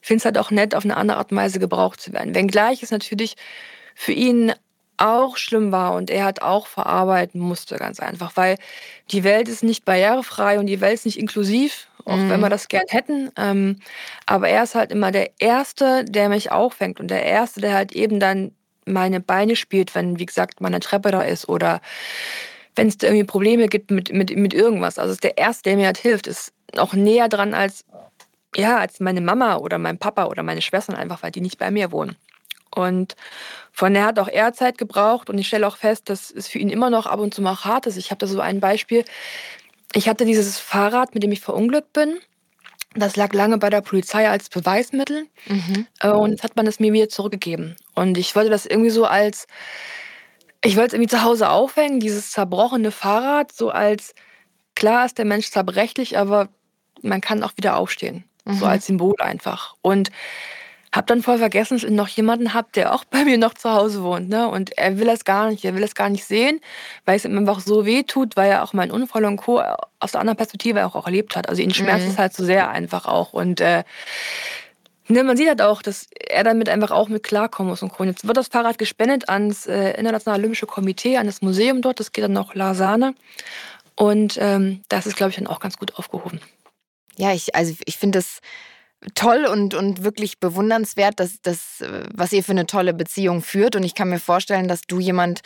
findet 0.00 0.20
es 0.20 0.24
halt 0.24 0.38
auch 0.38 0.52
nett, 0.52 0.76
auf 0.76 0.84
eine 0.84 0.96
andere 0.96 1.18
Art 1.18 1.32
und 1.32 1.38
Weise 1.38 1.58
gebraucht 1.58 2.00
zu 2.00 2.12
werden. 2.12 2.34
Wenngleich 2.34 2.82
es 2.84 2.92
natürlich 2.92 3.34
für 3.94 4.12
ihn 4.12 4.52
auch 5.00 5.38
schlimm 5.38 5.72
war 5.72 5.94
und 5.94 6.10
er 6.10 6.24
hat 6.24 6.42
auch 6.42 6.66
verarbeiten 6.66 7.40
musste, 7.40 7.76
ganz 7.76 8.00
einfach, 8.00 8.32
weil 8.36 8.56
die 9.10 9.24
Welt 9.24 9.48
ist 9.48 9.62
nicht 9.62 9.84
barrierefrei 9.84 10.58
und 10.58 10.66
die 10.66 10.80
Welt 10.80 10.94
ist 10.94 11.06
nicht 11.06 11.18
inklusiv, 11.18 11.88
auch 12.04 12.16
mhm. 12.16 12.28
wenn 12.28 12.40
wir 12.40 12.50
das 12.50 12.68
gern 12.68 12.84
hätten. 12.88 13.30
Ähm, 13.36 13.80
aber 14.26 14.48
er 14.48 14.62
ist 14.62 14.74
halt 14.74 14.92
immer 14.92 15.10
der 15.10 15.30
Erste, 15.38 16.04
der 16.04 16.28
mich 16.28 16.52
auffängt 16.52 17.00
und 17.00 17.08
der 17.08 17.24
Erste, 17.24 17.62
der 17.62 17.74
halt 17.74 17.92
eben 17.92 18.20
dann 18.20 18.52
meine 18.84 19.20
Beine 19.20 19.56
spielt, 19.56 19.94
wenn, 19.94 20.18
wie 20.18 20.26
gesagt, 20.26 20.60
meine 20.60 20.80
Treppe 20.80 21.10
da 21.10 21.22
ist 21.22 21.48
oder 21.48 21.80
wenn 22.76 22.88
es 22.88 22.96
irgendwie 23.00 23.24
Probleme 23.24 23.68
gibt 23.68 23.90
mit, 23.90 24.12
mit, 24.12 24.34
mit 24.36 24.54
irgendwas. 24.54 24.98
Also 24.98 25.12
ist 25.12 25.24
der 25.24 25.38
Erste, 25.38 25.64
der 25.64 25.76
mir 25.76 25.86
halt 25.86 25.98
hilft, 25.98 26.26
ist 26.26 26.52
auch 26.76 26.92
näher 26.92 27.28
dran 27.28 27.54
als, 27.54 27.84
ja, 28.54 28.78
als 28.78 29.00
meine 29.00 29.20
Mama 29.20 29.56
oder 29.56 29.78
mein 29.78 29.98
Papa 29.98 30.26
oder 30.26 30.42
meine 30.42 30.62
Schwestern, 30.62 30.96
einfach 30.96 31.22
weil 31.22 31.30
die 31.30 31.40
nicht 31.40 31.58
bei 31.58 31.70
mir 31.70 31.90
wohnen. 31.92 32.16
Und 32.74 33.16
von 33.72 33.94
der 33.94 34.04
hat 34.04 34.18
auch 34.18 34.28
er 34.28 34.52
Zeit 34.52 34.78
gebraucht 34.78 35.30
und 35.30 35.38
ich 35.38 35.46
stelle 35.46 35.66
auch 35.66 35.76
fest, 35.76 36.08
dass 36.08 36.30
es 36.30 36.48
für 36.48 36.58
ihn 36.58 36.70
immer 36.70 36.90
noch 36.90 37.06
ab 37.06 37.20
und 37.20 37.34
zu 37.34 37.42
mal 37.42 37.64
hart 37.64 37.86
ist. 37.86 37.96
Ich 37.96 38.10
habe 38.10 38.18
da 38.18 38.26
so 38.26 38.40
ein 38.40 38.60
Beispiel. 38.60 39.04
Ich 39.94 40.08
hatte 40.08 40.24
dieses 40.24 40.58
Fahrrad, 40.58 41.14
mit 41.14 41.22
dem 41.22 41.32
ich 41.32 41.40
verunglückt 41.40 41.92
bin. 41.92 42.18
Das 42.94 43.16
lag 43.16 43.32
lange 43.32 43.58
bei 43.58 43.70
der 43.70 43.82
Polizei 43.82 44.28
als 44.28 44.48
Beweismittel. 44.48 45.26
Mhm. 45.46 45.86
Äh, 46.00 46.10
und 46.10 46.30
jetzt 46.30 46.42
hat 46.42 46.56
man 46.56 46.66
es 46.66 46.80
mir 46.80 46.92
wieder 46.92 47.08
zurückgegeben. 47.08 47.76
Und 47.94 48.18
ich 48.18 48.34
wollte 48.34 48.50
das 48.50 48.66
irgendwie 48.66 48.90
so 48.90 49.04
als 49.04 49.46
ich 50.62 50.76
wollte 50.76 50.88
es 50.88 50.92
irgendwie 50.94 51.10
zu 51.10 51.22
Hause 51.22 51.48
aufhängen, 51.48 52.00
dieses 52.00 52.32
zerbrochene 52.32 52.90
Fahrrad, 52.90 53.52
so 53.52 53.70
als 53.70 54.14
klar 54.74 55.06
ist 55.06 55.18
der 55.18 55.24
Mensch 55.24 55.50
zerbrechlich, 55.50 56.18
aber 56.18 56.48
man 57.02 57.20
kann 57.20 57.42
auch 57.42 57.52
wieder 57.56 57.76
aufstehen. 57.76 58.24
Mhm. 58.44 58.54
So 58.54 58.66
als 58.66 58.86
Symbol 58.86 59.14
einfach. 59.20 59.74
Und 59.80 60.10
hab 60.92 61.06
dann 61.06 61.22
voll 61.22 61.38
vergessen, 61.38 61.76
dass 61.76 61.84
ich 61.84 61.90
noch 61.90 62.08
jemanden 62.08 62.52
hab, 62.52 62.72
der 62.72 62.92
auch 62.92 63.04
bei 63.04 63.24
mir 63.24 63.38
noch 63.38 63.54
zu 63.54 63.70
Hause 63.70 64.02
wohnt. 64.02 64.28
Ne? 64.28 64.48
Und 64.48 64.76
er 64.76 64.98
will 64.98 65.08
es 65.08 65.24
gar 65.24 65.50
nicht, 65.50 65.64
er 65.64 65.74
will 65.74 65.84
es 65.84 65.94
gar 65.94 66.08
nicht 66.08 66.24
sehen, 66.24 66.60
weil 67.04 67.16
es 67.16 67.24
ihm 67.24 67.38
einfach 67.38 67.60
so 67.60 67.86
weh 67.86 68.02
tut, 68.02 68.36
weil 68.36 68.50
er 68.50 68.64
auch 68.64 68.72
meinen 68.72 68.90
Unfall 68.90 69.24
und 69.24 69.36
Co. 69.36 69.62
aus 70.00 70.12
der 70.12 70.20
anderen 70.20 70.36
Perspektive 70.36 70.84
auch, 70.84 70.96
auch 70.96 71.06
erlebt 71.06 71.36
hat. 71.36 71.48
Also 71.48 71.62
ihn 71.62 71.72
schmerzt 71.72 72.06
mhm. 72.06 72.12
es 72.12 72.18
halt 72.18 72.34
so 72.34 72.44
sehr 72.44 72.70
einfach 72.70 73.06
auch. 73.06 73.32
Und 73.32 73.60
äh, 73.60 73.84
Ne, 75.10 75.24
man 75.24 75.36
sieht 75.36 75.48
halt 75.48 75.60
auch, 75.60 75.82
dass 75.82 76.06
er 76.28 76.44
damit 76.44 76.68
einfach 76.68 76.92
auch 76.92 77.08
mit 77.08 77.24
klarkommen 77.24 77.70
muss. 77.70 77.82
Und 77.82 77.92
jetzt 78.06 78.28
wird 78.28 78.36
das 78.36 78.46
Fahrrad 78.46 78.78
gespendet 78.78 79.28
ans 79.28 79.66
äh, 79.66 79.90
Internationale 79.98 80.38
Olympische 80.38 80.66
Komitee, 80.66 81.16
an 81.16 81.26
das 81.26 81.42
Museum 81.42 81.82
dort. 81.82 81.98
Das 81.98 82.12
geht 82.12 82.22
dann 82.22 82.32
nach 82.32 82.54
Lausanne. 82.54 83.16
Und 83.96 84.38
ähm, 84.40 84.82
das 84.88 85.06
ist, 85.06 85.16
glaube 85.16 85.30
ich, 85.30 85.36
dann 85.36 85.48
auch 85.48 85.58
ganz 85.58 85.78
gut 85.78 85.96
aufgehoben. 85.96 86.40
Ja, 87.16 87.32
ich, 87.32 87.56
also 87.56 87.74
ich 87.84 87.98
finde 87.98 88.20
es 88.20 88.38
toll 89.14 89.46
und, 89.46 89.74
und 89.74 90.04
wirklich 90.04 90.38
bewundernswert, 90.38 91.20
dass 91.20 91.40
das, 91.42 91.82
was 92.14 92.32
ihr 92.32 92.44
für 92.44 92.52
eine 92.52 92.66
tolle 92.66 92.92
Beziehung 92.92 93.42
führt. 93.42 93.76
Und 93.76 93.82
ich 93.82 93.94
kann 93.94 94.10
mir 94.10 94.20
vorstellen, 94.20 94.68
dass 94.68 94.82
du 94.82 95.00
jemand 95.00 95.40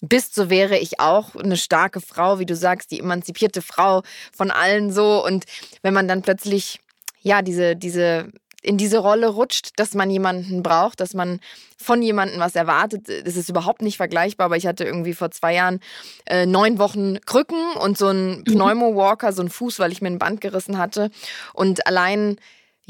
bist, 0.00 0.34
so 0.34 0.48
wäre 0.48 0.78
ich 0.78 1.00
auch 1.00 1.34
eine 1.34 1.56
starke 1.56 2.00
Frau, 2.00 2.38
wie 2.38 2.46
du 2.46 2.54
sagst, 2.54 2.90
die 2.90 3.00
emanzipierte 3.00 3.62
Frau 3.62 4.02
von 4.32 4.50
allen 4.50 4.92
so. 4.92 5.24
Und 5.24 5.44
wenn 5.82 5.94
man 5.94 6.06
dann 6.06 6.22
plötzlich 6.22 6.80
ja, 7.22 7.42
diese, 7.42 7.76
diese 7.76 8.30
in 8.62 8.76
diese 8.76 8.98
Rolle 8.98 9.28
rutscht, 9.28 9.70
dass 9.76 9.94
man 9.94 10.10
jemanden 10.10 10.62
braucht, 10.62 11.00
dass 11.00 11.14
man 11.14 11.40
von 11.78 12.02
jemandem 12.02 12.40
was 12.40 12.54
erwartet. 12.54 13.08
Das 13.08 13.36
ist 13.36 13.48
überhaupt 13.48 13.80
nicht 13.80 13.96
vergleichbar, 13.96 14.46
aber 14.46 14.58
ich 14.58 14.66
hatte 14.66 14.84
irgendwie 14.84 15.14
vor 15.14 15.30
zwei 15.30 15.54
Jahren 15.54 15.80
äh, 16.26 16.44
neun 16.44 16.78
Wochen 16.78 17.18
Krücken 17.22 17.72
und 17.80 17.96
so 17.96 18.08
einen 18.08 18.40
mhm. 18.40 18.44
Pneumowalker, 18.44 19.32
so 19.32 19.40
einen 19.40 19.50
Fuß, 19.50 19.78
weil 19.78 19.92
ich 19.92 20.02
mir 20.02 20.08
ein 20.08 20.18
Band 20.18 20.42
gerissen 20.42 20.76
hatte. 20.76 21.10
Und 21.54 21.86
allein 21.86 22.36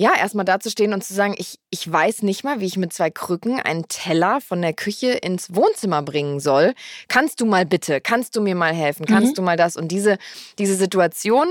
ja, 0.00 0.14
erstmal 0.16 0.46
dazustehen 0.46 0.94
und 0.94 1.04
zu 1.04 1.12
sagen, 1.12 1.34
ich, 1.36 1.58
ich 1.68 1.92
weiß 1.92 2.22
nicht 2.22 2.42
mal, 2.42 2.58
wie 2.58 2.64
ich 2.64 2.78
mit 2.78 2.90
zwei 2.90 3.10
Krücken 3.10 3.60
einen 3.60 3.86
Teller 3.86 4.40
von 4.40 4.62
der 4.62 4.72
Küche 4.72 5.10
ins 5.10 5.54
Wohnzimmer 5.54 6.00
bringen 6.00 6.40
soll. 6.40 6.72
Kannst 7.08 7.38
du 7.42 7.44
mal 7.44 7.66
bitte, 7.66 8.00
kannst 8.00 8.34
du 8.34 8.40
mir 8.40 8.54
mal 8.54 8.72
helfen, 8.72 9.04
kannst 9.04 9.32
mhm. 9.32 9.34
du 9.34 9.42
mal 9.42 9.58
das? 9.58 9.76
Und 9.76 9.88
diese, 9.88 10.16
diese 10.58 10.74
Situation 10.74 11.48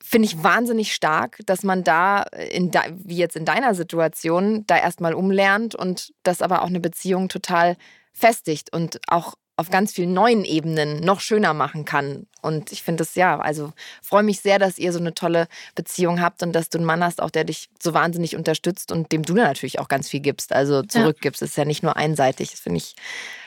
finde 0.00 0.26
ich 0.26 0.40
wahnsinnig 0.40 0.94
stark, 0.94 1.40
dass 1.46 1.64
man 1.64 1.82
da, 1.82 2.22
in 2.52 2.70
de, 2.70 2.80
wie 2.94 3.16
jetzt 3.16 3.34
in 3.34 3.44
deiner 3.44 3.74
Situation, 3.74 4.62
da 4.68 4.78
erstmal 4.78 5.12
umlernt 5.12 5.74
und 5.74 6.12
das 6.22 6.42
aber 6.42 6.62
auch 6.62 6.68
eine 6.68 6.78
Beziehung 6.78 7.28
total 7.28 7.76
festigt 8.12 8.72
und 8.72 9.00
auch 9.08 9.34
auf 9.60 9.68
ganz 9.68 9.92
vielen 9.92 10.14
neuen 10.14 10.46
Ebenen 10.46 11.00
noch 11.00 11.20
schöner 11.20 11.52
machen 11.52 11.84
kann. 11.84 12.26
Und 12.40 12.72
ich 12.72 12.82
finde 12.82 13.02
es 13.02 13.14
ja, 13.14 13.38
also 13.38 13.74
freue 14.02 14.22
mich 14.22 14.40
sehr, 14.40 14.58
dass 14.58 14.78
ihr 14.78 14.90
so 14.94 14.98
eine 14.98 15.12
tolle 15.12 15.48
Beziehung 15.74 16.22
habt 16.22 16.42
und 16.42 16.54
dass 16.54 16.70
du 16.70 16.78
einen 16.78 16.86
Mann 16.86 17.04
hast, 17.04 17.20
auch 17.20 17.28
der 17.28 17.44
dich 17.44 17.68
so 17.78 17.92
wahnsinnig 17.92 18.36
unterstützt 18.36 18.90
und 18.90 19.12
dem 19.12 19.22
du 19.22 19.34
natürlich 19.34 19.78
auch 19.78 19.88
ganz 19.88 20.08
viel 20.08 20.20
gibst, 20.20 20.54
also 20.54 20.82
zurückgibst. 20.82 21.42
Ja. 21.42 21.44
ist 21.44 21.58
ja 21.58 21.66
nicht 21.66 21.82
nur 21.82 21.98
einseitig. 21.98 22.52
Das 22.52 22.60
finde 22.60 22.78
ich, 22.78 22.96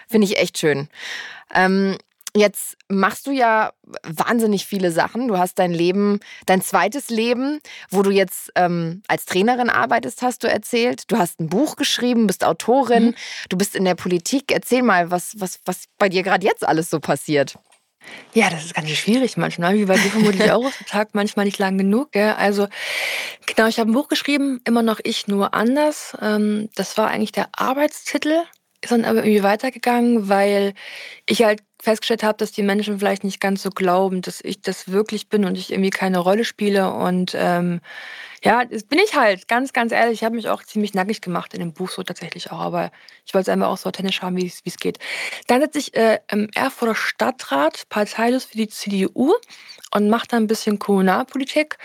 finde 0.07 0.25
ich 0.25 0.37
echt 0.37 0.59
schön. 0.59 0.87
Ähm, 1.51 1.97
Jetzt 2.35 2.77
machst 2.89 3.27
du 3.27 3.31
ja 3.31 3.73
wahnsinnig 4.01 4.65
viele 4.65 4.91
Sachen. 4.91 5.27
Du 5.27 5.37
hast 5.37 5.59
dein 5.59 5.71
Leben, 5.71 6.19
dein 6.47 6.61
zweites 6.61 7.09
Leben, 7.09 7.59
wo 7.91 8.01
du 8.01 8.09
jetzt 8.09 8.51
ähm, 8.55 9.03
als 9.07 9.25
Trainerin 9.25 9.69
arbeitest, 9.69 10.23
hast 10.23 10.43
du 10.43 10.47
erzählt. 10.47 11.11
Du 11.11 11.17
hast 11.19 11.39
ein 11.39 11.47
Buch 11.47 11.75
geschrieben, 11.75 12.25
bist 12.25 12.43
Autorin, 12.43 13.07
mhm. 13.07 13.15
du 13.49 13.57
bist 13.57 13.75
in 13.75 13.85
der 13.85 13.93
Politik. 13.93 14.51
Erzähl 14.51 14.81
mal, 14.81 15.11
was, 15.11 15.39
was, 15.39 15.59
was 15.65 15.85
bei 15.99 16.09
dir 16.09 16.23
gerade 16.23 16.45
jetzt 16.45 16.67
alles 16.67 16.89
so 16.89 16.99
passiert. 16.99 17.55
Ja, 18.33 18.49
das 18.49 18.65
ist 18.65 18.73
ganz 18.73 18.89
schwierig 18.89 19.37
manchmal, 19.37 19.75
wie 19.75 19.85
bei 19.85 19.95
dir 19.95 20.09
vermutlich 20.09 20.51
auch 20.51 20.71
der 20.71 20.87
Tag 20.87 21.09
manchmal 21.13 21.45
nicht 21.45 21.59
lang 21.59 21.77
genug. 21.77 22.11
Gell? 22.11 22.33
Also 22.33 22.67
genau, 23.45 23.67
ich 23.67 23.79
habe 23.79 23.91
ein 23.91 23.93
Buch 23.93 24.07
geschrieben, 24.07 24.59
immer 24.65 24.81
noch 24.81 24.99
ich, 25.03 25.27
nur 25.27 25.53
anders. 25.53 26.17
Ähm, 26.19 26.69
das 26.75 26.97
war 26.97 27.09
eigentlich 27.09 27.31
der 27.31 27.49
Arbeitstitel, 27.53 28.41
ist 28.83 28.91
dann 28.91 29.05
aber 29.05 29.19
irgendwie 29.19 29.43
weitergegangen, 29.43 30.29
weil 30.29 30.73
ich 31.25 31.43
halt 31.43 31.61
festgestellt 31.81 32.23
habe, 32.23 32.37
dass 32.37 32.51
die 32.51 32.63
Menschen 32.63 32.99
vielleicht 32.99 33.23
nicht 33.23 33.39
ganz 33.39 33.63
so 33.63 33.69
glauben, 33.69 34.21
dass 34.21 34.41
ich 34.41 34.61
das 34.61 34.91
wirklich 34.91 35.29
bin 35.29 35.45
und 35.45 35.57
ich 35.57 35.71
irgendwie 35.71 35.89
keine 35.89 36.19
Rolle 36.19 36.45
spiele. 36.45 36.93
Und 36.93 37.33
ähm, 37.35 37.81
ja, 38.43 38.65
das 38.65 38.83
bin 38.83 38.99
ich 38.99 39.15
halt, 39.15 39.47
ganz, 39.47 39.73
ganz 39.73 39.91
ehrlich. 39.91 40.15
Ich 40.15 40.23
habe 40.23 40.35
mich 40.35 40.49
auch 40.49 40.63
ziemlich 40.63 40.93
nackig 40.93 41.21
gemacht 41.21 41.53
in 41.53 41.59
dem 41.59 41.73
Buch 41.73 41.89
so 41.89 42.03
tatsächlich 42.03 42.51
auch. 42.51 42.59
Aber 42.59 42.91
ich 43.25 43.33
wollte 43.33 43.49
es 43.49 43.53
einfach 43.53 43.67
auch 43.67 43.77
so 43.77 43.89
authentisch 43.89 44.21
haben, 44.21 44.37
wie 44.37 44.51
es 44.65 44.77
geht. 44.77 44.99
Dann 45.47 45.61
sitze 45.61 45.79
ich 45.79 45.95
äh, 45.95 46.19
im 46.29 46.49
Erfurter 46.55 46.95
Stadtrat, 46.95 47.83
parteilos 47.89 48.45
für 48.45 48.57
die 48.57 48.67
CDU 48.69 49.33
und 49.93 50.09
mache 50.09 50.27
da 50.27 50.37
ein 50.37 50.47
bisschen 50.47 50.79
Kommunalpolitik. 50.79 51.77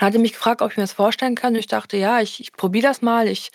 Man 0.00 0.06
hatte 0.06 0.18
mich 0.18 0.32
gefragt, 0.32 0.62
ob 0.62 0.72
ich 0.72 0.76
mir 0.76 0.84
das 0.84 0.92
vorstellen 0.92 1.34
kann. 1.36 1.54
Und 1.54 1.60
ich 1.60 1.66
dachte, 1.66 1.96
ja, 1.96 2.20
ich, 2.20 2.40
ich 2.40 2.52
probiere 2.52 2.88
das 2.88 3.02
mal. 3.02 3.28
Ich 3.28 3.50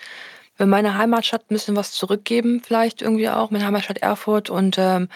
will 0.57 0.67
meiner 0.67 0.97
Heimatstadt 0.97 1.43
ein 1.43 1.55
bisschen 1.55 1.75
was 1.75 1.91
zurückgeben, 1.91 2.61
vielleicht 2.65 3.01
irgendwie 3.01 3.29
auch, 3.29 3.51
meine 3.51 3.65
Heimatstadt 3.65 3.99
Erfurt. 3.99 4.49
Und 4.49 4.77
ähm, 4.77 5.09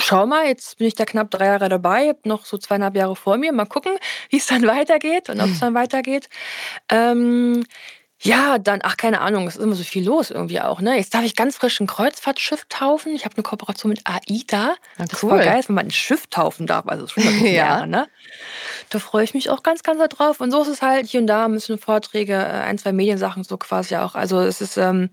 schau 0.00 0.26
mal, 0.26 0.46
jetzt 0.46 0.78
bin 0.78 0.86
ich 0.86 0.94
da 0.94 1.04
knapp 1.04 1.30
drei 1.30 1.46
Jahre 1.46 1.68
dabei, 1.68 2.08
habe 2.08 2.20
noch 2.24 2.44
so 2.44 2.58
zweieinhalb 2.58 2.96
Jahre 2.96 3.16
vor 3.16 3.36
mir. 3.36 3.52
Mal 3.52 3.66
gucken, 3.66 3.96
wie 4.30 4.38
es 4.38 4.46
dann 4.46 4.62
weitergeht 4.66 5.28
und 5.30 5.40
ob 5.40 5.48
es 5.48 5.60
dann 5.60 5.74
weitergeht. 5.74 6.28
Ähm, 6.88 7.64
ja, 8.24 8.58
dann, 8.58 8.80
ach, 8.82 8.96
keine 8.96 9.20
Ahnung, 9.20 9.46
es 9.46 9.56
ist 9.56 9.62
immer 9.62 9.74
so 9.74 9.84
viel 9.84 10.04
los 10.04 10.30
irgendwie 10.30 10.58
auch. 10.60 10.80
Ne? 10.80 10.96
Jetzt 10.96 11.12
darf 11.12 11.24
ich 11.24 11.36
ganz 11.36 11.56
frisch 11.56 11.78
ein 11.80 11.86
Kreuzfahrtschiff 11.86 12.64
taufen. 12.70 13.14
Ich 13.14 13.26
habe 13.26 13.36
eine 13.36 13.42
Kooperation 13.42 13.90
mit 13.90 14.00
AIDA. 14.04 14.76
Na, 14.96 15.04
das 15.04 15.22
cool. 15.22 15.32
war 15.32 15.38
geil, 15.40 15.62
wenn 15.66 15.74
man 15.74 15.88
ein 15.88 15.90
Schiff 15.90 16.26
taufen 16.28 16.66
darf. 16.66 16.88
Also 16.88 17.06
schon 17.06 17.22
ein 17.22 17.44
ja. 17.44 17.52
Jahre, 17.52 17.86
ne? 17.86 18.08
Da 18.88 18.98
freue 18.98 19.24
ich 19.24 19.34
mich 19.34 19.50
auch 19.50 19.62
ganz, 19.62 19.82
ganz 19.82 20.00
drauf. 20.08 20.40
Und 20.40 20.50
so 20.50 20.62
ist 20.62 20.68
es 20.68 20.80
halt 20.80 21.06
hier 21.06 21.20
und 21.20 21.26
da 21.26 21.44
ein 21.44 21.52
bisschen 21.52 21.78
Vorträge, 21.78 22.32
äh, 22.32 22.62
ein, 22.62 22.78
zwei 22.78 22.92
Mediensachen 22.92 23.44
so 23.44 23.58
quasi 23.58 23.96
auch. 23.96 24.14
Also 24.14 24.40
es 24.40 24.62
ist, 24.62 24.78
ähm, 24.78 25.10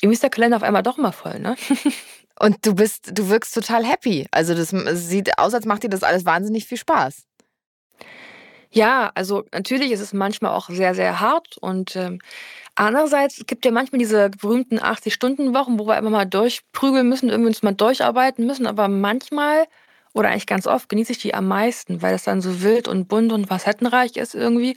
irgendwie 0.00 0.14
ist 0.14 0.22
der 0.22 0.30
Kalender 0.30 0.56
auf 0.56 0.62
einmal 0.62 0.82
doch 0.82 0.96
mal 0.96 1.12
voll, 1.12 1.38
ne? 1.40 1.56
Und 2.40 2.66
du 2.66 2.74
bist, 2.74 3.16
du 3.16 3.28
wirkst 3.28 3.54
total 3.54 3.84
happy. 3.84 4.26
Also 4.32 4.54
das 4.54 4.70
sieht 4.70 5.38
aus, 5.38 5.54
als 5.54 5.66
macht 5.66 5.84
dir 5.84 5.88
das 5.88 6.02
alles 6.02 6.24
wahnsinnig 6.24 6.66
viel 6.66 6.78
Spaß. 6.78 7.26
Ja, 8.74 9.12
also 9.14 9.44
natürlich 9.52 9.92
ist 9.92 10.00
es 10.00 10.12
manchmal 10.12 10.52
auch 10.52 10.68
sehr, 10.68 10.96
sehr 10.96 11.20
hart 11.20 11.56
und 11.58 11.94
ähm, 11.94 12.18
andererseits 12.74 13.46
gibt 13.46 13.64
ja 13.64 13.70
manchmal 13.70 14.00
diese 14.00 14.30
berühmten 14.30 14.80
80-Stunden-Wochen, 14.80 15.78
wo 15.78 15.86
wir 15.86 15.94
einfach 15.94 16.10
mal 16.10 16.24
durchprügeln 16.24 17.08
müssen, 17.08 17.28
irgendwie 17.28 17.48
uns 17.48 17.62
mal 17.62 17.72
durcharbeiten 17.72 18.46
müssen, 18.46 18.66
aber 18.66 18.88
manchmal 18.88 19.66
oder 20.12 20.30
eigentlich 20.30 20.46
ganz 20.46 20.66
oft 20.66 20.88
genieße 20.88 21.12
ich 21.12 21.18
die 21.18 21.34
am 21.34 21.46
meisten, 21.46 22.02
weil 22.02 22.14
es 22.16 22.24
dann 22.24 22.40
so 22.40 22.62
wild 22.62 22.88
und 22.88 23.06
bunt 23.08 23.32
und 23.32 23.46
facettenreich 23.46 24.16
ist 24.16 24.34
irgendwie. 24.34 24.76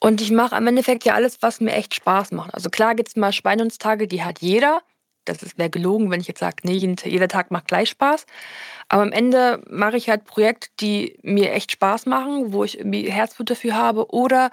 Und 0.00 0.20
ich 0.20 0.30
mache 0.30 0.56
im 0.56 0.66
Endeffekt 0.68 1.04
ja 1.04 1.14
alles, 1.14 1.42
was 1.42 1.60
mir 1.60 1.72
echt 1.72 1.94
Spaß 1.96 2.32
macht. 2.32 2.54
Also 2.54 2.70
klar 2.70 2.94
gibt 2.94 3.08
es 3.10 3.16
mal 3.16 3.32
Schweinungstage, 3.32 4.08
die 4.08 4.22
hat 4.24 4.40
jeder 4.40 4.82
das 5.38 5.58
wäre 5.58 5.70
gelogen, 5.70 6.10
wenn 6.10 6.20
ich 6.20 6.28
jetzt 6.28 6.40
sage, 6.40 6.56
nee, 6.64 6.96
jeder 7.04 7.28
Tag 7.28 7.50
macht 7.50 7.68
gleich 7.68 7.90
Spaß. 7.90 8.26
Aber 8.88 9.02
am 9.02 9.12
Ende 9.12 9.62
mache 9.68 9.96
ich 9.96 10.10
halt 10.10 10.24
Projekte, 10.24 10.68
die 10.80 11.18
mir 11.22 11.52
echt 11.52 11.72
Spaß 11.72 12.06
machen, 12.06 12.52
wo 12.52 12.64
ich 12.64 12.78
irgendwie 12.78 13.10
Herzblut 13.10 13.50
dafür 13.50 13.76
habe. 13.76 14.12
Oder 14.12 14.50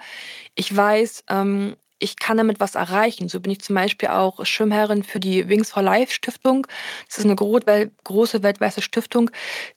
ich 0.54 0.74
weiß, 0.74 1.24
ähm, 1.28 1.76
ich 1.98 2.16
kann 2.16 2.36
damit 2.36 2.60
was 2.60 2.74
erreichen. 2.74 3.28
So 3.28 3.40
bin 3.40 3.52
ich 3.52 3.60
zum 3.60 3.74
Beispiel 3.74 4.08
auch 4.08 4.44
Schwimmherrin 4.46 5.02
für 5.02 5.20
die 5.20 5.48
Wings 5.48 5.70
for 5.70 5.82
Life 5.82 6.12
Stiftung. 6.12 6.66
Das 7.08 7.18
ist 7.18 7.24
eine 7.24 7.34
große 7.34 8.42
weltweite 8.42 8.82
Stiftung, 8.82 9.30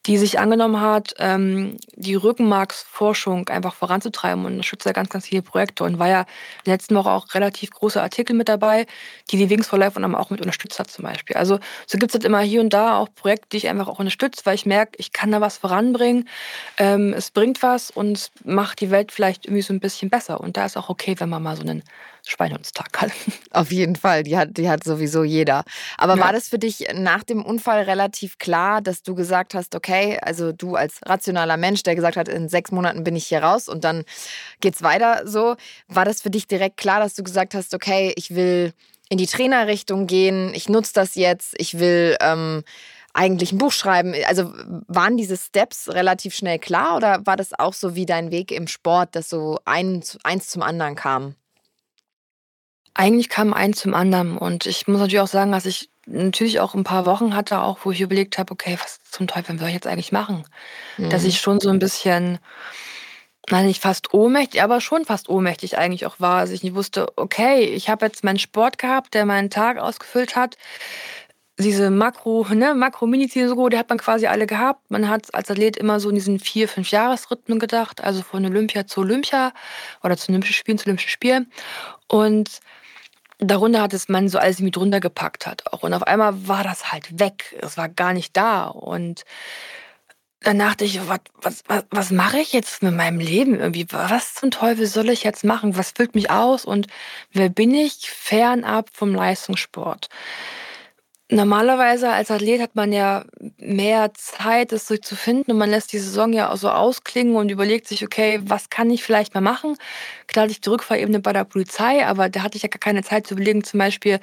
die 0.06 0.18
sich 0.18 0.40
angenommen 0.40 0.80
hat, 0.80 1.16
ähm, 1.18 1.78
die 1.96 2.16
Rückenmarksforschung 2.16 3.50
einfach 3.50 3.74
voranzutreiben 3.74 4.46
und 4.46 4.54
unterstützt 4.54 4.86
ja 4.86 4.92
ganz, 4.92 5.10
ganz 5.10 5.28
viele 5.28 5.42
Projekte 5.42 5.84
und 5.84 6.00
war 6.00 6.08
ja 6.08 6.22
in 6.22 6.66
der 6.66 6.74
letzten 6.76 6.96
Woche 6.96 7.10
auch 7.10 7.34
relativ 7.34 7.72
große 7.72 8.02
Artikel 8.02 8.36
mit 8.36 8.50
dabei, 8.50 8.86
die 9.32 9.38
die 9.38 9.50
Wings 9.50 9.68
for 9.68 9.80
Life 9.80 10.00
und 10.00 10.16
auch 10.16 10.30
mit 10.30 10.42
unterstützt 10.42 10.80
hat 10.80 10.92
zum 10.92 11.04
Beispiel. 11.04 11.36
Also 11.36 11.60
so 11.88 11.98
gibt 11.98 12.12
es 12.12 12.14
halt 12.16 12.26
immer 12.26 12.42
hier 12.42 12.62
und 12.62 12.72
da 12.72 12.98
auch 12.98 13.10
Projekte, 13.14 13.50
die 13.52 13.58
ich 13.58 13.68
einfach 13.68 13.88
auch 13.88 14.00
unterstütze, 14.00 14.46
weil 14.46 14.56
ich 14.56 14.66
merke, 14.66 14.94
ich 14.98 15.12
kann 15.12 15.32
da 15.32 15.42
was 15.42 15.58
voranbringen. 15.58 16.28
Ähm, 16.78 17.14
es 17.14 17.32
bringt 17.32 17.64
was 17.64 17.90
und 17.92 18.32
macht 18.44 18.82
die 18.82 18.92
Welt 18.92 19.12
vielleicht 19.12 19.46
irgendwie 19.46 19.64
so 19.64 19.74
ein 19.74 19.80
bisschen 19.80 20.10
besser. 20.10 20.40
Und 20.40 20.58
da 20.58 20.66
ist 20.66 20.78
auch 20.78 20.90
okay, 20.90 21.16
wenn 21.18 21.30
man 21.30 21.42
mal 21.42 21.56
so 21.56 21.64
einen 21.64 21.84
Schweinhundstag 22.26 23.02
hat. 23.02 23.12
Auf 23.52 23.72
jeden 23.72 23.96
Fall, 23.96 24.24
die 24.24 24.38
hat, 24.38 24.58
die 24.58 24.70
hat 24.70 24.84
sowieso 24.84 25.24
jeder. 25.24 25.64
Aber 25.98 26.18
ja. 26.18 26.24
war 26.24 26.34
das 26.34 26.50
für 26.50 26.60
dich 26.60 26.88
nach 26.94 27.24
dem 27.24 27.44
Unfall 27.44 27.84
relativ 27.84 28.38
klar, 28.38 28.82
dass 28.82 29.04
du 29.04 29.16
gesagt 29.16 29.54
hast, 29.54 29.76
okay, 29.76 30.20
also 30.22 30.52
du 30.52 30.76
als 30.76 31.00
rationaler 31.06 31.58
Mensch, 31.58 31.84
der 31.84 31.96
gesagt 31.96 32.18
hat, 32.18 32.28
in 32.28 32.50
sechs 32.50 32.72
Monaten 32.72 33.04
bin 33.04 33.16
ich 33.16 33.28
hier 33.28 33.44
raus 33.44 33.68
und 33.68 33.84
dann 33.84 34.04
geht's 34.60 34.82
weiter 34.82 35.24
so, 35.26 35.56
war 35.88 36.06
das 36.06 36.22
für 36.22 36.30
dich 36.30 36.48
direkt 36.48 36.78
klar, 36.78 37.00
dass 37.00 37.14
du 37.16 37.24
gesagt 37.24 37.54
hast, 37.54 37.74
okay, 37.74 38.14
ich 38.16 38.36
will 38.36 38.74
in 39.10 39.18
die 39.18 39.28
Trainerrichtung 39.28 40.08
gehen, 40.08 40.54
ich 40.54 40.70
nutze 40.70 40.94
das 40.94 41.16
jetzt, 41.16 41.54
ich 41.58 41.80
will 41.80 42.16
ähm, 42.22 42.64
eigentlich 43.14 43.52
ein 43.52 43.58
Buch 43.58 43.72
schreiben. 43.72 44.14
Also 44.26 44.54
waren 44.88 45.18
diese 45.18 45.38
Steps 45.38 45.90
relativ 45.90 46.34
schnell 46.34 46.60
klar 46.60 46.96
oder 46.96 47.26
war 47.26 47.36
das 47.36 47.58
auch 47.58 47.74
so 47.74 47.96
wie 47.96 48.06
dein 48.06 48.32
Weg 48.32 48.52
im 48.52 48.68
Sport, 48.68 49.16
dass 49.16 49.30
so 49.30 49.60
ein, 49.66 50.02
eins 50.24 50.48
zum 50.48 50.62
anderen 50.62 50.96
kam? 50.96 51.36
Eigentlich 52.94 53.30
kam 53.30 53.54
eins 53.54 53.80
zum 53.80 53.94
anderen 53.94 54.38
und 54.38 54.66
ich 54.66 54.88
muss 54.88 55.00
natürlich 55.00 55.22
auch 55.22 55.28
sagen, 55.28 55.52
dass 55.52 55.66
ich 55.66 55.90
natürlich 56.06 56.60
auch 56.60 56.74
ein 56.74 56.84
paar 56.84 57.06
Wochen 57.06 57.36
hatte, 57.36 57.60
auch 57.62 57.80
wo 57.84 57.92
ich 57.92 58.02
überlegt 58.02 58.38
habe, 58.38 58.52
okay, 58.52 58.78
was 58.82 59.00
zum 59.10 59.28
Teufel 59.28 59.58
soll 59.58 59.70
ich 59.70 59.74
jetzt 59.74 59.88
eigentlich 59.88 60.12
machen? 60.12 60.46
Mhm. 60.98 61.10
Dass 61.10 61.24
ich 61.24 61.40
schon 61.40 61.60
so 61.60 61.70
ein 61.70 61.80
bisschen, 61.80 62.40
nein, 63.50 63.68
nicht 63.68 63.82
fast 63.82 64.14
ohnmächtig, 64.14 64.62
aber 64.62 64.82
schon 64.82 65.06
fast 65.06 65.30
ohnmächtig 65.30 65.78
eigentlich 65.78 66.06
auch 66.06 66.20
war. 66.20 66.40
Also 66.40 66.54
ich 66.54 66.64
nicht 66.64 66.76
wusste, 66.76 67.08
okay, 67.18 67.64
ich 67.64 67.90
habe 67.90 68.06
jetzt 68.06 68.24
meinen 68.24 68.40
Sport 68.40 68.78
gehabt, 68.78 69.14
der 69.14 69.26
meinen 69.26 69.50
Tag 69.50 69.78
ausgefüllt 69.78 70.36
hat. 70.36 70.58
Diese 71.60 71.92
Makro, 71.92 72.48
ne, 72.52 72.74
Makro-Mini-Ziele 72.74 73.48
so, 73.48 73.70
die 73.70 73.78
hat 73.78 73.90
man 73.90 74.00
quasi 74.00 74.26
alle 74.26 74.48
gehabt. 74.48 74.90
Man 74.90 75.08
hat 75.08 75.34
als 75.34 75.50
Athlet 75.50 75.78
immer 75.78 76.00
so 76.00 76.10
in 76.10 76.16
diesen 76.16 76.40
vier, 76.40 76.68
fünf 76.68 76.90
Jahresrhythmen 76.90 77.60
gedacht, 77.60 78.04
also 78.04 78.24
von 78.24 78.44
Olympia 78.44 78.88
zu 78.88 79.02
Olympia 79.02 79.54
oder 80.04 80.18
zu 80.18 80.30
Olympischen 80.32 80.56
Spielen 80.56 80.80
zu 80.80 80.88
Olympischen 80.88 81.10
Spielen. 81.10 81.52
Und 82.08 82.62
darunter 83.42 83.82
hat 83.82 83.94
es 83.94 84.08
man 84.08 84.30
so 84.30 84.38
alles 84.38 84.60
mit 84.60 84.76
drunter 84.76 85.00
gepackt 85.00 85.48
hat 85.48 85.72
auch. 85.72 85.84
Und 85.84 85.94
auf 85.94 86.04
einmal 86.04 86.48
war 86.48 86.64
das 86.64 86.92
halt 86.92 87.20
weg. 87.20 87.56
Es 87.62 87.78
war 87.78 87.90
gar 87.90 88.14
nicht 88.14 88.38
da. 88.38 88.68
Und 88.68 89.24
dann 90.42 90.60
dachte 90.60 90.86
ich, 90.86 91.00
was, 91.08 91.20
was, 91.42 91.64
was, 91.68 91.86
was 91.92 92.12
mache 92.12 92.40
ich 92.40 92.54
jetzt 92.54 92.82
mit 92.82 92.96
meinem 92.96 93.20
Leben 93.20 93.60
irgendwie? 93.60 93.86
Was 93.92 94.36
zum 94.36 94.52
Teufel 94.52 94.88
soll 94.88 95.10
ich 95.10 95.24
jetzt 95.24 95.44
machen? 95.44 95.78
Was 95.78 95.92
füllt 95.92 96.16
mich 96.16 96.32
aus? 96.32 96.66
Und 96.66 96.88
wer 97.32 97.50
bin 97.50 97.74
ich 97.74 98.10
fernab 98.10 98.90
vom 98.94 99.14
Leistungssport? 99.14 100.10
Normalerweise 101.34 102.10
als 102.10 102.30
Athlet 102.30 102.60
hat 102.60 102.76
man 102.76 102.92
ja 102.92 103.24
mehr 103.58 104.14
Zeit, 104.16 104.74
es 104.74 104.86
zu 104.86 105.16
finden 105.16 105.52
und 105.52 105.58
man 105.58 105.70
lässt 105.70 105.94
die 105.94 106.00
Saison 106.00 106.34
ja 106.34 106.52
auch 106.52 106.58
so 106.58 106.70
ausklingen 106.70 107.38
und 107.38 107.50
überlegt 107.50 107.88
sich, 107.88 108.04
okay, 108.04 108.42
was 108.44 108.70
kann 108.70 108.90
ich 108.90 109.02
vielleicht 109.02 109.34
mal 109.34 109.40
machen? 109.40 109.78
Klar 110.28 110.44
hatte 110.44 110.52
ich 110.52 110.60
die 110.60 110.70
Rückfahrebene 110.70 111.22
bei 111.22 111.32
der 111.32 111.46
Polizei, 111.46 112.06
aber 112.06 112.28
da 112.28 112.44
hatte 112.44 112.58
ich 112.58 112.64
ja 112.64 112.70
gar 112.70 112.80
keine 112.80 113.02
Zeit 113.04 113.28
zu 113.28 113.36
überlegen, 113.36 113.64
zum 113.64 113.78
Beispiel, 113.78 114.20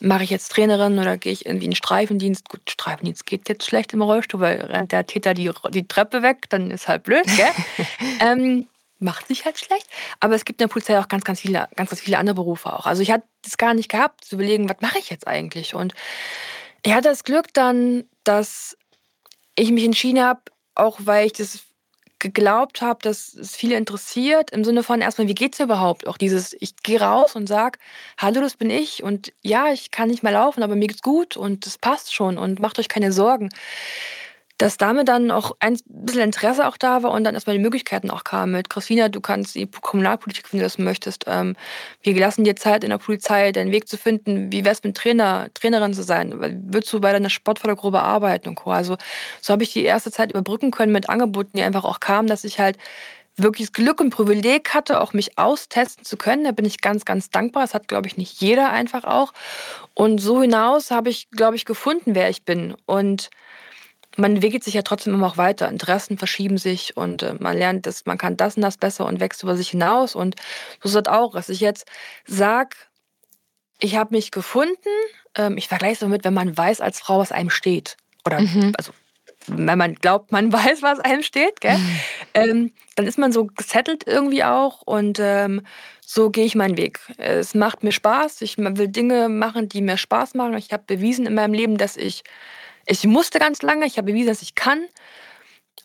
mache 0.00 0.24
ich 0.24 0.30
jetzt 0.30 0.52
Trainerin 0.52 0.98
oder 0.98 1.16
gehe 1.16 1.32
ich 1.32 1.46
irgendwie 1.46 1.64
in 1.64 1.70
den 1.70 1.76
Streifendienst? 1.76 2.50
Gut, 2.50 2.70
Streifendienst 2.70 3.24
geht 3.24 3.48
jetzt 3.48 3.64
schlecht 3.64 3.94
im 3.94 4.02
Rollstuhl, 4.02 4.40
weil 4.40 4.60
rennt 4.60 4.92
der 4.92 5.06
Täter 5.06 5.32
die, 5.32 5.50
die 5.70 5.88
Treppe 5.88 6.22
weg, 6.22 6.50
dann 6.50 6.70
ist 6.70 6.86
halt 6.86 7.04
blöd, 7.04 7.24
gell? 7.24 7.86
ähm, 8.20 8.66
macht 8.98 9.28
sich 9.28 9.44
halt 9.44 9.58
schlecht. 9.58 9.86
Aber 10.20 10.34
es 10.34 10.44
gibt 10.44 10.60
in 10.60 10.66
der 10.66 10.72
Polizei 10.72 10.98
auch 10.98 11.08
ganz, 11.08 11.24
ganz 11.24 11.40
viele, 11.40 11.68
ganz, 11.76 11.90
ganz 11.90 12.00
viele 12.00 12.18
andere 12.18 12.34
Berufe 12.34 12.72
auch. 12.72 12.86
Also 12.86 13.02
ich 13.02 13.10
hatte 13.10 13.26
das 13.42 13.56
gar 13.56 13.74
nicht 13.74 13.90
gehabt, 13.90 14.24
zu 14.24 14.36
überlegen, 14.36 14.68
was 14.68 14.80
mache 14.80 14.98
ich 14.98 15.10
jetzt 15.10 15.26
eigentlich? 15.26 15.74
Und 15.74 15.94
ich 16.84 16.92
hatte 16.92 17.08
das 17.08 17.24
Glück 17.24 17.52
dann, 17.52 18.04
dass 18.24 18.76
ich 19.54 19.70
mich 19.70 19.84
entschieden 19.84 20.22
habe, 20.22 20.40
auch 20.74 20.98
weil 21.00 21.26
ich 21.26 21.32
das 21.32 21.60
geglaubt 22.18 22.80
habe, 22.80 23.00
dass 23.02 23.34
es 23.34 23.54
viele 23.54 23.76
interessiert, 23.76 24.50
im 24.50 24.64
Sinne 24.64 24.82
von 24.82 25.02
erstmal, 25.02 25.28
wie 25.28 25.34
geht's 25.34 25.60
überhaupt? 25.60 26.06
Auch 26.06 26.16
dieses, 26.16 26.56
ich 26.58 26.74
gehe 26.82 27.00
raus 27.00 27.36
und 27.36 27.46
sag, 27.46 27.78
hallo, 28.18 28.40
das 28.40 28.56
bin 28.56 28.70
ich 28.70 29.02
und 29.02 29.32
ja, 29.42 29.70
ich 29.70 29.90
kann 29.90 30.08
nicht 30.08 30.22
mehr 30.22 30.32
laufen, 30.32 30.62
aber 30.62 30.76
mir 30.76 30.86
geht's 30.86 31.02
gut 31.02 31.36
und 31.36 31.66
es 31.66 31.76
passt 31.76 32.14
schon 32.14 32.38
und 32.38 32.58
macht 32.58 32.78
euch 32.78 32.88
keine 32.88 33.12
Sorgen 33.12 33.50
dass 34.58 34.78
damit 34.78 35.08
dann 35.08 35.30
auch 35.30 35.56
ein 35.60 35.78
bisschen 35.86 36.22
Interesse 36.22 36.66
auch 36.66 36.76
da 36.76 37.02
war 37.02 37.10
und 37.10 37.24
dann 37.24 37.34
erstmal 37.34 37.56
die 37.56 37.62
Möglichkeiten 37.62 38.10
auch 38.10 38.24
kamen 38.24 38.52
mit 38.52 38.70
Christina, 38.70 39.08
du 39.08 39.20
kannst 39.20 39.54
die 39.54 39.66
Kommunalpolitik, 39.66 40.52
wenn 40.52 40.60
du 40.60 40.64
das 40.64 40.78
möchtest. 40.78 41.24
Ähm, 41.26 41.56
wir 42.02 42.18
lassen 42.18 42.44
dir 42.44 42.56
Zeit 42.56 42.82
in 42.82 42.90
der 42.90 42.98
Polizei, 42.98 43.52
deinen 43.52 43.72
Weg 43.72 43.88
zu 43.88 43.98
finden. 43.98 44.50
Wie 44.50 44.64
wär's 44.64 44.82
mit 44.82 44.96
Trainer, 44.96 45.48
Trainerin 45.54 45.92
zu 45.92 46.02
sein? 46.02 46.34
Würdest 46.40 46.92
du 46.92 47.00
bei 47.00 47.12
deiner 47.12 47.30
Sportfördergruppe 47.30 48.00
arbeiten 48.00 48.48
und 48.48 48.54
Co. 48.54 48.70
Also 48.70 48.96
so 49.40 49.52
habe 49.52 49.62
ich 49.62 49.72
die 49.72 49.84
erste 49.84 50.10
Zeit 50.10 50.30
überbrücken 50.30 50.70
können 50.70 50.92
mit 50.92 51.08
Angeboten, 51.08 51.56
die 51.56 51.62
einfach 51.62 51.84
auch 51.84 52.00
kamen, 52.00 52.28
dass 52.28 52.44
ich 52.44 52.58
halt 52.58 52.78
wirklich 53.36 53.68
das 53.68 53.72
Glück 53.74 54.00
und 54.00 54.10
Privileg 54.10 54.72
hatte, 54.72 55.00
auch 55.00 55.12
mich 55.12 55.38
austesten 55.38 56.04
zu 56.04 56.16
können. 56.16 56.44
Da 56.44 56.52
bin 56.52 56.64
ich 56.64 56.80
ganz, 56.80 57.04
ganz 57.04 57.30
dankbar. 57.30 57.64
Das 57.64 57.74
hat, 57.74 57.88
glaube 57.88 58.06
ich, 58.06 58.16
nicht 58.16 58.40
jeder 58.40 58.70
einfach 58.70 59.04
auch. 59.04 59.32
Und 59.94 60.18
so 60.18 60.40
hinaus 60.40 60.90
habe 60.90 61.10
ich, 61.10 61.30
glaube 61.30 61.56
ich, 61.56 61.64
gefunden, 61.64 62.14
wer 62.14 62.30
ich 62.30 62.44
bin. 62.44 62.74
Und 62.86 63.30
man 64.16 64.34
entwickelt 64.34 64.64
sich 64.64 64.74
ja 64.74 64.82
trotzdem 64.82 65.14
immer 65.14 65.26
auch 65.26 65.36
weiter. 65.36 65.68
Interessen 65.68 66.18
verschieben 66.18 66.58
sich 66.58 66.96
und 66.96 67.22
äh, 67.22 67.34
man 67.38 67.56
lernt, 67.56 67.86
dass 67.86 68.06
man 68.06 68.18
kann 68.18 68.36
das 68.36 68.56
und 68.56 68.62
das 68.62 68.78
besser 68.78 69.06
und 69.06 69.20
wächst 69.20 69.42
über 69.42 69.56
sich 69.56 69.70
hinaus. 69.70 70.14
Und 70.14 70.36
so 70.82 70.88
ist 70.88 71.06
das 71.06 71.14
auch, 71.14 71.34
dass 71.34 71.48
ich 71.48 71.60
jetzt 71.60 71.86
sage, 72.26 72.76
ich 73.78 73.96
habe 73.96 74.14
mich 74.14 74.30
gefunden. 74.30 74.76
Ähm, 75.34 75.58
ich 75.58 75.68
vergleiche 75.68 75.94
es 75.94 75.98
damit, 76.00 76.24
wenn 76.24 76.34
man 76.34 76.56
weiß 76.56 76.80
als 76.80 77.00
Frau, 77.00 77.18
was 77.18 77.32
einem 77.32 77.50
steht. 77.50 77.96
Oder 78.24 78.40
mhm. 78.40 78.72
also 78.76 78.92
wenn 79.48 79.78
man 79.78 79.94
glaubt, 79.94 80.32
man 80.32 80.52
weiß, 80.52 80.82
was 80.82 80.98
einem 81.00 81.22
steht, 81.22 81.60
gell? 81.60 81.78
Mhm. 81.78 82.00
Ähm, 82.34 82.72
dann 82.94 83.06
ist 83.06 83.18
man 83.18 83.32
so 83.32 83.46
gesettelt 83.46 84.04
irgendwie 84.06 84.44
auch 84.44 84.82
und 84.82 85.18
ähm, 85.20 85.62
so 86.00 86.30
gehe 86.30 86.44
ich 86.44 86.54
meinen 86.54 86.76
Weg. 86.76 87.00
Es 87.18 87.54
macht 87.54 87.82
mir 87.82 87.92
Spaß. 87.92 88.40
Ich 88.42 88.56
will 88.58 88.88
Dinge 88.88 89.28
machen, 89.28 89.68
die 89.68 89.82
mir 89.82 89.96
Spaß 89.96 90.34
machen. 90.34 90.54
Ich 90.54 90.72
habe 90.72 90.84
bewiesen 90.86 91.26
in 91.26 91.34
meinem 91.34 91.52
Leben, 91.52 91.78
dass 91.78 91.96
ich 91.96 92.22
ich 92.86 93.04
musste 93.04 93.38
ganz 93.38 93.62
lange, 93.62 93.86
ich 93.86 93.98
habe 93.98 94.12
bewiesen, 94.12 94.28
dass 94.28 94.42
ich 94.42 94.54
kann. 94.54 94.84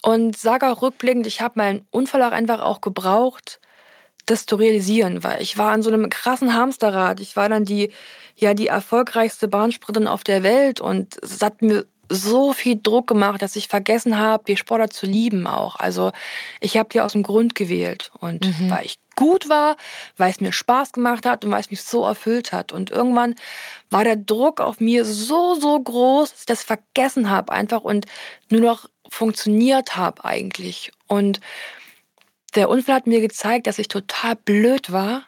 Und 0.03 0.37
sage 0.37 0.67
auch 0.67 0.81
rückblickend, 0.81 1.27
ich 1.27 1.41
habe 1.41 1.59
meinen 1.59 1.85
Unfall 1.91 2.23
auch 2.23 2.31
einfach 2.31 2.61
auch 2.61 2.81
gebraucht, 2.81 3.59
das 4.25 4.45
zu 4.45 4.55
realisieren, 4.55 5.23
weil 5.23 5.41
ich 5.41 5.57
war 5.57 5.71
an 5.71 5.83
so 5.83 5.91
einem 5.91 6.09
krassen 6.09 6.53
Hamsterrad. 6.53 7.19
Ich 7.19 7.35
war 7.35 7.49
dann 7.49 7.65
die, 7.65 7.91
ja, 8.35 8.53
die 8.53 8.67
erfolgreichste 8.67 9.47
Bahnsprinterin 9.47 10.07
auf 10.07 10.23
der 10.23 10.43
Welt 10.43 10.79
und 10.81 11.17
es 11.21 11.41
hat 11.41 11.61
mir 11.61 11.85
so 12.11 12.53
viel 12.53 12.79
Druck 12.81 13.07
gemacht, 13.07 13.41
dass 13.41 13.55
ich 13.55 13.67
vergessen 13.67 14.17
habe, 14.17 14.43
die 14.45 14.57
Sportler 14.57 14.89
zu 14.89 15.05
lieben 15.05 15.47
auch. 15.47 15.75
Also 15.77 16.11
ich 16.59 16.77
habe 16.77 16.89
die 16.89 17.01
aus 17.01 17.13
dem 17.13 17.23
Grund 17.23 17.55
gewählt 17.55 18.11
und 18.19 18.45
mhm. 18.45 18.69
weil 18.69 18.85
ich 18.85 18.99
gut 19.15 19.49
war, 19.49 19.77
weil 20.17 20.31
es 20.31 20.41
mir 20.41 20.51
Spaß 20.51 20.93
gemacht 20.93 21.25
hat 21.25 21.45
und 21.45 21.51
weil 21.51 21.61
es 21.61 21.71
mich 21.71 21.81
so 21.81 22.05
erfüllt 22.05 22.51
hat. 22.51 22.71
Und 22.71 22.91
irgendwann 22.91 23.35
war 23.89 24.03
der 24.03 24.15
Druck 24.15 24.61
auf 24.61 24.79
mir 24.79 25.05
so, 25.05 25.55
so 25.55 25.79
groß, 25.79 26.31
dass 26.31 26.39
ich 26.39 26.45
das 26.45 26.63
vergessen 26.63 27.29
habe 27.29 27.51
einfach 27.51 27.81
und 27.81 28.05
nur 28.49 28.61
noch 28.61 28.89
funktioniert 29.09 29.95
habe 29.95 30.23
eigentlich. 30.25 30.91
Und 31.07 31.39
der 32.55 32.69
Unfall 32.69 32.95
hat 32.95 33.07
mir 33.07 33.21
gezeigt, 33.21 33.67
dass 33.67 33.79
ich 33.79 33.87
total 33.87 34.35
blöd 34.35 34.91
war 34.91 35.23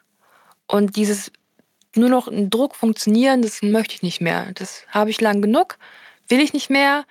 und 0.68 0.96
dieses 0.96 1.32
nur 1.96 2.10
noch 2.10 2.28
ein 2.28 2.50
Druck 2.50 2.76
funktionieren, 2.76 3.42
das 3.42 3.62
möchte 3.62 3.96
ich 3.96 4.02
nicht 4.02 4.22
mehr. 4.22 4.52
Das 4.56 4.86
habe 4.90 5.10
ich 5.10 5.22
lang 5.22 5.42
genug, 5.42 5.78
will 6.28 6.40
ich 6.40 6.54
nicht 6.54 6.70
mehr. 6.70 7.06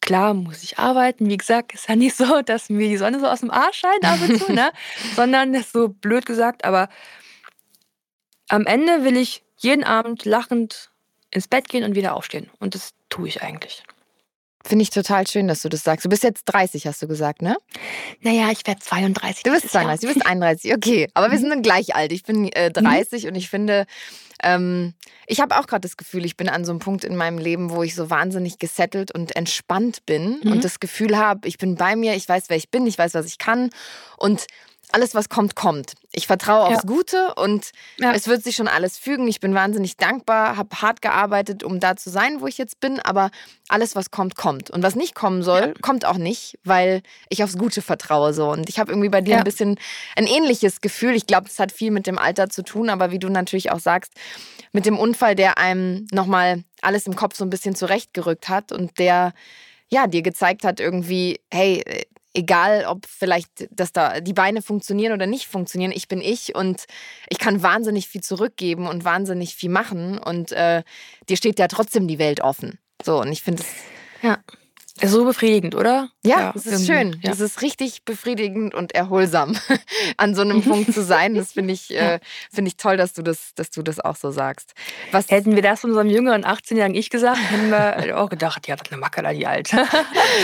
Klar 0.00 0.34
muss 0.34 0.62
ich 0.62 0.78
arbeiten. 0.78 1.28
Wie 1.28 1.36
gesagt, 1.36 1.74
ist 1.74 1.88
ja 1.88 1.96
nicht 1.96 2.16
so, 2.16 2.42
dass 2.42 2.68
mir 2.68 2.88
die 2.88 2.96
Sonne 2.96 3.20
so 3.20 3.26
aus 3.26 3.40
dem 3.40 3.50
Arsch 3.50 3.78
scheint 3.78 4.04
ab 4.04 4.18
und 4.28 4.38
zu, 4.38 4.52
ne? 4.52 4.72
sondern 5.16 5.54
ist 5.54 5.72
so 5.72 5.88
blöd 5.88 6.26
gesagt. 6.26 6.64
Aber 6.64 6.88
am 8.48 8.66
Ende 8.66 9.04
will 9.04 9.16
ich 9.16 9.44
jeden 9.56 9.84
Abend 9.84 10.24
lachend 10.24 10.90
ins 11.30 11.48
Bett 11.48 11.68
gehen 11.68 11.84
und 11.84 11.94
wieder 11.94 12.14
aufstehen. 12.14 12.50
Und 12.58 12.74
das 12.74 12.94
tue 13.08 13.28
ich 13.28 13.42
eigentlich. 13.42 13.84
Finde 14.64 14.82
ich 14.82 14.90
total 14.90 15.26
schön, 15.26 15.48
dass 15.48 15.62
du 15.62 15.68
das 15.68 15.82
sagst. 15.82 16.04
Du 16.04 16.08
bist 16.08 16.22
jetzt 16.22 16.44
30, 16.44 16.86
hast 16.86 17.02
du 17.02 17.08
gesagt, 17.08 17.42
ne? 17.42 17.56
Naja, 18.20 18.50
ich 18.50 18.66
werde 18.66 18.80
32. 18.80 19.42
Du 19.42 19.50
bist 19.50 19.70
32, 19.70 20.02
Jahr. 20.02 20.12
du 20.12 20.18
bist 20.18 20.26
31, 20.26 20.74
okay. 20.74 21.08
Aber 21.14 21.30
wir 21.30 21.36
mhm. 21.36 21.40
sind 21.40 21.50
dann 21.50 21.62
gleich 21.62 21.94
alt. 21.94 22.12
Ich 22.12 22.22
bin 22.22 22.50
äh, 22.52 22.70
30 22.70 23.22
mhm. 23.22 23.28
und 23.30 23.34
ich 23.34 23.48
finde, 23.48 23.86
ähm, 24.42 24.94
ich 25.26 25.40
habe 25.40 25.58
auch 25.58 25.66
gerade 25.66 25.80
das 25.80 25.96
Gefühl, 25.96 26.24
ich 26.24 26.36
bin 26.36 26.48
an 26.48 26.64
so 26.64 26.72
einem 26.72 26.78
Punkt 26.78 27.04
in 27.04 27.16
meinem 27.16 27.38
Leben, 27.38 27.70
wo 27.70 27.82
ich 27.82 27.94
so 27.94 28.10
wahnsinnig 28.10 28.58
gesettelt 28.58 29.12
und 29.12 29.34
entspannt 29.36 30.04
bin 30.06 30.40
mhm. 30.42 30.52
und 30.52 30.64
das 30.64 30.80
Gefühl 30.80 31.16
habe, 31.16 31.48
ich 31.48 31.58
bin 31.58 31.76
bei 31.76 31.96
mir, 31.96 32.14
ich 32.14 32.28
weiß, 32.28 32.44
wer 32.48 32.56
ich 32.56 32.70
bin, 32.70 32.86
ich 32.86 32.98
weiß, 32.98 33.14
was 33.14 33.26
ich 33.26 33.38
kann 33.38 33.70
und 34.16 34.46
alles, 34.92 35.14
was 35.14 35.28
kommt, 35.28 35.56
kommt. 35.56 35.94
Ich 36.14 36.26
vertraue 36.26 36.66
aufs 36.66 36.82
ja. 36.82 36.86
Gute 36.86 37.34
und 37.34 37.70
ja. 37.98 38.12
es 38.12 38.28
wird 38.28 38.44
sich 38.44 38.54
schon 38.54 38.68
alles 38.68 38.98
fügen. 38.98 39.26
Ich 39.28 39.40
bin 39.40 39.54
wahnsinnig 39.54 39.96
dankbar, 39.96 40.56
habe 40.56 40.82
hart 40.82 41.00
gearbeitet, 41.00 41.64
um 41.64 41.80
da 41.80 41.96
zu 41.96 42.10
sein, 42.10 42.40
wo 42.40 42.46
ich 42.46 42.58
jetzt 42.58 42.80
bin. 42.80 43.00
Aber 43.00 43.30
alles, 43.68 43.96
was 43.96 44.10
kommt, 44.10 44.36
kommt. 44.36 44.70
Und 44.70 44.82
was 44.82 44.94
nicht 44.94 45.14
kommen 45.14 45.42
soll, 45.42 45.60
ja. 45.60 45.72
kommt 45.80 46.04
auch 46.04 46.18
nicht, 46.18 46.58
weil 46.64 47.02
ich 47.30 47.42
aufs 47.42 47.56
Gute 47.56 47.80
vertraue. 47.80 48.34
So. 48.34 48.50
Und 48.50 48.68
ich 48.68 48.78
habe 48.78 48.92
irgendwie 48.92 49.08
bei 49.08 49.22
dir 49.22 49.38
ein 49.38 49.44
bisschen 49.44 49.78
ein 50.14 50.26
ähnliches 50.26 50.82
Gefühl. 50.82 51.14
Ich 51.14 51.26
glaube, 51.26 51.46
es 51.48 51.58
hat 51.58 51.72
viel 51.72 51.90
mit 51.90 52.06
dem 52.06 52.18
Alter 52.18 52.50
zu 52.50 52.62
tun, 52.62 52.90
aber 52.90 53.10
wie 53.10 53.18
du 53.18 53.30
natürlich 53.30 53.72
auch 53.72 53.80
sagst, 53.80 54.12
mit 54.72 54.84
dem 54.84 54.98
Unfall, 54.98 55.34
der 55.34 55.56
einem 55.56 56.06
nochmal 56.12 56.64
alles 56.82 57.06
im 57.06 57.16
Kopf 57.16 57.36
so 57.36 57.44
ein 57.44 57.50
bisschen 57.50 57.74
zurechtgerückt 57.74 58.48
hat 58.48 58.70
und 58.72 58.98
der 58.98 59.32
ja, 59.88 60.06
dir 60.06 60.22
gezeigt 60.22 60.64
hat 60.64 60.80
irgendwie, 60.80 61.38
hey, 61.52 61.84
egal 62.34 62.84
ob 62.86 63.06
vielleicht, 63.06 63.68
dass 63.70 63.92
da 63.92 64.20
die 64.20 64.32
Beine 64.32 64.62
funktionieren 64.62 65.12
oder 65.12 65.26
nicht 65.26 65.46
funktionieren, 65.46 65.92
ich 65.92 66.08
bin 66.08 66.20
ich 66.20 66.54
und 66.54 66.84
ich 67.28 67.38
kann 67.38 67.62
wahnsinnig 67.62 68.08
viel 68.08 68.22
zurückgeben 68.22 68.86
und 68.86 69.04
wahnsinnig 69.04 69.54
viel 69.54 69.70
machen 69.70 70.18
und 70.18 70.52
äh, 70.52 70.82
dir 71.28 71.36
steht 71.36 71.58
ja 71.58 71.68
trotzdem 71.68 72.08
die 72.08 72.18
Welt 72.18 72.40
offen. 72.40 72.78
So, 73.02 73.20
und 73.20 73.32
ich 73.32 73.42
finde 73.42 73.62
es. 73.62 73.68
Ja. 74.22 74.38
So 75.04 75.24
befriedigend, 75.24 75.74
oder? 75.74 76.10
Ja, 76.24 76.40
ja 76.40 76.52
das 76.52 76.66
ist 76.66 76.86
schön. 76.86 77.18
Ja. 77.22 77.30
Das 77.30 77.40
ist 77.40 77.60
richtig 77.60 78.04
befriedigend 78.04 78.74
und 78.74 78.94
erholsam, 78.94 79.56
an 80.16 80.34
so 80.34 80.42
einem 80.42 80.62
Punkt 80.62 80.94
zu 80.94 81.02
sein. 81.02 81.34
Das 81.34 81.52
finde 81.52 81.74
ich, 81.74 81.90
äh, 81.96 82.20
find 82.52 82.68
ich 82.68 82.76
toll, 82.76 82.96
dass 82.96 83.12
du 83.12 83.22
das, 83.22 83.54
dass 83.54 83.70
du 83.70 83.82
das 83.82 83.98
auch 83.98 84.16
so 84.16 84.30
sagst. 84.30 84.74
Was 85.10 85.30
Hätten 85.30 85.56
wir 85.56 85.62
das 85.62 85.84
unserem 85.84 86.08
jüngeren 86.08 86.44
18-jährigen 86.44 86.94
Ich 86.94 87.10
gesagt, 87.10 87.38
hätten 87.50 87.70
wir 87.70 88.16
auch 88.20 88.28
gedacht, 88.28 88.68
ja, 88.68 88.76
das 88.76 88.86
ist 88.86 88.92
eine 88.92 89.00
Macker, 89.00 89.32
die 89.32 89.46
alt. 89.46 89.72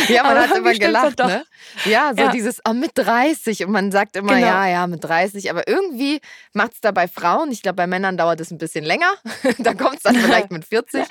ja, 0.08 0.24
man 0.24 0.38
hat 0.38 0.56
immer 0.56 0.74
gelacht, 0.74 1.18
ne? 1.18 1.44
Ja, 1.84 2.12
so 2.16 2.24
ja. 2.24 2.32
dieses 2.32 2.60
oh, 2.68 2.72
mit 2.72 2.92
30 2.94 3.64
und 3.64 3.72
man 3.72 3.92
sagt 3.92 4.16
immer, 4.16 4.34
genau. 4.34 4.46
ja, 4.46 4.66
ja, 4.66 4.86
mit 4.86 5.04
30. 5.04 5.50
Aber 5.50 5.68
irgendwie 5.68 6.20
macht 6.52 6.74
es 6.74 6.80
da 6.80 6.90
bei 6.90 7.06
Frauen, 7.06 7.52
ich 7.52 7.62
glaube, 7.62 7.76
bei 7.76 7.86
Männern 7.86 8.16
dauert 8.16 8.40
es 8.40 8.50
ein 8.50 8.58
bisschen 8.58 8.84
länger. 8.84 9.12
da 9.58 9.74
kommt 9.74 9.98
es 9.98 10.02
dann 10.02 10.16
vielleicht 10.16 10.50
mit 10.50 10.64
40. 10.64 11.04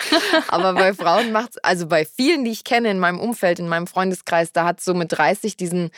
Aber 0.49 0.73
bei 0.73 0.93
Frauen 0.93 1.31
macht 1.31 1.51
es, 1.51 1.57
also 1.59 1.87
bei 1.87 2.05
vielen, 2.05 2.43
die 2.43 2.51
ich 2.51 2.63
kenne 2.63 2.91
in 2.91 2.99
meinem 2.99 3.19
Umfeld, 3.19 3.36
in 3.43 3.67
meinem 3.67 3.87
Freundeskreis, 3.87 4.51
da 4.51 4.65
hat 4.65 4.81
so 4.81 4.93
mit 4.93 5.11
30 5.11 5.57
diesen, 5.57 5.91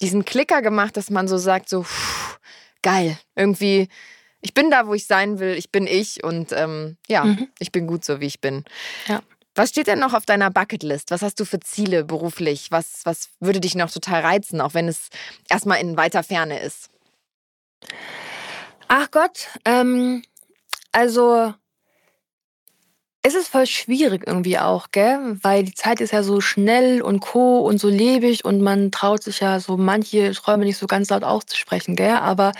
diesen 0.00 0.24
Klicker 0.24 0.62
gemacht, 0.62 0.96
dass 0.96 1.10
man 1.10 1.28
so 1.28 1.38
sagt, 1.38 1.68
so 1.68 1.82
pff, 1.82 2.38
geil, 2.82 3.18
irgendwie, 3.34 3.88
ich 4.40 4.54
bin 4.54 4.70
da, 4.70 4.86
wo 4.86 4.94
ich 4.94 5.06
sein 5.06 5.38
will, 5.38 5.54
ich 5.54 5.70
bin 5.70 5.86
ich 5.86 6.22
und 6.24 6.52
ähm, 6.52 6.96
ja, 7.08 7.24
mhm. 7.24 7.48
ich 7.58 7.72
bin 7.72 7.86
gut 7.86 8.04
so, 8.04 8.20
wie 8.20 8.26
ich 8.26 8.40
bin. 8.40 8.64
Ja. 9.06 9.22
Was 9.54 9.70
steht 9.70 9.86
denn 9.86 9.98
noch 9.98 10.12
auf 10.12 10.26
deiner 10.26 10.50
Bucketlist? 10.50 11.10
Was 11.10 11.22
hast 11.22 11.40
du 11.40 11.46
für 11.46 11.58
Ziele 11.60 12.04
beruflich? 12.04 12.70
Was, 12.70 13.00
was 13.04 13.30
würde 13.40 13.58
dich 13.58 13.74
noch 13.74 13.90
total 13.90 14.20
reizen, 14.20 14.60
auch 14.60 14.74
wenn 14.74 14.86
es 14.86 15.08
erstmal 15.48 15.80
in 15.80 15.96
weiter 15.96 16.22
Ferne 16.22 16.60
ist? 16.60 16.90
Ach 18.88 19.10
Gott, 19.10 19.48
ähm, 19.64 20.22
also 20.92 21.54
es 23.26 23.34
ist 23.34 23.48
voll 23.48 23.66
schwierig 23.66 24.22
irgendwie 24.24 24.56
auch, 24.56 24.92
gell? 24.92 25.36
Weil 25.42 25.64
die 25.64 25.74
Zeit 25.74 26.00
ist 26.00 26.12
ja 26.12 26.22
so 26.22 26.40
schnell 26.40 27.02
und 27.02 27.18
co 27.18 27.58
und 27.58 27.78
so 27.78 27.88
lebig 27.88 28.44
und 28.44 28.60
man 28.60 28.92
traut 28.92 29.24
sich 29.24 29.40
ja 29.40 29.58
so 29.58 29.76
manche 29.76 30.30
Träume 30.32 30.64
nicht 30.64 30.78
so 30.78 30.86
ganz 30.86 31.10
laut 31.10 31.24
auszusprechen, 31.24 31.96
gell? 31.96 32.14
Aber 32.14 32.52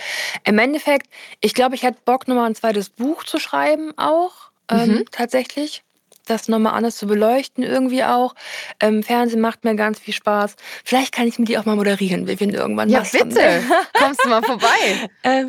im 0.43 0.59
Endeffekt, 0.59 1.07
ich 1.39 1.53
glaube, 1.53 1.75
ich 1.75 1.83
hätte 1.83 1.99
Bock, 2.03 2.27
nochmal 2.27 2.47
ein 2.47 2.55
zweites 2.55 2.89
Buch 2.89 3.23
zu 3.23 3.39
schreiben 3.39 3.93
auch, 3.97 4.51
ähm, 4.69 4.89
mhm. 4.89 5.05
tatsächlich 5.09 5.83
das 6.29 6.47
nochmal 6.47 6.73
anders 6.73 6.97
zu 6.97 7.07
beleuchten 7.07 7.63
irgendwie 7.63 8.03
auch. 8.03 8.35
Ähm, 8.79 9.03
Fernsehen 9.03 9.41
macht 9.41 9.63
mir 9.63 9.75
ganz 9.75 9.99
viel 9.99 10.13
Spaß. 10.13 10.55
Vielleicht 10.83 11.13
kann 11.13 11.27
ich 11.27 11.39
mit 11.39 11.49
dir 11.49 11.59
auch 11.59 11.65
mal 11.65 11.75
moderieren, 11.75 12.27
wenn 12.27 12.49
irgendwann 12.51 12.89
Ja, 12.89 13.03
bitte. 13.11 13.63
Kommst 13.93 14.23
du 14.23 14.29
mal 14.29 14.43
vorbei. 14.43 15.09
ähm, 15.23 15.47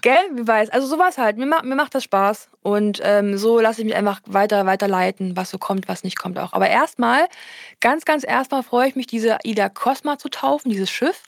gell, 0.00 0.18
wie 0.34 0.46
weiß. 0.46 0.70
Also 0.70 0.86
sowas 0.86 1.18
halt. 1.18 1.36
Mir, 1.36 1.46
macht, 1.46 1.64
mir 1.64 1.76
macht 1.76 1.94
das 1.94 2.04
Spaß. 2.04 2.48
Und 2.62 3.00
ähm, 3.02 3.38
so 3.38 3.58
lasse 3.58 3.80
ich 3.80 3.86
mich 3.86 3.96
einfach 3.96 4.20
weiter, 4.26 4.66
weiter 4.66 4.86
leiten, 4.86 5.34
was 5.34 5.50
so 5.50 5.56
kommt, 5.56 5.88
was 5.88 6.04
nicht 6.04 6.18
kommt 6.18 6.38
auch. 6.38 6.52
Aber 6.52 6.68
erstmal, 6.68 7.26
ganz, 7.80 8.04
ganz 8.04 8.22
erstmal 8.22 8.62
freue 8.62 8.88
ich 8.88 8.96
mich, 8.96 9.06
diese 9.06 9.38
Ida 9.44 9.70
Cosma 9.70 10.18
zu 10.18 10.28
taufen, 10.28 10.70
dieses 10.70 10.90
Schiff. 10.90 11.22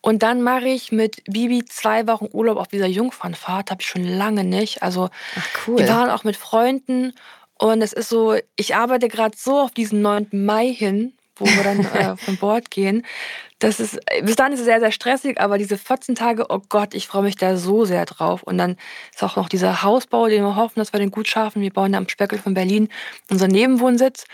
Und 0.00 0.22
dann 0.22 0.40
mache 0.40 0.68
ich 0.68 0.92
mit 0.92 1.22
Bibi 1.24 1.64
zwei 1.66 2.06
Wochen 2.06 2.28
Urlaub 2.32 2.56
auf 2.56 2.68
dieser 2.68 2.86
Jungfernfahrt. 2.86 3.70
Habe 3.70 3.82
ich 3.82 3.88
schon 3.88 4.04
lange 4.04 4.44
nicht. 4.44 4.82
Also 4.82 5.10
Ach, 5.38 5.46
cool. 5.66 5.78
wir 5.78 5.88
waren 5.88 6.08
auch 6.08 6.24
mit 6.24 6.36
Freunden 6.36 7.12
und 7.60 7.82
es 7.82 7.92
ist 7.92 8.08
so, 8.08 8.36
ich 8.56 8.74
arbeite 8.74 9.08
gerade 9.08 9.36
so 9.36 9.60
auf 9.60 9.72
diesen 9.72 10.00
9. 10.02 10.28
Mai 10.32 10.72
hin, 10.72 11.12
wo 11.40 11.46
wir 11.46 11.64
dann 11.64 11.80
äh, 11.80 12.16
von 12.24 12.36
Bord 12.36 12.70
gehen. 12.70 13.04
Das 13.60 13.78
ist, 13.78 13.98
bis 14.22 14.36
dann 14.36 14.54
ist 14.54 14.60
es 14.60 14.64
sehr, 14.64 14.80
sehr 14.80 14.90
stressig, 14.90 15.38
aber 15.38 15.58
diese 15.58 15.76
14 15.76 16.14
Tage, 16.14 16.46
oh 16.48 16.62
Gott, 16.70 16.94
ich 16.94 17.06
freue 17.06 17.22
mich 17.22 17.36
da 17.36 17.58
so 17.58 17.84
sehr 17.84 18.06
drauf. 18.06 18.42
Und 18.42 18.56
dann 18.56 18.78
ist 19.14 19.22
auch 19.22 19.36
noch 19.36 19.50
dieser 19.50 19.82
Hausbau, 19.82 20.28
den 20.28 20.42
wir 20.42 20.56
hoffen, 20.56 20.78
dass 20.80 20.94
wir 20.94 21.00
den 21.00 21.10
gut 21.10 21.28
schaffen. 21.28 21.60
Wir 21.60 21.70
bauen 21.70 21.92
da 21.92 21.98
am 21.98 22.08
Speckel 22.08 22.38
von 22.38 22.54
Berlin 22.54 22.88
unseren 23.30 23.50
Nebenwohnsitz. 23.50 24.24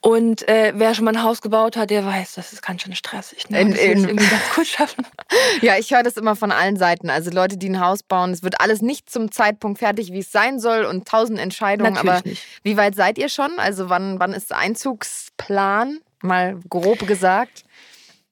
Und 0.00 0.48
äh, 0.48 0.72
wer 0.76 0.94
schon 0.94 1.04
mal 1.04 1.14
ein 1.14 1.22
Haus 1.22 1.42
gebaut 1.42 1.76
hat, 1.76 1.90
der 1.90 2.06
weiß, 2.06 2.34
das 2.34 2.54
ist 2.54 2.62
ganz 2.62 2.82
schön 2.82 2.94
stressig. 2.94 3.50
Ne? 3.50 3.60
In, 3.60 3.72
in, 3.72 4.04
irgendwie 4.04 4.26
ganz 4.26 4.54
gut 4.54 4.66
schaffen. 4.66 5.06
ja, 5.60 5.76
ich 5.76 5.90
höre 5.90 6.02
das 6.02 6.16
immer 6.16 6.34
von 6.34 6.50
allen 6.50 6.76
Seiten. 6.76 7.10
Also 7.10 7.30
Leute, 7.30 7.58
die 7.58 7.68
ein 7.68 7.80
Haus 7.80 8.02
bauen, 8.02 8.30
es 8.30 8.42
wird 8.42 8.62
alles 8.62 8.80
nicht 8.80 9.10
zum 9.10 9.30
Zeitpunkt 9.30 9.78
fertig, 9.78 10.10
wie 10.12 10.20
es 10.20 10.32
sein 10.32 10.58
soll 10.58 10.86
und 10.86 11.06
tausend 11.06 11.38
Entscheidungen. 11.38 11.94
Natürlich 11.94 12.10
aber 12.10 12.28
nicht. 12.28 12.42
wie 12.62 12.76
weit 12.78 12.94
seid 12.94 13.18
ihr 13.18 13.28
schon? 13.28 13.58
Also 13.58 13.90
wann, 13.90 14.18
wann 14.20 14.32
ist 14.32 14.52
Einzugsplan? 14.54 16.00
Mal 16.24 16.58
grob 16.70 17.06
gesagt. 17.06 17.64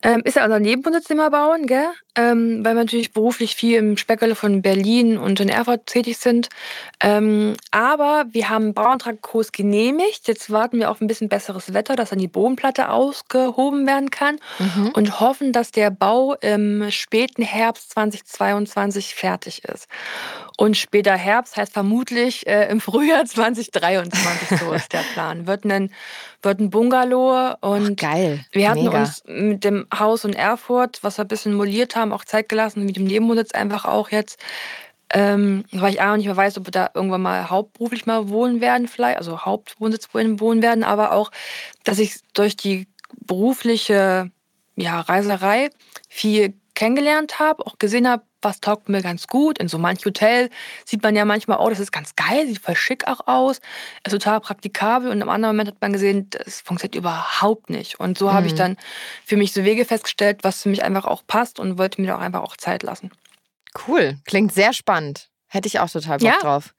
Ähm, 0.02 0.22
ist 0.24 0.36
ja 0.36 0.44
unser 0.44 0.58
Nebenwohnzimmer 0.58 1.30
bauen, 1.30 1.66
gell? 1.66 1.86
Ähm, 2.14 2.64
weil 2.64 2.74
wir 2.74 2.82
natürlich 2.82 3.12
beruflich 3.12 3.56
viel 3.56 3.78
im 3.78 3.96
Speckerle 3.96 4.34
von 4.34 4.60
Berlin 4.60 5.16
und 5.16 5.40
in 5.40 5.48
Erfurt 5.48 5.86
tätig 5.86 6.18
sind. 6.18 6.50
Ähm, 7.00 7.56
aber 7.70 8.26
wir 8.32 8.50
haben 8.50 8.64
einen 8.64 8.74
Bauantragkurs 8.74 9.52
genehmigt. 9.52 10.28
Jetzt 10.28 10.50
warten 10.50 10.78
wir 10.78 10.90
auf 10.90 11.00
ein 11.00 11.06
bisschen 11.06 11.30
besseres 11.30 11.72
Wetter, 11.72 11.96
dass 11.96 12.10
dann 12.10 12.18
die 12.18 12.28
Bodenplatte 12.28 12.90
ausgehoben 12.90 13.86
werden 13.86 14.10
kann 14.10 14.38
mhm. 14.58 14.90
und 14.94 15.20
hoffen, 15.20 15.52
dass 15.52 15.70
der 15.70 15.90
Bau 15.90 16.34
im 16.34 16.90
späten 16.90 17.42
Herbst 17.42 17.92
2022 17.92 19.14
fertig 19.14 19.64
ist. 19.64 19.88
Und 20.56 20.76
später 20.76 21.14
Herbst 21.16 21.56
heißt 21.56 21.72
vermutlich 21.72 22.46
äh, 22.46 22.68
im 22.70 22.80
Frühjahr 22.80 23.24
2023, 23.26 24.58
so 24.58 24.72
ist 24.72 24.92
der 24.92 25.04
Plan. 25.12 25.46
Wird 25.46 25.64
ein, 25.64 25.92
wird 26.42 26.60
ein 26.60 26.70
Bungalow 26.70 27.54
und 27.60 28.02
Ach, 28.02 28.10
geil. 28.10 28.44
wir 28.52 28.68
hatten 28.68 28.84
Mega. 28.84 29.00
uns 29.00 29.22
mit 29.26 29.64
dem 29.64 29.86
Haus 29.96 30.24
in 30.24 30.34
Erfurt, 30.34 30.98
was 31.02 31.18
wir 31.18 31.24
ein 31.24 31.28
bisschen 31.28 31.54
moliert 31.54 31.96
haben, 31.96 32.01
auch 32.10 32.24
Zeit 32.24 32.48
gelassen, 32.48 32.84
mit 32.84 32.96
dem 32.96 33.04
Nebenwohnsitz 33.04 33.52
einfach 33.52 33.84
auch 33.84 34.10
jetzt. 34.10 34.42
Ähm, 35.14 35.64
weil 35.72 35.92
ich 35.92 36.00
auch 36.00 36.16
nicht 36.16 36.24
mehr 36.24 36.36
weiß, 36.36 36.56
ob 36.56 36.66
wir 36.66 36.70
da 36.70 36.90
irgendwann 36.94 37.20
mal 37.20 37.50
hauptberuflich 37.50 38.06
mal 38.06 38.30
wohnen 38.30 38.62
werden, 38.62 38.88
vielleicht, 38.88 39.18
also 39.18 39.44
Hauptwohnsitz 39.44 40.08
wohnen 40.14 40.62
werden, 40.62 40.84
aber 40.84 41.12
auch, 41.12 41.30
dass 41.84 41.98
ich 41.98 42.20
durch 42.32 42.56
die 42.56 42.88
berufliche 43.26 44.30
ja, 44.74 45.00
Reiserei 45.00 45.68
viel 46.08 46.54
kennengelernt 46.74 47.38
habe, 47.38 47.66
auch 47.66 47.78
gesehen 47.78 48.08
habe, 48.08 48.24
was 48.40 48.60
taugt 48.60 48.88
mir 48.88 49.02
ganz 49.02 49.26
gut. 49.26 49.58
In 49.58 49.68
so 49.68 49.78
manch 49.78 50.04
Hotel 50.04 50.50
sieht 50.84 51.02
man 51.02 51.14
ja 51.14 51.24
manchmal, 51.24 51.58
oh, 51.58 51.68
das 51.68 51.80
ist 51.80 51.92
ganz 51.92 52.16
geil, 52.16 52.46
sieht 52.46 52.58
voll 52.58 52.76
schick 52.76 53.06
auch 53.06 53.26
aus, 53.26 53.60
ist 54.04 54.12
total 54.12 54.40
praktikabel. 54.40 55.10
Und 55.10 55.20
im 55.20 55.28
anderen 55.28 55.54
Moment 55.54 55.70
hat 55.70 55.80
man 55.80 55.92
gesehen, 55.92 56.28
das 56.30 56.60
funktioniert 56.60 56.96
überhaupt 56.96 57.70
nicht. 57.70 58.00
Und 58.00 58.18
so 58.18 58.28
mhm. 58.28 58.32
habe 58.32 58.46
ich 58.46 58.54
dann 58.54 58.76
für 59.24 59.36
mich 59.36 59.52
so 59.52 59.64
Wege 59.64 59.84
festgestellt, 59.84 60.40
was 60.42 60.62
für 60.62 60.68
mich 60.68 60.82
einfach 60.82 61.04
auch 61.04 61.22
passt 61.26 61.60
und 61.60 61.78
wollte 61.78 62.00
mir 62.00 62.16
auch 62.16 62.20
einfach 62.20 62.42
auch 62.42 62.56
Zeit 62.56 62.82
lassen. 62.82 63.10
Cool, 63.86 64.18
klingt 64.26 64.52
sehr 64.52 64.72
spannend. 64.72 65.31
Hätte 65.52 65.68
ich 65.68 65.80
auch 65.80 65.90
total 65.90 66.16
Bock 66.16 66.26
ja. 66.26 66.38
drauf. 66.38 66.72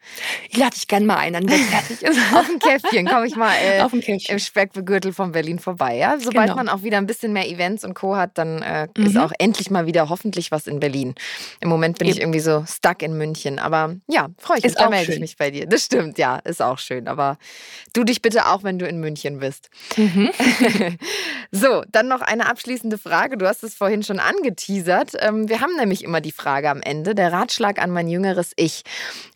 Ich 0.49 0.57
lade 0.57 0.71
dich 0.73 0.87
gerne 0.87 1.05
mal 1.05 1.17
ein, 1.17 1.33
dann 1.33 1.47
wenn 1.47 1.59
fertig 1.59 2.01
ist. 2.01 2.17
Auf 2.33 2.49
ein 2.49 2.57
Käffchen 2.57 3.05
komme 3.05 3.27
ich 3.27 3.35
mal 3.35 3.53
äh, 3.53 3.85
im 4.31 4.39
Speckgürtel 4.39 5.13
von 5.13 5.31
Berlin 5.31 5.59
vorbei. 5.59 5.95
Ja? 5.95 6.17
Sobald 6.17 6.47
genau. 6.47 6.55
man 6.55 6.69
auch 6.69 6.81
wieder 6.81 6.97
ein 6.97 7.05
bisschen 7.05 7.33
mehr 7.33 7.47
Events 7.47 7.83
und 7.83 7.93
Co. 7.93 8.15
hat, 8.15 8.35
dann 8.39 8.63
äh, 8.63 8.87
mhm. 8.97 9.05
ist 9.05 9.15
auch 9.15 9.31
endlich 9.37 9.69
mal 9.69 9.85
wieder 9.85 10.09
hoffentlich 10.09 10.49
was 10.49 10.65
in 10.65 10.79
Berlin. 10.79 11.13
Im 11.59 11.69
Moment 11.69 11.99
bin 11.99 12.07
Eben. 12.07 12.17
ich 12.17 12.21
irgendwie 12.23 12.39
so 12.39 12.65
stuck 12.67 13.03
in 13.03 13.15
München. 13.15 13.59
Aber 13.59 13.93
ja, 14.07 14.29
freue 14.39 14.57
ich 14.57 14.63
mich. 14.63 14.73
Da 14.73 14.89
melde 14.89 15.13
ich 15.13 15.19
mich 15.19 15.37
bei 15.37 15.51
dir. 15.51 15.67
Das 15.67 15.85
stimmt, 15.85 16.17
ja, 16.17 16.37
ist 16.37 16.59
auch 16.59 16.79
schön. 16.79 17.07
Aber 17.07 17.37
du 17.93 18.03
dich 18.03 18.23
bitte 18.23 18.47
auch, 18.47 18.63
wenn 18.63 18.79
du 18.79 18.87
in 18.87 18.99
München 18.99 19.37
bist. 19.37 19.69
Mhm. 19.97 20.31
so, 21.51 21.83
dann 21.91 22.07
noch 22.07 22.21
eine 22.21 22.49
abschließende 22.49 22.97
Frage. 22.97 23.37
Du 23.37 23.47
hast 23.47 23.63
es 23.63 23.75
vorhin 23.75 24.01
schon 24.01 24.17
angeteasert. 24.17 25.11
Ähm, 25.19 25.47
wir 25.47 25.61
haben 25.61 25.75
nämlich 25.75 26.03
immer 26.03 26.21
die 26.21 26.31
Frage 26.31 26.71
am 26.71 26.81
Ende, 26.81 27.13
der 27.13 27.31
Ratschlag 27.31 27.79
an 27.79 27.91
mein 27.91 28.07
jüngeres 28.07 28.51
ich. 28.55 28.62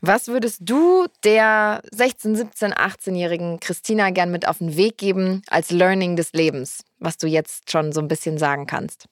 Was 0.01 0.28
würdest 0.28 0.61
du 0.61 1.07
der 1.23 1.82
16, 1.91 2.36
17, 2.36 2.73
18-jährigen 2.73 3.59
Christina 3.59 4.09
gern 4.11 4.32
mit 4.32 4.47
auf 4.47 4.59
den 4.59 4.75
Weg 4.78 4.97
geben 4.97 5.41
als 5.47 5.71
Learning 5.71 6.15
des 6.15 6.34
Lebens, 6.34 6.84
was 6.99 7.17
du 7.17 7.28
jetzt 7.28 7.71
schon 7.71 7.91
so 7.91 8.01
ein 8.01 8.07
bisschen 8.07 8.38
sagen 8.38 8.67
kannst? 8.67 9.07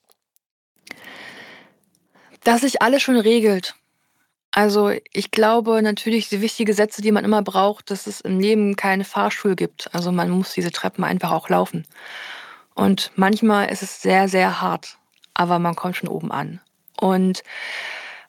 Dass 2.44 2.60
sich 2.60 2.82
alles 2.82 3.02
schon 3.02 3.16
regelt. 3.16 3.74
Also 4.52 4.90
ich 5.12 5.30
glaube 5.30 5.82
natürlich, 5.82 6.30
die 6.30 6.40
wichtigen 6.40 6.72
Sätze, 6.72 7.02
die 7.02 7.12
man 7.12 7.24
immer 7.24 7.42
braucht, 7.42 7.90
dass 7.90 8.06
es 8.06 8.22
im 8.22 8.40
Leben 8.40 8.76
keine 8.76 9.04
Fahrstuhl 9.04 9.54
gibt. 9.54 9.94
Also 9.94 10.12
man 10.12 10.30
muss 10.30 10.54
diese 10.54 10.70
Treppen 10.70 11.04
einfach 11.04 11.30
auch 11.30 11.48
laufen. 11.50 11.86
Und 12.74 13.10
manchmal 13.16 13.70
ist 13.70 13.82
es 13.82 14.00
sehr, 14.00 14.28
sehr 14.28 14.60
hart, 14.60 14.96
aber 15.34 15.58
man 15.58 15.74
kommt 15.74 15.96
schon 15.96 16.08
oben 16.08 16.32
an. 16.32 16.60
Und 16.98 17.42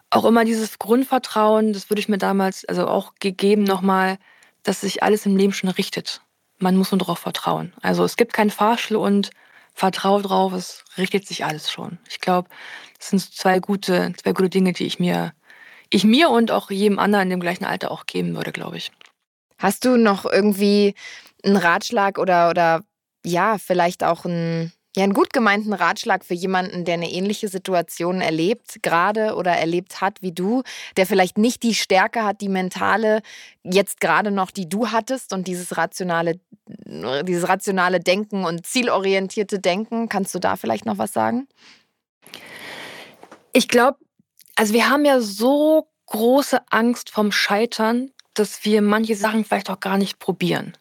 auch 0.10 0.26
immer 0.26 0.46
dieses 0.46 0.80
Grundvertrauen, 0.80 1.74
das 1.74 1.90
würde 1.90 2.00
ich 2.00 2.10
mir 2.10 2.18
damals 2.18 2.66
also 2.66 2.88
auch 2.88 3.14
gegeben 3.20 3.64
nochmal, 3.64 4.18
dass 4.64 4.82
sich 4.82 5.04
alles 5.04 5.26
im 5.26 5.38
Leben 5.38 5.54
schon 5.54 5.70
richtet. 5.70 6.22
Man 6.60 6.78
muss 6.78 6.92
nur 6.92 7.00
darauf 7.00 7.20
vertrauen. 7.20 7.74
Also 7.82 8.04
es 8.04 8.16
gibt 8.16 8.34
keinen 8.34 8.50
Fahrstuhl 8.50 8.98
und 8.98 9.32
vertraue 9.74 10.24
drauf, 10.24 10.54
es 10.54 10.84
richtet 10.98 11.28
sich 11.28 11.46
alles 11.46 11.72
schon. 11.72 12.00
Ich 12.10 12.20
glaube, 12.20 12.50
das 12.98 13.10
sind 13.10 13.20
zwei 13.20 13.60
gute, 13.60 14.14
zwei 14.18 14.34
gute 14.34 14.50
Dinge, 14.50 14.74
die 14.74 14.86
ich 14.86 15.00
mir, 15.00 15.34
ich 15.90 16.04
mir 16.04 16.30
und 16.30 16.52
auch 16.52 16.72
jedem 16.72 17.00
anderen 17.00 17.24
in 17.24 17.30
dem 17.30 17.40
gleichen 17.40 17.66
Alter 17.66 17.92
auch 17.92 18.06
geben 18.06 18.36
würde, 18.36 18.52
glaube 18.52 18.78
ich. 18.78 18.92
Hast 19.60 19.86
du 19.86 19.98
noch 19.98 20.26
irgendwie 20.26 20.96
einen 21.44 21.58
Ratschlag 21.58 22.18
oder, 22.18 22.50
oder 22.50 22.84
ja, 23.24 23.58
vielleicht 23.58 24.04
auch 24.04 24.26
ein, 24.26 24.72
ja, 24.98 25.04
einen 25.04 25.14
gut 25.14 25.32
gemeinten 25.32 25.74
Ratschlag 25.74 26.26
für 26.26 26.34
jemanden, 26.34 26.84
der 26.84 26.96
eine 26.96 27.12
ähnliche 27.12 27.50
Situation 27.50 28.20
erlebt, 28.20 28.82
gerade 28.82 29.36
oder 29.36 29.52
erlebt 29.52 30.02
hat 30.02 30.24
wie 30.24 30.32
du, 30.32 30.64
der 30.98 31.06
vielleicht 31.06 31.38
nicht 31.38 31.62
die 31.62 31.76
Stärke 31.76 32.24
hat, 32.24 32.42
die 32.42 32.50
mentale, 32.50 33.22
jetzt 33.62 34.02
gerade 34.02 34.32
noch, 34.32 34.50
die 34.50 34.68
du 34.68 34.88
hattest 34.90 35.34
und 35.34 35.46
dieses 35.46 35.78
rationale, 35.78 36.40
dieses 36.66 37.48
rationale 37.48 38.00
Denken 38.00 38.44
und 38.44 38.66
zielorientierte 38.66 39.60
Denken. 39.60 40.10
Kannst 40.10 40.34
du 40.34 40.40
da 40.40 40.56
vielleicht 40.56 40.88
noch 40.88 40.98
was 40.98 41.14
sagen? 41.14 41.48
Ich 43.54 43.68
glaube, 43.68 44.00
also 44.56 44.74
wir 44.74 44.90
haben 44.90 45.06
ja 45.06 45.20
so 45.22 45.88
große 46.08 46.60
Angst 46.72 47.12
vom 47.12 47.32
Scheitern, 47.32 48.10
dass 48.34 48.66
wir 48.66 48.82
manche 48.82 49.16
Sachen 49.16 49.46
vielleicht 49.46 49.70
auch 49.70 49.80
gar 49.80 50.00
nicht 50.00 50.18
probieren 50.18 50.76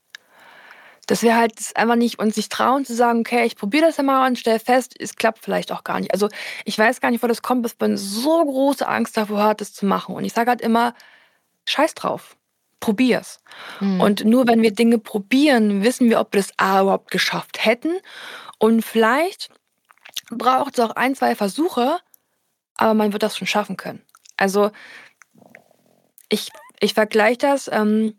dass 1.07 1.23
wir 1.23 1.37
halt 1.37 1.53
einfach 1.77 1.95
nicht 1.95 2.19
uns 2.19 2.37
nicht 2.37 2.51
trauen 2.51 2.85
zu 2.85 2.95
sagen, 2.95 3.21
okay, 3.21 3.47
ich 3.47 3.57
probiere 3.57 3.87
das 3.87 3.97
ja 3.97 4.03
mal 4.03 4.27
und 4.27 4.39
stelle 4.39 4.59
fest, 4.59 4.95
es 4.99 5.15
klappt 5.15 5.39
vielleicht 5.45 5.71
auch 5.71 5.85
gar 5.85 6.01
nicht. 6.01 6.13
Also 6.13 6.29
ich 6.65 6.79
weiß 6.79 7.01
gar 7.01 7.11
nicht, 7.11 7.23
wo 7.23 7.29
das 7.29 7.43
kommt, 7.43 7.65
dass 7.65 7.77
man 7.79 7.97
so 7.97 8.45
große 8.45 8.87
Angst 8.87 9.17
davor 9.17 9.45
hat, 9.45 9.61
das 9.61 9.73
zu 9.73 9.87
machen. 9.87 10.15
Und 10.17 10.25
ich 10.25 10.33
sage 10.33 10.51
halt 10.51 10.61
immer, 10.61 10.95
scheiß 11.67 11.95
drauf, 11.95 12.37
probier's. 12.81 13.39
Mhm. 13.81 14.01
Und 14.01 14.25
nur 14.25 14.49
wenn 14.49 14.63
wir 14.63 14.73
Dinge 14.73 14.99
probieren, 14.99 15.85
wissen 15.85 16.11
wir, 16.11 16.21
ob 16.21 16.35
wir 16.35 16.41
das 16.41 16.53
A 16.57 16.83
überhaupt 16.83 17.11
geschafft 17.11 17.65
hätten. 17.65 17.93
Und 18.59 18.83
vielleicht 18.83 19.51
braucht 20.31 20.79
es 20.79 20.85
auch 20.85 20.97
ein, 20.97 21.15
zwei 21.15 21.37
Versuche, 21.37 21.99
aber 22.77 22.95
man 22.95 23.13
wird 23.13 23.23
das 23.23 23.37
schon 23.37 23.47
schaffen 23.47 23.77
können. 23.77 24.03
Also 24.37 24.73
ich, 26.29 26.51
ich 26.81 26.95
vergleiche 26.95 27.39
das, 27.39 27.71
ähm, 27.73 28.19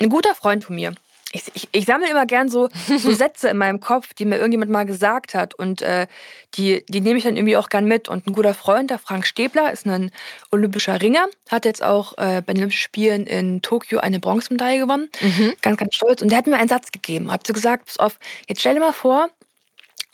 ein 0.00 0.08
guter 0.08 0.34
Freund 0.34 0.64
von 0.64 0.76
mir, 0.76 0.94
ich, 1.32 1.44
ich, 1.54 1.68
ich 1.70 1.84
sammle 1.84 2.10
immer 2.10 2.26
gern 2.26 2.48
so, 2.48 2.68
so 2.98 3.10
Sätze 3.12 3.48
in 3.48 3.56
meinem 3.56 3.80
Kopf, 3.80 4.14
die 4.14 4.24
mir 4.24 4.36
irgendjemand 4.36 4.70
mal 4.70 4.84
gesagt 4.84 5.34
hat. 5.34 5.54
Und 5.54 5.80
äh, 5.82 6.06
die, 6.54 6.84
die 6.88 7.00
nehme 7.00 7.18
ich 7.18 7.24
dann 7.24 7.36
irgendwie 7.36 7.56
auch 7.56 7.68
gern 7.68 7.84
mit. 7.84 8.08
Und 8.08 8.26
ein 8.26 8.32
guter 8.32 8.54
Freund, 8.54 8.90
der 8.90 8.98
Frank 8.98 9.26
Stäbler, 9.26 9.72
ist 9.72 9.86
ein 9.86 10.10
olympischer 10.50 11.00
Ringer, 11.00 11.26
hat 11.48 11.64
jetzt 11.64 11.82
auch 11.82 12.18
äh, 12.18 12.42
bei 12.44 12.52
den 12.52 12.58
Olympischen 12.58 12.82
Spielen 12.82 13.26
in 13.26 13.62
Tokio 13.62 14.00
eine 14.00 14.18
Bronzemedaille 14.18 14.80
gewonnen. 14.80 15.08
Mhm. 15.20 15.54
Ganz, 15.62 15.76
ganz 15.76 15.94
stolz. 15.94 16.22
Und 16.22 16.30
der 16.30 16.38
hat 16.38 16.46
mir 16.46 16.56
einen 16.56 16.68
Satz 16.68 16.90
gegeben. 16.90 17.30
Hat 17.30 17.46
so 17.46 17.52
gesagt, 17.52 17.86
pass 17.86 17.98
auf, 17.98 18.18
jetzt 18.48 18.60
stell 18.60 18.74
dir 18.74 18.80
mal 18.80 18.92
vor, 18.92 19.28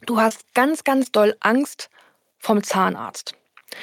du 0.05 0.21
hast 0.21 0.55
ganz, 0.55 0.85
ganz 0.85 1.11
doll 1.13 1.35
Angst 1.41 1.89
vom 2.39 2.63
Zahnarzt. 2.63 3.35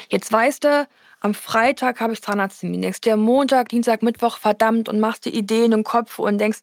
Jetzt 0.10 0.32
weißt 0.32 0.64
du, 0.64 0.88
am 1.24 1.34
Freitag 1.34 2.02
habe 2.02 2.12
ich 2.12 2.22
Zahnarzttermin. 2.22 2.82
Denkst 2.82 3.00
dir 3.02 3.16
Montag, 3.16 3.70
Dienstag, 3.70 4.04
Mittwoch, 4.04 4.38
verdammt, 4.38 4.90
und 4.90 5.00
machst 5.00 5.24
dir 5.24 5.34
Ideen 5.34 5.72
im 5.72 5.86
Kopf 5.86 6.20
und 6.20 6.38
denkst, 6.38 6.60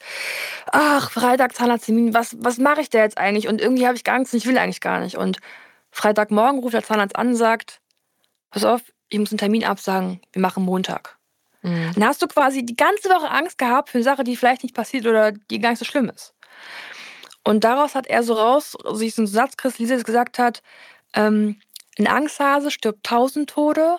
ach, 0.71 1.11
Freitag 1.11 1.55
Zahnarzttermin, 1.55 2.13
was, 2.13 2.37
was 2.39 2.59
mache 2.59 2.83
ich 2.83 2.91
da 2.91 2.99
jetzt 2.99 3.17
eigentlich? 3.17 3.49
Und 3.49 3.61
irgendwie 3.61 3.87
habe 3.87 3.97
ich 3.97 4.05
gar 4.05 4.19
nichts, 4.19 4.35
ich 4.35 4.47
will 4.47 4.59
eigentlich 4.59 4.83
gar 4.83 5.01
nicht. 5.01 5.17
Und 5.17 5.39
Freitagmorgen 5.91 6.61
ruft 6.61 6.75
der 6.75 6.85
Zahnarzt 6.85 7.17
an 7.17 7.29
und 7.29 7.37
sagt, 7.37 7.81
pass 8.51 8.65
auf, 8.67 8.83
ich 9.09 9.19
muss 9.19 9.33
einen 9.33 9.39
Termin 9.39 9.65
absagen, 9.65 10.21
wir 10.33 10.43
machen 10.43 10.63
Montag. 10.63 11.17
Mhm. 11.63 11.93
Dann 11.95 12.05
hast 12.05 12.21
du 12.21 12.27
quasi 12.27 12.63
die 12.63 12.77
ganze 12.77 13.09
Woche 13.09 13.31
Angst 13.31 13.57
gehabt 13.57 13.89
für 13.89 13.97
eine 13.97 14.05
Sache, 14.05 14.25
die 14.25 14.37
vielleicht 14.37 14.63
nicht 14.63 14.75
passiert 14.75 15.07
oder 15.07 15.33
die 15.33 15.59
gar 15.59 15.71
nicht 15.71 15.79
so 15.79 15.87
schlimm 15.87 16.11
ist. 16.11 16.35
Und 17.45 17.65
daraus 17.65 17.95
hat 17.95 18.07
er 18.07 18.23
so 18.23 18.35
raus, 18.35 18.77
sich 18.93 19.15
so 19.15 19.23
einen 19.23 19.27
Satz 19.27 19.57
kristallisiert, 19.57 20.05
gesagt 20.05 20.39
hat, 20.39 20.63
ähm, 21.15 21.59
ein 21.99 22.07
Angsthase 22.07 22.71
stirbt 22.71 23.05
tausend 23.05 23.49
Tode 23.49 23.99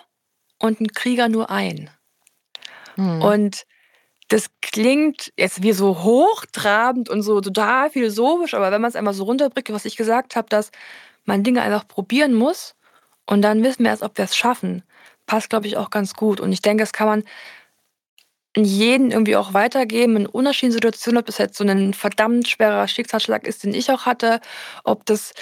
und 0.62 0.80
ein 0.80 0.92
Krieger 0.92 1.28
nur 1.28 1.50
ein. 1.50 1.90
Hm. 2.94 3.20
Und 3.20 3.64
das 4.28 4.46
klingt 4.62 5.32
jetzt 5.36 5.62
wie 5.62 5.72
so 5.72 6.02
hochtrabend 6.02 7.10
und 7.10 7.22
so 7.22 7.40
total 7.40 7.90
philosophisch, 7.90 8.54
aber 8.54 8.70
wenn 8.70 8.80
man 8.80 8.88
es 8.88 8.96
einmal 8.96 9.12
so 9.12 9.24
runterbricht, 9.24 9.72
was 9.72 9.84
ich 9.84 9.96
gesagt 9.96 10.36
habe, 10.36 10.48
dass 10.48 10.70
man 11.24 11.42
Dinge 11.42 11.62
einfach 11.62 11.86
probieren 11.86 12.32
muss 12.32 12.74
und 13.26 13.42
dann 13.42 13.62
wissen 13.62 13.84
wir 13.84 13.90
erst, 13.90 14.02
ob 14.02 14.16
wir 14.16 14.24
es 14.24 14.36
schaffen, 14.36 14.84
passt, 15.26 15.50
glaube 15.50 15.66
ich, 15.66 15.76
auch 15.76 15.90
ganz 15.90 16.14
gut. 16.14 16.40
Und 16.40 16.52
ich 16.52 16.62
denke, 16.62 16.82
das 16.82 16.92
kann 16.92 17.08
man 17.08 17.24
in 18.54 18.64
jeden 18.64 19.10
irgendwie 19.10 19.36
auch 19.36 19.54
weitergeben, 19.54 20.16
in 20.16 20.26
unterschiedlichen 20.26 20.74
Situationen, 20.74 21.18
ob 21.18 21.26
das 21.26 21.38
jetzt 21.38 21.56
so 21.56 21.64
ein 21.64 21.94
verdammt 21.94 22.48
schwerer 22.48 22.86
Schicksalsschlag 22.86 23.46
ist, 23.46 23.64
den 23.64 23.74
ich 23.74 23.90
auch 23.90 24.06
hatte, 24.06 24.40
ob 24.84 25.04
das 25.06 25.32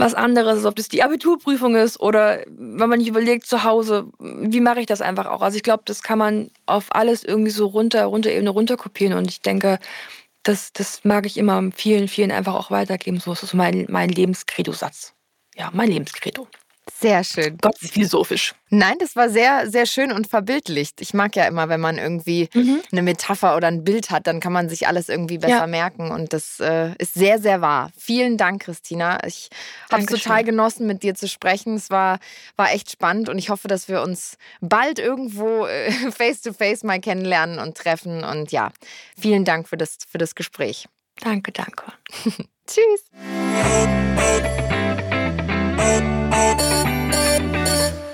was 0.00 0.14
anderes 0.14 0.58
ist, 0.58 0.64
ob 0.64 0.76
das 0.76 0.88
die 0.88 1.02
Abiturprüfung 1.02 1.76
ist 1.76 2.00
oder 2.00 2.44
wenn 2.48 2.88
man 2.88 2.98
nicht 2.98 3.08
überlegt 3.08 3.46
zu 3.46 3.64
Hause, 3.64 4.08
wie 4.18 4.60
mache 4.60 4.80
ich 4.80 4.86
das 4.86 5.00
einfach 5.00 5.26
auch. 5.26 5.42
Also 5.42 5.56
ich 5.56 5.62
glaube, 5.62 5.82
das 5.86 6.02
kann 6.02 6.18
man 6.18 6.50
auf 6.66 6.86
alles 6.94 7.24
irgendwie 7.24 7.50
so 7.50 7.66
runter, 7.66 8.04
runter 8.06 8.30
Ebene 8.30 8.50
runterkopieren 8.50 9.16
und 9.16 9.28
ich 9.30 9.40
denke, 9.42 9.78
das, 10.42 10.72
das 10.72 11.04
mag 11.04 11.26
ich 11.26 11.36
immer 11.36 11.70
vielen, 11.74 12.08
vielen 12.08 12.30
einfach 12.30 12.54
auch 12.54 12.70
weitergeben. 12.70 13.20
So 13.20 13.32
ist 13.32 13.54
mein, 13.54 13.86
mein 13.88 14.08
Lebenskredo-Satz. 14.08 15.12
Ja, 15.54 15.70
mein 15.72 15.90
Lebenskredo. 15.90 16.48
Sehr 17.00 17.24
schön. 17.24 17.56
Gott, 17.60 17.80
ist 17.80 17.94
philosophisch. 17.94 18.54
Nein, 18.68 18.96
das 18.98 19.16
war 19.16 19.30
sehr, 19.30 19.70
sehr 19.70 19.86
schön 19.86 20.12
und 20.12 20.26
verbildlicht. 20.26 21.00
Ich 21.00 21.14
mag 21.14 21.34
ja 21.34 21.46
immer, 21.46 21.70
wenn 21.70 21.80
man 21.80 21.96
irgendwie 21.96 22.50
mhm. 22.52 22.82
eine 22.92 23.02
Metapher 23.02 23.56
oder 23.56 23.68
ein 23.68 23.84
Bild 23.84 24.10
hat, 24.10 24.26
dann 24.26 24.38
kann 24.38 24.52
man 24.52 24.68
sich 24.68 24.86
alles 24.86 25.08
irgendwie 25.08 25.38
besser 25.38 25.60
ja. 25.60 25.66
merken. 25.66 26.10
Und 26.10 26.34
das 26.34 26.60
äh, 26.60 26.94
ist 26.98 27.14
sehr, 27.14 27.38
sehr 27.38 27.62
wahr. 27.62 27.90
Vielen 27.96 28.36
Dank, 28.36 28.62
Christina. 28.62 29.26
Ich 29.26 29.48
habe 29.90 30.02
es 30.02 30.08
total 30.08 30.44
genossen, 30.44 30.86
mit 30.86 31.02
dir 31.02 31.14
zu 31.14 31.26
sprechen. 31.26 31.74
Es 31.74 31.88
war, 31.88 32.18
war 32.56 32.70
echt 32.72 32.90
spannend 32.90 33.30
und 33.30 33.38
ich 33.38 33.48
hoffe, 33.48 33.66
dass 33.66 33.88
wir 33.88 34.02
uns 34.02 34.36
bald 34.60 34.98
irgendwo 34.98 35.64
äh, 35.66 35.90
face 36.12 36.42
to 36.42 36.52
face 36.52 36.84
mal 36.84 37.00
kennenlernen 37.00 37.58
und 37.58 37.78
treffen. 37.78 38.24
Und 38.24 38.52
ja, 38.52 38.72
vielen 39.18 39.46
Dank 39.46 39.68
für 39.68 39.78
das, 39.78 39.96
für 40.06 40.18
das 40.18 40.34
Gespräch. 40.34 40.86
Danke, 41.20 41.50
danke. 41.52 41.84
Tschüss. 42.66 43.04
Thank 46.58 47.68
you. 48.00 48.09